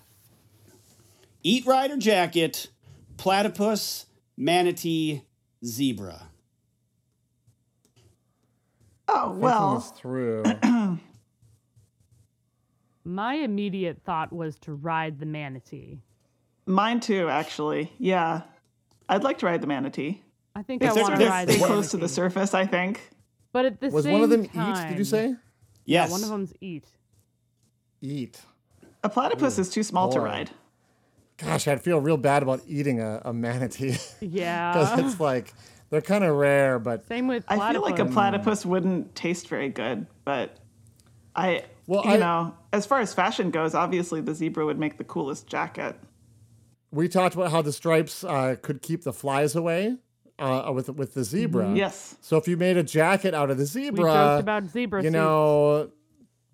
Eat, 1.43 1.67
Rider 1.67 1.97
jacket, 1.97 2.69
platypus, 3.17 4.07
manatee, 4.37 5.23
zebra. 5.65 6.29
Oh, 9.09 9.25
Thinking 9.29 9.41
well. 9.41 9.75
this 9.79 9.91
through. 10.01 10.43
My 13.05 13.35
immediate 13.35 14.01
thought 14.05 14.33
was 14.33 14.59
to 14.61 14.73
ride 14.75 15.19
the 15.21 15.27
manatee. 15.27 16.01
Mine 16.67 17.01
too, 17.01 17.29
actually. 17.29 17.93
Yeah. 17.99 18.43
I'd 19.09 19.23
like 19.23 19.39
to 19.39 19.47
ride 19.47 19.61
the 19.61 19.67
manatee. 19.67 20.23
I 20.57 20.63
think 20.63 20.83
If 20.83 20.91
I 20.91 20.95
they're- 20.95 21.03
want 21.03 21.15
to 21.15 21.19
they're- 21.19 21.29
ride 21.29 21.49
the 21.49 21.53
Stay 21.55 21.65
close 21.67 21.91
to 21.91 21.97
the 21.99 22.09
surface, 22.09 22.55
I 22.55 22.65
think. 22.67 23.11
But 23.53 23.67
at 23.67 23.81
the 23.81 23.91
Was 23.91 24.05
same 24.05 24.15
one 24.15 24.23
of 24.23 24.31
them 24.31 24.47
time, 24.49 24.87
eat? 24.87 24.89
Did 24.91 24.99
you 24.99 25.05
say? 25.05 25.35
Yes. 25.85 26.11
One 26.11 26.23
of 26.23 26.29
them's 26.31 26.53
eat. 26.61 26.87
Eat. 28.01 28.41
A 29.03 29.09
platypus 29.09 29.59
is 29.59 29.69
too 29.69 29.83
small 29.83 30.09
to 30.11 30.21
ride. 30.21 30.51
Gosh, 31.37 31.69
I'd 31.69 31.83
feel 31.83 32.01
real 32.01 32.17
bad 32.17 32.43
about 32.43 32.63
eating 32.67 33.01
a, 33.01 33.21
a 33.25 33.33
manatee 33.33 33.97
Yeah. 34.21 34.73
because 34.73 34.99
it's 35.13 35.21
like 35.21 35.53
they're 35.91 36.01
kind 36.01 36.25
of 36.25 36.37
rare, 36.37 36.79
but 36.79 37.07
Same 37.09 37.27
with 37.29 37.45
Platypus. 37.47 37.69
I 37.69 37.73
feel 37.73 37.83
like 37.83 37.99
a 37.99 38.05
platypus. 38.07 38.15
platypus 38.15 38.67
wouldn't 38.67 39.15
taste 39.15 39.49
very 39.49 39.69
good, 39.69 40.07
but 40.25 40.57
I, 41.37 41.65
Well, 41.87 42.03
you 42.05 42.13
I- 42.13 42.17
know, 42.17 42.55
as 42.73 42.87
far 42.87 43.01
as 43.01 43.13
fashion 43.15 43.51
goes, 43.51 43.75
obviously 43.75 44.21
the 44.21 44.35
zebra 44.35 44.65
would 44.67 44.79
make 44.79 44.97
the 44.99 45.05
coolest 45.05 45.47
jacket. 45.47 45.97
we 46.91 47.09
talked 47.09 47.35
about 47.35 47.51
how 47.51 47.61
the 47.63 47.73
stripes 47.73 48.23
uh, 48.25 48.57
could 48.63 48.81
keep 48.83 49.03
the 49.03 49.13
flies 49.13 49.55
away 49.57 49.97
uh, 50.39 50.71
with 50.75 50.89
with 50.91 51.15
the 51.15 51.25
zebra. 51.25 51.75
Yes. 51.75 52.17
So 52.21 52.37
if 52.37 52.47
you 52.49 52.57
made 52.57 52.77
a 52.77 52.83
jacket 52.83 53.35
out 53.35 53.51
of 53.51 53.57
the 53.59 53.63
we 53.63 53.67
zebra, 53.67 54.39
about 54.39 54.65
zebra 54.67 55.01
you 55.03 55.09
suits. 55.09 55.13
know, 55.13 55.91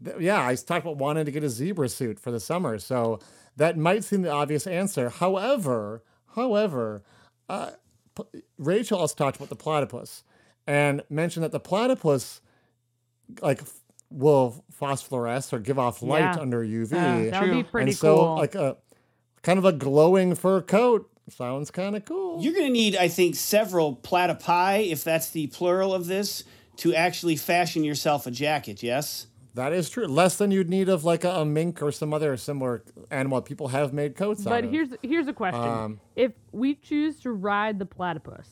th- 0.05 0.17
yeah, 0.19 0.45
I 0.47 0.55
talked 0.55 0.85
about 0.85 0.97
wanting 0.97 1.27
to 1.27 1.31
get 1.31 1.45
a 1.45 1.49
zebra 1.51 1.89
suit 1.89 2.19
for 2.19 2.31
the 2.31 2.41
summer. 2.41 2.79
So 2.79 3.21
that 3.57 3.77
might 3.77 4.03
seem 4.05 4.23
the 4.23 4.31
obvious 4.31 4.67
answer. 4.67 5.11
However, 5.11 6.03
however, 6.35 7.03
uh, 7.49 7.73
p- 8.17 8.43
Rachel 8.59 8.99
also 8.99 9.15
talked 9.15 9.37
about 9.37 9.49
the 9.51 9.57
platypus 9.57 10.25
and 10.67 11.03
mentioned 11.11 11.45
that 11.45 11.53
the 11.53 11.61
platypus, 11.61 12.41
like, 13.43 13.61
f- 13.63 13.81
will 14.11 14.65
phosphoresce 14.81 15.53
or 15.53 15.59
give 15.59 15.79
off 15.79 16.03
light 16.03 16.21
Yeah. 16.21 16.37
under 16.41 16.65
UV. 16.65 16.93
Uh, 16.93 17.31
that 17.31 17.43
would 17.43 17.51
be 17.51 17.63
True. 17.63 17.71
pretty 17.71 17.91
and 17.91 17.99
so, 17.99 18.17
cool. 18.17 18.35
like 18.37 18.55
a 18.55 18.77
kind 19.43 19.59
of 19.59 19.65
a 19.65 19.73
glowing 19.73 20.35
fur 20.35 20.61
coat 20.63 21.07
Sounds 21.29 21.71
kind 21.71 21.95
of 21.95 22.05
cool. 22.07 22.43
You're 22.43 22.53
going 22.55 22.67
to 22.67 22.73
need, 22.73 22.97
I 22.97 23.07
think, 23.07 23.37
several 23.37 23.95
platypi, 23.95 24.91
if 24.91 25.05
that's 25.05 25.31
the 25.31 25.47
plural 25.47 25.95
of 25.95 26.07
this, 26.09 26.43
to 26.79 26.93
actually 26.93 27.37
fashion 27.37 27.85
yourself 27.85 28.27
a 28.27 28.33
jacket, 28.33 28.83
yes? 28.83 29.29
That 29.55 29.73
is 29.73 29.89
true. 29.89 30.09
Less 30.09 30.37
than 30.39 30.51
you'd 30.51 30.69
need 30.69 30.89
of 30.89 31.05
like 31.05 31.23
a, 31.23 31.31
a 31.31 31.45
mink 31.45 31.83
or 31.83 31.93
some 31.93 32.13
other 32.13 32.37
similar 32.37 32.83
animal 33.13 33.41
people 33.43 33.69
have 33.69 33.93
made 33.93 34.17
coats 34.17 34.45
out 34.45 34.51
But 34.51 34.65
of. 34.65 34.71
here's 34.73 34.89
here's 35.03 35.29
a 35.29 35.33
question: 35.33 35.61
Um, 35.61 36.01
If 36.17 36.33
we 36.51 36.75
choose 36.75 37.21
to 37.21 37.31
ride 37.31 37.79
the 37.79 37.87
platypus, 37.87 38.49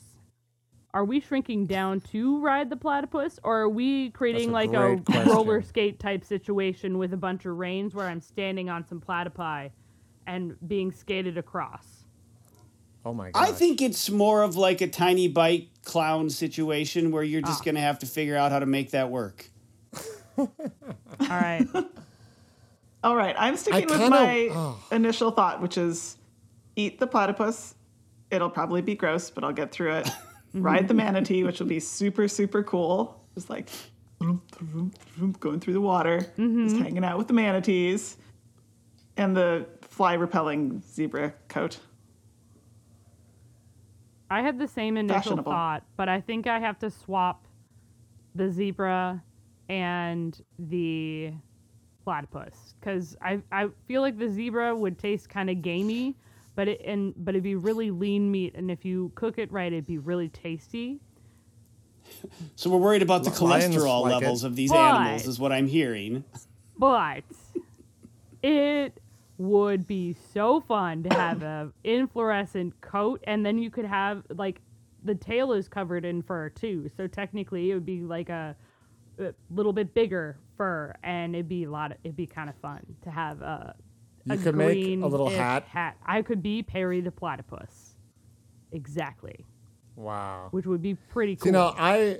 are 0.93 1.05
we 1.05 1.19
shrinking 1.19 1.65
down 1.65 2.01
to 2.11 2.41
ride 2.41 2.69
the 2.69 2.75
platypus, 2.75 3.39
or 3.43 3.61
are 3.61 3.69
we 3.69 4.09
creating 4.11 4.49
a 4.49 4.53
like 4.53 4.73
a 4.73 4.97
question. 4.97 5.29
roller 5.29 5.61
skate 5.61 5.99
type 5.99 6.23
situation 6.23 6.97
with 6.97 7.13
a 7.13 7.17
bunch 7.17 7.45
of 7.45 7.57
reins 7.57 7.93
where 7.93 8.07
I'm 8.07 8.21
standing 8.21 8.69
on 8.69 8.85
some 8.87 8.99
platypi 8.99 9.71
and 10.25 10.55
being 10.67 10.91
skated 10.91 11.37
across? 11.37 11.99
oh 13.05 13.13
my 13.13 13.31
god. 13.31 13.49
I 13.49 13.51
think 13.51 13.81
it's 13.81 14.09
more 14.09 14.43
of 14.43 14.55
like 14.55 14.81
a 14.81 14.87
tiny 14.87 15.27
bite 15.27 15.69
clown 15.83 16.29
situation 16.29 17.11
where 17.11 17.23
you're 17.23 17.41
just 17.41 17.61
ah. 17.61 17.65
going 17.65 17.75
to 17.75 17.81
have 17.81 17.99
to 17.99 18.05
figure 18.05 18.35
out 18.35 18.51
how 18.51 18.59
to 18.59 18.65
make 18.65 18.91
that 18.91 19.09
work. 19.09 19.45
All 20.37 20.49
right. 21.19 21.65
All 23.03 23.15
right, 23.15 23.35
I'm 23.39 23.55
sticking 23.55 23.87
with 23.87 23.97
kinda- 23.97 24.09
my 24.09 24.49
oh. 24.51 24.79
initial 24.91 25.31
thought, 25.31 25.61
which 25.61 25.77
is 25.77 26.17
eat 26.75 26.99
the 26.99 27.07
platypus. 27.07 27.75
It'll 28.29 28.49
probably 28.49 28.81
be 28.81 28.95
gross, 28.95 29.29
but 29.29 29.43
I'll 29.43 29.53
get 29.53 29.71
through 29.71 29.95
it. 29.95 30.09
Ride 30.53 30.87
the 30.87 30.93
mm-hmm. 30.93 30.97
manatee, 30.97 31.43
which 31.43 31.59
will 31.59 31.67
be 31.67 31.79
super, 31.79 32.27
super 32.27 32.63
cool. 32.63 33.23
Just 33.35 33.49
like 33.49 33.69
going 35.39 35.59
through 35.59 35.73
the 35.73 35.81
water, 35.81 36.19
just 36.19 36.37
mm-hmm. 36.37 36.81
hanging 36.81 37.03
out 37.03 37.17
with 37.17 37.27
the 37.27 37.33
manatees, 37.33 38.17
and 39.17 39.35
the 39.35 39.65
fly 39.81 40.13
repelling 40.13 40.81
zebra 40.81 41.33
coat. 41.47 41.79
I 44.29 44.41
had 44.41 44.59
the 44.59 44.67
same 44.67 44.97
initial 44.97 45.37
thought, 45.37 45.83
but 45.95 46.07
I 46.09 46.21
think 46.21 46.47
I 46.47 46.59
have 46.59 46.77
to 46.79 46.89
swap 46.89 47.47
the 48.35 48.49
zebra 48.49 49.23
and 49.69 50.39
the 50.57 51.33
platypus 52.03 52.75
because 52.79 53.15
I 53.21 53.41
I 53.51 53.69
feel 53.87 54.01
like 54.01 54.17
the 54.17 54.29
zebra 54.29 54.75
would 54.75 54.97
taste 54.97 55.29
kind 55.29 55.49
of 55.49 55.61
gamey, 55.61 56.15
but 56.59 56.67
it 56.67 56.81
and 56.83 57.13
but 57.15 57.35
it'd 57.35 57.43
be 57.43 57.55
really 57.55 57.89
lean 57.89 58.29
meat, 58.29 58.53
and 58.53 58.69
if 58.69 58.83
you 58.83 59.13
cook 59.15 59.37
it 59.37 59.49
right, 59.49 59.71
it'd 59.71 59.87
be 59.87 59.97
really 59.97 60.27
tasty. 60.27 60.99
So 62.57 62.69
we're 62.69 62.79
worried 62.79 63.01
about 63.01 63.23
the 63.23 63.29
Lions 63.45 63.73
cholesterol 63.73 64.01
like 64.01 64.19
levels 64.19 64.43
it. 64.43 64.47
of 64.47 64.57
these 64.57 64.69
But- 64.69 64.79
animals, 64.79 65.25
is 65.25 65.39
what 65.39 65.53
I'm 65.53 65.67
hearing. 65.67 66.25
But 66.77 67.23
it 68.43 68.99
would 69.37 69.87
be 69.87 70.17
so 70.33 70.59
fun 70.59 71.03
to 71.03 71.13
have 71.13 71.43
a 71.43 71.71
inflorescent 71.85 72.81
coat, 72.81 73.23
and 73.25 73.45
then 73.45 73.57
you 73.57 73.69
could 73.69 73.85
have 73.85 74.23
like 74.35 74.59
the 75.05 75.15
tail 75.15 75.53
is 75.53 75.69
covered 75.69 76.03
in 76.03 76.21
fur 76.21 76.49
too. 76.49 76.89
So 76.97 77.07
technically, 77.07 77.71
it 77.71 77.73
would 77.73 77.85
be 77.85 78.01
like 78.01 78.27
a, 78.27 78.53
a 79.17 79.33
little 79.49 79.71
bit 79.71 79.93
bigger 79.93 80.35
fur, 80.57 80.93
and 81.03 81.35
it'd 81.35 81.47
be 81.47 81.63
a 81.63 81.71
lot. 81.71 81.91
Of, 81.93 81.99
it'd 82.03 82.17
be 82.17 82.27
kind 82.27 82.49
of 82.49 82.55
fun 82.57 82.85
to 83.03 83.11
have 83.11 83.41
a. 83.41 83.75
You 84.29 84.35
a 84.35 84.43
could 84.43 84.55
make 84.55 84.85
a 84.85 85.07
little 85.07 85.29
hat. 85.29 85.65
Hat. 85.65 85.97
I 86.05 86.21
could 86.21 86.41
be 86.41 86.63
Perry 86.63 87.01
the 87.01 87.11
platypus. 87.11 87.95
Exactly, 88.71 89.45
wow. 89.95 90.47
which 90.51 90.65
would 90.65 90.81
be 90.81 90.93
pretty 90.95 91.35
cool. 91.35 91.47
You 91.47 91.51
know, 91.53 91.73
I 91.77 92.19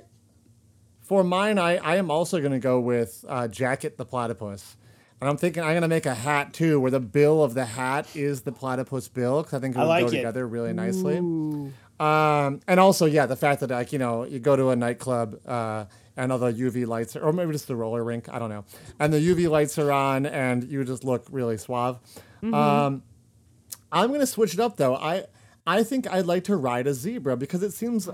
for 1.10 1.24
mine, 1.24 1.58
I, 1.58 1.76
I 1.76 1.96
am 1.96 2.10
also 2.10 2.38
going 2.38 2.52
to 2.52 2.58
go 2.58 2.78
with 2.78 3.24
uh, 3.28 3.48
Jacket 3.48 3.96
the 3.96 4.04
Platypus. 4.04 4.76
And 5.20 5.28
I'm 5.28 5.36
thinking 5.36 5.62
I'm 5.62 5.70
going 5.70 5.82
to 5.82 5.88
make 5.88 6.06
a 6.06 6.14
hat 6.14 6.54
too, 6.54 6.80
where 6.80 6.90
the 6.90 7.00
bill 7.00 7.42
of 7.42 7.54
the 7.54 7.64
hat 7.64 8.06
is 8.14 8.42
the 8.42 8.52
platypus 8.52 9.08
bill, 9.08 9.42
because 9.42 9.54
I 9.54 9.58
think 9.58 9.76
it 9.76 9.78
would 9.78 9.84
like 9.84 10.06
go 10.06 10.12
it. 10.12 10.16
together 10.16 10.46
really 10.46 10.72
nicely. 10.72 11.18
Um, 11.18 12.60
and 12.66 12.80
also, 12.80 13.04
yeah, 13.04 13.26
the 13.26 13.36
fact 13.36 13.60
that 13.60 13.70
like 13.70 13.92
you 13.92 13.98
know 13.98 14.24
you 14.24 14.38
go 14.38 14.56
to 14.56 14.70
a 14.70 14.76
nightclub 14.76 15.38
uh, 15.46 15.84
and 16.16 16.32
all 16.32 16.38
the 16.38 16.52
UV 16.52 16.86
lights, 16.86 17.16
or 17.16 17.32
maybe 17.32 17.52
just 17.52 17.68
the 17.68 17.76
roller 17.76 18.02
rink, 18.04 18.28
I 18.30 18.38
don't 18.38 18.50
know, 18.50 18.64
and 18.98 19.12
the 19.12 19.18
UV 19.18 19.48
lights 19.48 19.78
are 19.78 19.92
on, 19.92 20.26
and 20.26 20.64
you 20.64 20.84
just 20.84 21.04
look 21.04 21.26
really 21.30 21.56
suave. 21.56 21.98
Um, 22.42 23.02
I'm 23.92 24.08
going 24.08 24.20
to 24.20 24.26
switch 24.26 24.54
it 24.54 24.60
up 24.60 24.76
though. 24.76 24.96
I 24.96 25.24
I 25.66 25.82
think 25.82 26.10
I'd 26.10 26.26
like 26.26 26.44
to 26.44 26.56
ride 26.56 26.86
a 26.86 26.94
zebra 26.94 27.36
because 27.36 27.62
it 27.62 27.72
seems. 27.72 28.08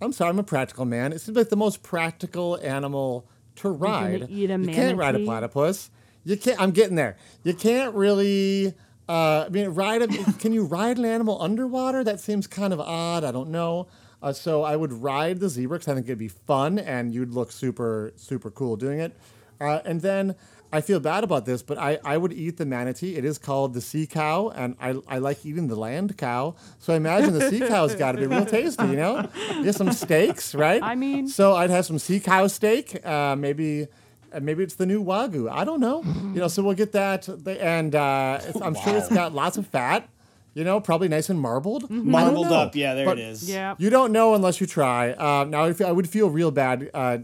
I'm 0.00 0.12
sorry, 0.12 0.30
I'm 0.30 0.38
a 0.38 0.42
practical 0.44 0.84
man. 0.84 1.12
It 1.12 1.20
seems 1.20 1.36
like 1.36 1.48
the 1.48 1.56
most 1.56 1.82
practical 1.82 2.58
animal 2.62 3.28
to 3.56 3.70
ride. 3.70 4.26
eat 4.28 4.50
a 4.50 4.58
you 4.58 4.68
can't 4.68 4.98
ride 4.98 5.14
a 5.14 5.20
platypus. 5.20 5.90
You 6.24 6.36
can't. 6.36 6.60
I'm 6.60 6.70
getting 6.70 6.96
there. 6.96 7.16
You 7.44 7.54
can't 7.54 7.94
really. 7.94 8.74
Uh, 9.08 9.44
I 9.46 9.48
mean, 9.50 9.70
ride 9.70 10.02
a. 10.02 10.08
can 10.38 10.52
you 10.52 10.64
ride 10.64 10.98
an 10.98 11.04
animal 11.04 11.40
underwater? 11.42 12.04
That 12.04 12.20
seems 12.20 12.46
kind 12.46 12.72
of 12.72 12.80
odd. 12.80 13.24
I 13.24 13.32
don't 13.32 13.50
know. 13.50 13.88
Uh, 14.22 14.32
so 14.32 14.62
I 14.62 14.76
would 14.76 14.92
ride 14.92 15.40
the 15.40 15.48
zebra 15.48 15.78
because 15.78 15.88
I 15.88 15.94
think 15.94 16.06
it'd 16.06 16.18
be 16.18 16.28
fun 16.28 16.78
and 16.78 17.12
you'd 17.12 17.32
look 17.32 17.50
super 17.52 18.12
super 18.16 18.50
cool 18.50 18.76
doing 18.76 19.00
it. 19.00 19.12
Uh, 19.60 19.80
and 19.84 20.00
then 20.00 20.34
I 20.74 20.80
feel 20.80 21.00
bad 21.00 21.22
about 21.22 21.44
this, 21.44 21.62
but 21.62 21.76
I, 21.76 21.98
I 22.02 22.16
would 22.16 22.32
eat 22.32 22.56
the 22.56 22.64
manatee. 22.64 23.16
It 23.16 23.24
is 23.26 23.36
called 23.36 23.74
the 23.74 23.82
sea 23.82 24.06
cow, 24.06 24.48
and 24.48 24.74
I, 24.80 24.94
I 25.06 25.18
like 25.18 25.44
eating 25.44 25.68
the 25.68 25.76
land 25.76 26.16
cow. 26.16 26.54
So 26.78 26.94
I 26.94 26.96
imagine 26.96 27.34
the 27.38 27.50
sea 27.50 27.60
cow's 27.60 27.94
got 27.94 28.12
to 28.12 28.18
be 28.18 28.26
real 28.26 28.46
tasty, 28.46 28.86
you 28.86 28.96
know? 28.96 29.28
Get 29.62 29.74
some 29.74 29.92
steaks, 29.92 30.54
right? 30.54 30.82
I 30.82 30.94
mean- 30.94 31.28
so 31.28 31.54
I'd 31.54 31.68
have 31.68 31.84
some 31.84 31.98
sea 31.98 32.20
cow 32.20 32.46
steak. 32.46 33.04
Uh, 33.04 33.36
maybe 33.36 33.86
uh, 34.32 34.40
maybe 34.40 34.62
it's 34.64 34.76
the 34.76 34.86
new 34.86 35.04
wagyu. 35.04 35.50
I 35.52 35.64
don't 35.64 35.80
know. 35.80 36.02
You 36.04 36.40
know, 36.40 36.48
so 36.48 36.62
we'll 36.62 36.74
get 36.74 36.92
that, 36.92 37.28
and 37.28 37.94
uh, 37.94 38.40
I'm 38.62 38.74
sure 38.74 38.96
it's 38.96 39.10
got 39.12 39.34
lots 39.34 39.58
of 39.58 39.66
fat. 39.66 40.08
You 40.54 40.64
know, 40.64 40.80
probably 40.80 41.08
nice 41.08 41.30
and 41.30 41.40
marbled. 41.40 41.84
I 41.84 41.88
don't 41.88 42.06
Marbled 42.06 42.46
up, 42.48 42.76
yeah, 42.76 42.94
there 42.94 43.06
But 43.06 43.18
it 43.18 43.24
is. 43.24 43.48
yeah. 43.48 43.74
you 43.78 43.88
don't 43.88 44.12
know 44.12 44.34
unless 44.34 44.60
you 44.60 44.66
try. 44.66 45.12
Uh, 45.12 45.44
now, 45.44 45.64
if, 45.66 45.80
I 45.80 45.92
would 45.92 46.08
feel 46.08 46.28
real 46.28 46.50
bad. 46.50 46.90
Uh, 46.92 47.18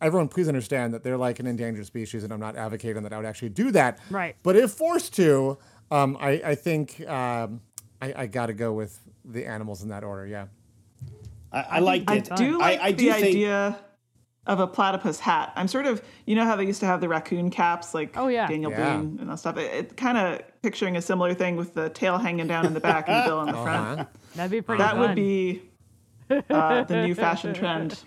everyone, 0.00 0.26
please 0.28 0.48
understand 0.48 0.92
that 0.92 1.04
they're 1.04 1.16
like 1.16 1.38
an 1.38 1.46
endangered 1.46 1.86
species, 1.86 2.24
and 2.24 2.32
I'm 2.32 2.40
not 2.40 2.56
advocating 2.56 3.04
that 3.04 3.12
I 3.12 3.16
would 3.18 3.26
actually 3.26 3.50
do 3.50 3.70
that. 3.70 4.00
Right. 4.10 4.34
But 4.42 4.56
if 4.56 4.72
forced 4.72 5.14
to, 5.16 5.58
um, 5.92 6.16
I, 6.20 6.30
I 6.44 6.54
think 6.56 7.06
um, 7.08 7.60
I, 8.00 8.12
I 8.16 8.26
got 8.26 8.46
to 8.46 8.52
go 8.52 8.72
with 8.72 8.98
the 9.24 9.46
animals 9.46 9.82
in 9.82 9.90
that 9.90 10.02
order. 10.02 10.26
Yeah. 10.26 10.46
I, 11.52 11.60
I 11.60 11.78
liked 11.78 12.10
I 12.10 12.16
it. 12.16 12.30
do 12.34 12.58
like 12.58 12.80
I, 12.80 12.86
I 12.86 12.92
the 12.92 13.10
think 13.10 13.26
idea 13.26 13.78
of 14.46 14.58
a 14.58 14.66
platypus 14.66 15.20
hat. 15.20 15.52
I'm 15.54 15.68
sort 15.68 15.86
of, 15.86 16.02
you 16.26 16.34
know 16.34 16.44
how 16.44 16.56
they 16.56 16.64
used 16.66 16.80
to 16.80 16.86
have 16.86 17.00
the 17.00 17.08
raccoon 17.08 17.50
caps, 17.50 17.94
like 17.94 18.16
Oh, 18.16 18.26
yeah. 18.28 18.48
Daniel 18.48 18.72
Yeah. 18.72 18.96
Boone 18.96 19.18
and 19.20 19.30
that 19.30 19.38
stuff. 19.38 19.56
It, 19.56 19.72
it 19.72 19.96
kind 19.96 20.18
of 20.18 20.40
picturing 20.62 20.96
a 20.96 21.02
similar 21.02 21.32
thing 21.34 21.54
with 21.56 21.74
the 21.74 21.90
tail 21.90 22.18
hanging 22.18 22.48
down 22.48 22.66
in 22.66 22.74
the 22.74 22.80
back 22.80 23.08
and 23.08 23.22
the 23.22 23.28
bill 23.28 23.40
in 23.42 23.46
the 23.46 23.52
front. 23.62 24.00
Uh-huh. 24.00 24.04
That'd 24.34 24.50
be 24.50 24.60
pretty. 24.60 24.82
That 24.82 24.98
would 24.98 25.14
be 25.14 25.62
uh, 26.30 26.82
the 26.84 27.06
new 27.06 27.14
fashion 27.14 27.54
trend: 27.60 28.00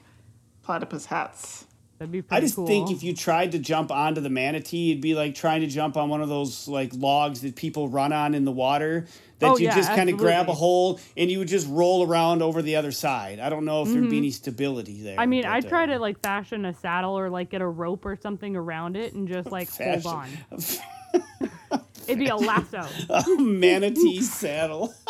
platypus 0.64 1.06
hats. 1.06 1.66
That'd 2.00 2.12
be 2.12 2.24
I 2.30 2.42
just 2.42 2.58
cool. 2.58 2.68
think 2.68 2.92
if 2.92 3.04
you 3.04 3.16
tried 3.16 3.54
to 3.54 3.60
jump 3.60 3.90
onto 3.90 4.20
the 4.20 4.30
manatee, 4.30 4.92
it'd 4.92 5.02
be 5.02 5.16
like 5.16 5.36
trying 5.36 5.62
to 5.62 5.68
jump 5.68 5.96
on 5.96 6.10
one 6.10 6.22
of 6.22 6.28
those 6.28 6.68
like 6.68 6.92
logs 6.94 7.42
that 7.42 7.56
people 7.56 7.88
run 7.88 8.12
on 8.12 8.34
in 8.36 8.44
the 8.44 8.52
water. 8.52 9.06
That 9.40 9.52
Oh, 9.52 9.58
you 9.58 9.66
yeah, 9.66 9.76
just 9.76 9.90
kind 9.90 10.10
of 10.10 10.18
grab 10.18 10.48
a 10.48 10.52
absolutely. 10.52 10.60
hole 10.60 11.00
and 11.18 11.30
you 11.30 11.40
would 11.40 11.50
just 11.50 11.68
roll 11.70 12.08
around 12.08 12.42
over 12.42 12.62
the 12.62 12.78
other 12.78 12.92
side. 12.94 13.40
I 13.40 13.50
don't 13.50 13.66
know 13.66 13.82
if 13.84 13.90
there'd 13.90 14.10
be 14.10 14.18
any 14.18 14.32
stability 14.32 15.02
there. 15.02 15.14
Mm-hmm. 15.14 15.20
I 15.20 15.26
mean, 15.26 15.42
but, 15.44 15.52
I'd 15.52 15.66
uh, 15.66 15.70
try 15.70 15.86
to 15.88 16.00
like 16.00 16.20
fashion 16.22 16.64
a 16.66 16.74
saddle 16.74 17.18
or 17.20 17.30
like 17.30 17.50
get 17.50 17.62
a 17.62 17.68
rope 17.68 18.06
or 18.06 18.16
something 18.16 18.56
around 18.56 18.96
it 18.96 19.14
and 19.14 19.28
just 19.28 19.52
like 19.52 19.70
hold 19.76 20.06
on. 20.06 20.30
It'd 22.08 22.20
be 22.20 22.28
a 22.28 22.36
lasso. 22.36 22.86
a 23.10 23.24
manatee 23.42 24.22
saddle. 24.22 24.94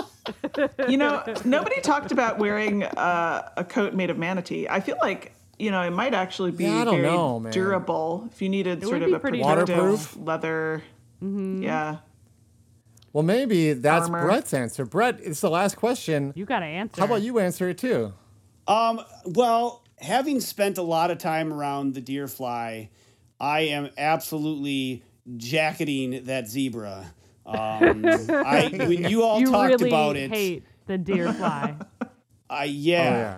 You 0.89 0.97
know, 0.97 1.23
nobody 1.45 1.80
talked 1.82 2.11
about 2.11 2.39
wearing 2.39 2.82
uh, 2.82 3.47
a 3.57 3.63
coat 3.63 3.93
made 3.93 4.09
of 4.09 4.17
manatee. 4.17 4.67
I 4.67 4.80
feel 4.80 4.97
like 4.99 5.34
you 5.59 5.69
know 5.69 5.84
it 5.84 5.91
might 5.91 6.15
actually 6.15 6.49
be 6.49 6.63
Yeah, 6.63 6.78
I 6.82 6.84
don't 6.84 7.01
very 7.01 7.13
know, 7.13 7.39
man. 7.39 7.53
durable 7.53 8.28
if 8.34 8.41
you 8.41 8.49
needed 8.49 8.82
sort 8.84 9.03
of 9.03 9.13
a 9.13 9.19
pretty 9.19 9.43
protective 9.43 9.78
Waterproof? 9.78 10.17
leather. 10.17 10.84
Yeah. 11.21 11.97
Well, 13.16 13.24
maybe 13.24 13.72
that's 13.72 14.07
Armor. 14.09 14.26
Brett's 14.26 14.53
answer. 14.53 14.84
Brett, 14.84 15.22
it's 15.24 15.39
the 15.39 15.49
last 15.49 15.78
question. 15.78 16.34
You 16.36 16.43
gotta 16.43 16.66
answer. 16.66 16.99
How 16.99 17.05
about 17.05 17.22
you 17.22 17.39
answer 17.39 17.70
it 17.70 17.78
too? 17.78 18.11
Um, 18.68 18.99
well, 19.26 19.86
having 19.99 20.41
spent 20.41 20.78
a 20.78 20.82
lot 20.82 21.11
of 21.11 21.18
time 21.18 21.53
around 21.53 21.93
the 21.93 22.01
deer 22.01 22.28
fly, 22.28 22.89
I 23.39 23.61
am 23.61 23.89
absolutely 23.97 25.01
jacketing 25.38 26.26
that 26.26 26.49
zebra. 26.49 27.13
Um, 27.45 28.03
I 28.30 28.70
when 28.74 29.09
you 29.09 29.24
all 29.24 29.39
You 29.39 29.45
talked 29.45 29.80
really 29.80 29.89
about 29.89 30.18
it, 30.18 30.30
hate 30.30 30.66
the 30.86 30.97
deer 30.97 31.32
fly. 31.32 31.78
I 32.49 32.63
Oh, 32.63 32.68
yeah, 32.68 33.38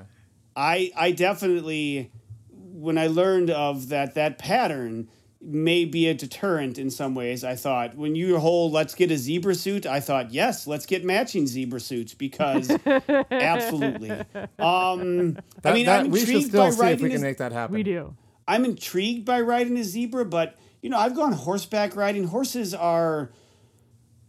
I 0.56 0.92
I 0.98 1.12
definitely 1.12 2.12
when 2.50 2.98
I 2.98 3.06
learned 3.06 3.52
of 3.52 3.90
that 3.90 4.16
that 4.16 4.40
pattern 4.40 5.08
may 5.42 5.86
be 5.86 6.08
a 6.08 6.14
deterrent 6.14 6.78
in 6.78 6.90
some 6.90 7.14
ways. 7.14 7.44
I 7.44 7.56
thought 7.56 7.96
when 7.96 8.16
you 8.16 8.40
whole 8.40 8.72
let's 8.72 8.96
get 8.96 9.12
a 9.12 9.18
zebra 9.18 9.56
suit, 9.56 9.86
I 9.86 10.00
thought 10.00 10.32
yes, 10.32 10.66
let's 10.68 10.86
get 10.86 11.06
matching 11.06 11.46
zebra 11.48 11.80
suits 11.80 12.14
because 12.14 12.70
absolutely. 13.32 14.12
Um, 14.60 15.34
That, 15.62 15.72
I 15.72 15.74
mean, 15.74 15.86
that- 15.86 16.06
I'm 16.06 16.12
we 16.12 16.26
should 16.26 16.44
still 16.44 16.64
by 16.66 16.70
see 16.72 16.88
if 16.88 17.02
we 17.02 17.10
can 17.10 17.20
a- 17.20 17.22
make 17.22 17.38
that 17.38 17.52
happen. 17.52 17.76
we 17.76 17.84
do. 17.84 18.16
I'm 18.48 18.64
intrigued 18.66 19.26
by 19.26 19.42
riding 19.42 19.78
a 19.78 19.84
zebra, 19.84 20.26
but 20.26 20.58
you 20.82 20.90
know, 20.90 20.98
I've 20.98 21.16
gone 21.16 21.34
horseback 21.34 21.96
riding. 21.96 22.28
Horses 22.28 22.74
are 22.74 23.32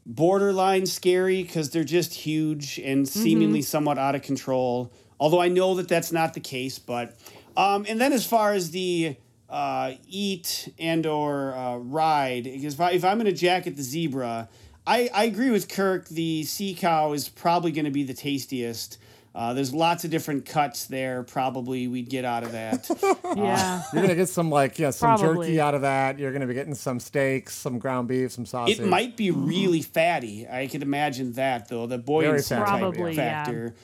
borderline 0.06 0.86
scary 0.86 1.42
because 1.42 1.70
they're 1.70 1.84
just 1.84 2.14
huge 2.14 2.78
and 2.78 3.06
seemingly 3.08 3.62
somewhat 3.62 3.98
out 3.98 4.14
of 4.14 4.22
control. 4.22 4.92
Although 5.20 5.40
I 5.40 5.48
know 5.48 5.74
that 5.74 5.88
that's 5.88 6.12
not 6.12 6.34
the 6.34 6.40
case, 6.40 6.78
but 6.78 7.16
um, 7.56 7.84
and 7.88 8.00
then 8.00 8.12
as 8.12 8.26
far 8.26 8.52
as 8.52 8.70
the 8.70 9.16
uh, 9.48 9.92
eat 10.08 10.72
and 10.78 11.06
or 11.06 11.54
uh, 11.54 11.76
ride, 11.76 12.44
because 12.44 12.74
if, 12.74 12.80
I, 12.80 12.90
if 12.92 13.04
I'm 13.04 13.18
going 13.18 13.26
to 13.26 13.32
jacket 13.38 13.76
the 13.76 13.82
zebra, 13.82 14.48
I, 14.86 15.08
I 15.12 15.24
agree 15.24 15.50
with 15.50 15.68
Kirk. 15.68 16.08
The 16.08 16.44
sea 16.44 16.74
cow 16.74 17.12
is 17.12 17.28
probably 17.28 17.72
going 17.72 17.84
to 17.86 17.90
be 17.90 18.02
the 18.04 18.14
tastiest. 18.14 18.98
Uh, 19.34 19.52
there's 19.54 19.72
lots 19.72 20.04
of 20.04 20.10
different 20.10 20.44
cuts 20.46 20.86
there. 20.86 21.22
Probably 21.22 21.86
we'd 21.86 22.08
get 22.08 22.24
out 22.24 22.42
of 22.42 22.52
that. 22.52 22.88
Yeah. 23.36 23.82
You're 23.92 24.02
gonna 24.02 24.14
get 24.16 24.30
some 24.30 24.50
like 24.50 24.78
yeah, 24.78 24.90
some 24.90 25.16
Probably. 25.18 25.48
jerky 25.48 25.60
out 25.60 25.74
of 25.74 25.82
that. 25.82 26.18
You're 26.18 26.32
gonna 26.32 26.46
be 26.46 26.54
getting 26.54 26.74
some 26.74 26.98
steaks, 26.98 27.54
some 27.54 27.78
ground 27.78 28.08
beef, 28.08 28.32
some 28.32 28.46
sausage. 28.46 28.80
It 28.80 28.86
might 28.86 29.16
be 29.18 29.30
really 29.30 29.82
fatty. 29.82 30.48
I 30.48 30.66
could 30.66 30.82
imagine 30.82 31.34
that 31.34 31.68
though. 31.68 31.86
The 31.86 31.98
buoyancy 31.98 32.54
fatty. 32.54 32.64
type 32.70 32.80
Probably, 32.80 33.14
yeah. 33.14 33.44
factor. 33.44 33.74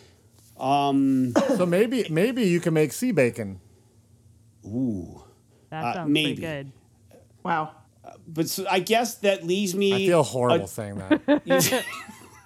Um, 0.58 1.34
So 1.56 1.66
maybe 1.66 2.06
maybe 2.10 2.44
you 2.44 2.58
can 2.58 2.72
make 2.74 2.92
sea 2.92 3.12
bacon. 3.12 3.60
ooh. 4.66 5.22
That 5.74 5.84
Uh, 5.86 5.94
sounds 5.94 6.10
maybe. 6.10 6.40
pretty 6.40 6.40
good. 6.42 6.72
Wow. 7.42 7.72
But 8.28 8.48
so 8.48 8.64
I 8.70 8.78
guess 8.78 9.16
that 9.16 9.44
leaves 9.44 9.74
me. 9.74 9.92
I 9.92 9.98
feel 10.06 10.22
horrible 10.22 10.66
a- 10.66 10.68
saying 10.68 10.98
that. 10.98 11.84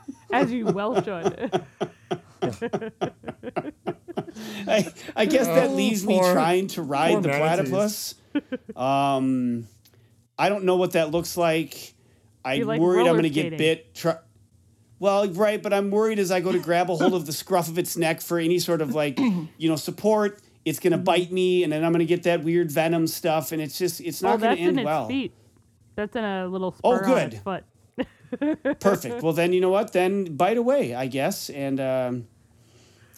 As 0.33 0.51
you 0.51 0.65
well 0.67 0.95
should. 1.03 1.63
I, 4.67 4.93
I 5.17 5.25
guess 5.27 5.47
that 5.47 5.73
leaves 5.73 6.07
me 6.07 6.19
trying 6.19 6.69
to 6.69 6.83
ride 6.83 7.23
the 7.23 7.29
manatees. 7.29 7.71
platypus. 7.71 8.15
Um, 8.77 9.67
I 10.39 10.49
don't 10.49 10.65
know 10.65 10.77
what 10.77 10.93
that 10.93 11.11
looks 11.11 11.37
like. 11.37 11.95
I'm 12.45 12.63
like 12.63 12.81
worried 12.81 13.07
I'm 13.07 13.13
going 13.15 13.23
to 13.25 13.31
get 13.31 13.57
bit. 13.59 13.95
Try- 13.95 14.19
well, 15.01 15.29
right, 15.31 15.63
but 15.63 15.73
I'm 15.73 15.91
worried 15.91 16.19
as 16.19 16.31
I 16.31 16.41
go 16.41 16.51
to 16.53 16.59
grab 16.59 16.91
a 16.91 16.97
hold 16.97 17.15
of 17.15 17.27
the 17.27 17.33
scruff 17.33 17.69
of 17.69 17.79
its 17.79 17.97
neck 17.97 18.21
for 18.21 18.39
any 18.39 18.59
sort 18.59 18.81
of 18.81 18.95
like, 18.95 19.19
you 19.59 19.69
know, 19.69 19.77
support. 19.77 20.41
It's 20.69 20.79
Mm-hmm. 20.79 20.89
going 20.91 20.99
to 21.01 21.05
bite 21.05 21.33
me, 21.33 21.65
and 21.65 21.73
then 21.73 21.85
I'm 21.85 21.93
going 21.93 22.01
to 22.01 22.05
get 22.07 22.23
that 22.25 22.43
weird 22.45 22.71
venom 22.71 23.07
stuff, 23.07 23.53
and 23.53 23.61
it's 23.63 23.79
just, 23.79 24.01
it's 24.01 24.23
well, 24.23 24.33
not 24.35 24.41
going 24.41 24.51
that's 24.51 24.59
to 24.59 24.63
end 24.63 24.73
in 24.75 24.79
its 24.81 24.87
well. 24.87 25.09
feet. 25.09 25.33
That's 25.97 26.15
in 26.17 26.25
a 26.25 26.47
little 26.47 26.73
spur 26.73 26.81
Oh, 26.85 26.93
on 26.93 27.05
good. 27.05 27.35
its 27.35 27.43
foot. 27.43 27.65
Perfect. 28.81 29.23
Well, 29.23 29.33
then 29.33 29.53
you 29.53 29.61
know 29.61 29.71
what? 29.71 29.93
Then 29.93 30.37
bite 30.37 30.57
away, 30.59 30.95
I 30.95 31.07
guess. 31.09 31.51
And 31.51 31.81
um, 31.81 32.29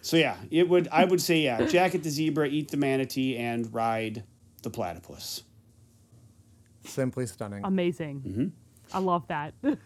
so 0.00 0.16
yeah, 0.16 0.36
it 0.50 0.68
would. 0.68 0.88
I 0.92 1.04
would 1.04 1.20
say 1.20 1.40
yeah. 1.40 1.66
Jacket 1.66 2.02
the 2.02 2.10
zebra, 2.10 2.46
eat 2.48 2.70
the 2.70 2.76
manatee, 2.78 3.36
and 3.36 3.72
ride 3.74 4.22
the 4.62 4.70
platypus. 4.70 5.42
Simply 6.84 7.26
stunning. 7.26 7.62
Amazing. 7.64 8.20
Mm-hmm. 8.26 8.46
I 8.96 8.98
love 9.00 9.26
that. 9.28 9.52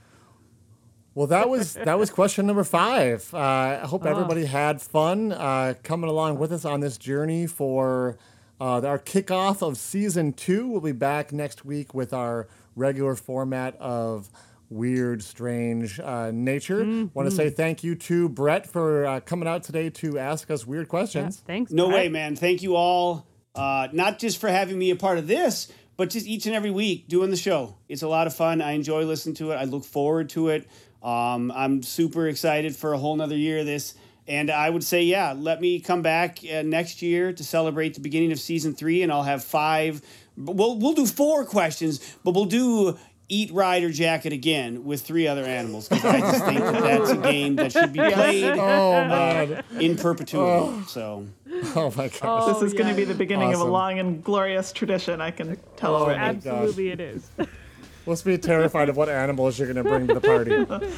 Well, 1.14 1.28
that 1.28 1.48
was 1.48 1.74
that 1.74 1.98
was 1.98 2.10
question 2.10 2.46
number 2.46 2.64
five. 2.64 3.32
Uh, 3.32 3.38
I 3.38 3.86
hope 3.86 4.04
everybody 4.04 4.46
had 4.46 4.82
fun 4.82 5.32
uh, 5.32 5.74
coming 5.84 6.10
along 6.10 6.38
with 6.38 6.52
us 6.52 6.64
on 6.64 6.80
this 6.80 6.98
journey 6.98 7.46
for 7.46 8.18
uh, 8.60 8.80
our 8.82 8.98
kickoff 8.98 9.62
of 9.62 9.76
season 9.76 10.32
two. 10.32 10.66
We'll 10.68 10.80
be 10.80 10.92
back 10.92 11.32
next 11.32 11.64
week 11.64 11.94
with 11.94 12.12
our 12.12 12.48
regular 12.74 13.14
format 13.14 13.76
of 13.78 14.28
weird, 14.70 15.22
strange 15.22 16.00
uh, 16.00 16.32
nature. 16.32 16.78
Want 17.14 17.30
to 17.30 17.30
say 17.30 17.48
thank 17.48 17.84
you 17.84 17.94
to 17.94 18.28
Brett 18.28 18.66
for 18.66 19.06
uh, 19.06 19.20
coming 19.20 19.46
out 19.48 19.62
today 19.62 19.90
to 19.90 20.18
ask 20.18 20.50
us 20.50 20.66
weird 20.66 20.86
Yeah, 20.86 20.90
questions. 20.90 21.42
thanks. 21.46 21.70
No 21.70 21.86
Brett. 21.88 21.96
way, 22.00 22.08
man. 22.08 22.34
Thank 22.34 22.62
you 22.64 22.74
all. 22.74 23.24
Uh, 23.54 23.86
not 23.92 24.18
just 24.18 24.40
for 24.40 24.48
having 24.48 24.76
me 24.76 24.90
a 24.90 24.96
part 24.96 25.18
of 25.18 25.28
this, 25.28 25.70
but 25.96 26.10
just 26.10 26.26
each 26.26 26.46
and 26.46 26.56
every 26.56 26.72
week 26.72 27.06
doing 27.06 27.30
the 27.30 27.36
show. 27.36 27.76
It's 27.88 28.02
a 28.02 28.08
lot 28.08 28.26
of 28.26 28.34
fun. 28.34 28.60
I 28.60 28.72
enjoy 28.72 29.04
listening 29.04 29.36
to 29.36 29.52
it. 29.52 29.54
I 29.56 29.62
look 29.64 29.84
forward 29.84 30.28
to 30.30 30.48
it. 30.48 30.66
Um, 31.04 31.52
I'm 31.54 31.82
super 31.82 32.26
excited 32.28 32.74
for 32.74 32.92
a 32.94 32.98
whole 32.98 33.14
nother 33.14 33.36
year 33.36 33.58
of 33.58 33.66
this. 33.66 33.94
And 34.26 34.50
I 34.50 34.70
would 34.70 34.82
say, 34.82 35.02
yeah, 35.02 35.34
let 35.36 35.60
me 35.60 35.78
come 35.80 36.00
back 36.00 36.38
uh, 36.50 36.62
next 36.62 37.02
year 37.02 37.30
to 37.34 37.44
celebrate 37.44 37.92
the 37.92 38.00
beginning 38.00 38.32
of 38.32 38.40
season 38.40 38.72
three, 38.74 39.02
and 39.02 39.12
I'll 39.12 39.22
have 39.22 39.44
five. 39.44 40.00
We'll 40.38 40.78
we'll 40.78 40.94
do 40.94 41.04
four 41.04 41.44
questions, 41.44 42.00
but 42.24 42.32
we'll 42.34 42.46
do 42.46 42.96
eat, 43.28 43.52
ride, 43.52 43.82
or 43.84 43.90
jacket 43.90 44.32
again 44.32 44.84
with 44.84 45.02
three 45.02 45.26
other 45.28 45.44
animals 45.44 45.88
because 45.90 46.04
I 46.06 46.20
just 46.20 46.44
think 46.44 46.58
that 46.60 46.82
that's 46.82 47.10
a 47.10 47.16
game 47.16 47.56
that 47.56 47.72
should 47.72 47.92
be 47.92 47.98
played 48.12 48.44
Oh 48.44 48.92
man! 49.04 49.62
in 49.78 49.96
perpetuity. 49.96 50.84
So. 50.88 51.26
Oh 51.76 51.92
my 51.96 52.08
gosh! 52.08 52.18
Oh, 52.22 52.52
This 52.52 52.62
is 52.72 52.72
going 52.76 52.88
to 52.90 52.94
be 52.96 53.04
the 53.04 53.14
beginning 53.14 53.54
of 53.54 53.60
a 53.60 53.64
long 53.64 53.98
and 53.98 54.22
glorious 54.24 54.72
tradition. 54.72 55.20
I 55.20 55.30
can 55.30 55.56
tell 55.76 55.94
Oh, 55.94 56.02
already. 56.04 56.18
ab- 56.20 56.42
gosh. 56.42 56.52
Absolutely, 56.52 56.88
it 56.90 57.00
is. 57.00 57.30
Let's 58.06 58.22
be 58.22 58.36
terrified 58.38 58.88
of 58.88 58.96
what 58.96 59.08
animals 59.08 59.58
you're 59.58 59.72
going 59.72 59.82
to 59.82 59.88
bring 59.88 60.06
to 60.08 60.14
the 60.14 60.20
party. 60.20 60.50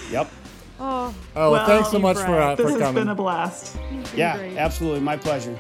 Yep. 0.11 0.31
oh, 0.81 1.15
Oh, 1.37 1.53
Well, 1.53 1.67
thanks 1.67 1.91
so 1.91 1.99
much 1.99 2.17
for 2.19 2.27
Brett, 2.27 2.41
uh, 2.43 2.55
this 2.57 2.73
for 2.75 2.81
has 2.81 2.95
been 2.95 3.09
a 3.09 3.15
blast. 3.15 3.77
Yeah, 4.15 4.37
great. 4.39 4.57
absolutely. 4.57 5.01
My 5.01 5.17
pleasure. 5.17 5.57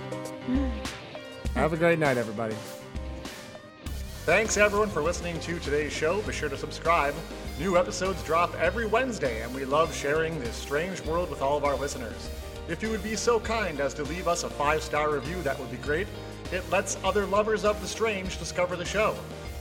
Have 1.54 1.72
a 1.72 1.76
great 1.76 1.98
night, 1.98 2.16
everybody. 2.18 2.54
Thanks 4.24 4.56
everyone 4.56 4.88
for 4.88 5.02
listening 5.02 5.38
to 5.40 5.58
today's 5.60 5.92
show. 5.92 6.20
Be 6.22 6.32
sure 6.32 6.48
to 6.48 6.56
subscribe. 6.56 7.14
New 7.60 7.76
episodes 7.78 8.22
drop 8.24 8.54
every 8.56 8.86
Wednesday, 8.86 9.42
and 9.42 9.54
we 9.54 9.64
love 9.64 9.94
sharing 9.94 10.38
this 10.40 10.56
strange 10.56 11.00
world 11.02 11.30
with 11.30 11.40
all 11.42 11.56
of 11.56 11.64
our 11.64 11.76
listeners. 11.76 12.28
If 12.68 12.82
you 12.82 12.90
would 12.90 13.04
be 13.04 13.14
so 13.14 13.38
kind 13.38 13.80
as 13.80 13.94
to 13.94 14.02
leave 14.02 14.26
us 14.26 14.42
a 14.42 14.50
five 14.50 14.82
star 14.82 15.10
review, 15.12 15.40
that 15.42 15.58
would 15.60 15.70
be 15.70 15.76
great. 15.76 16.08
It 16.52 16.68
lets 16.70 16.98
other 17.04 17.24
lovers 17.24 17.64
of 17.64 17.80
the 17.80 17.86
strange 17.86 18.38
discover 18.38 18.74
the 18.74 18.84
show. 18.84 19.14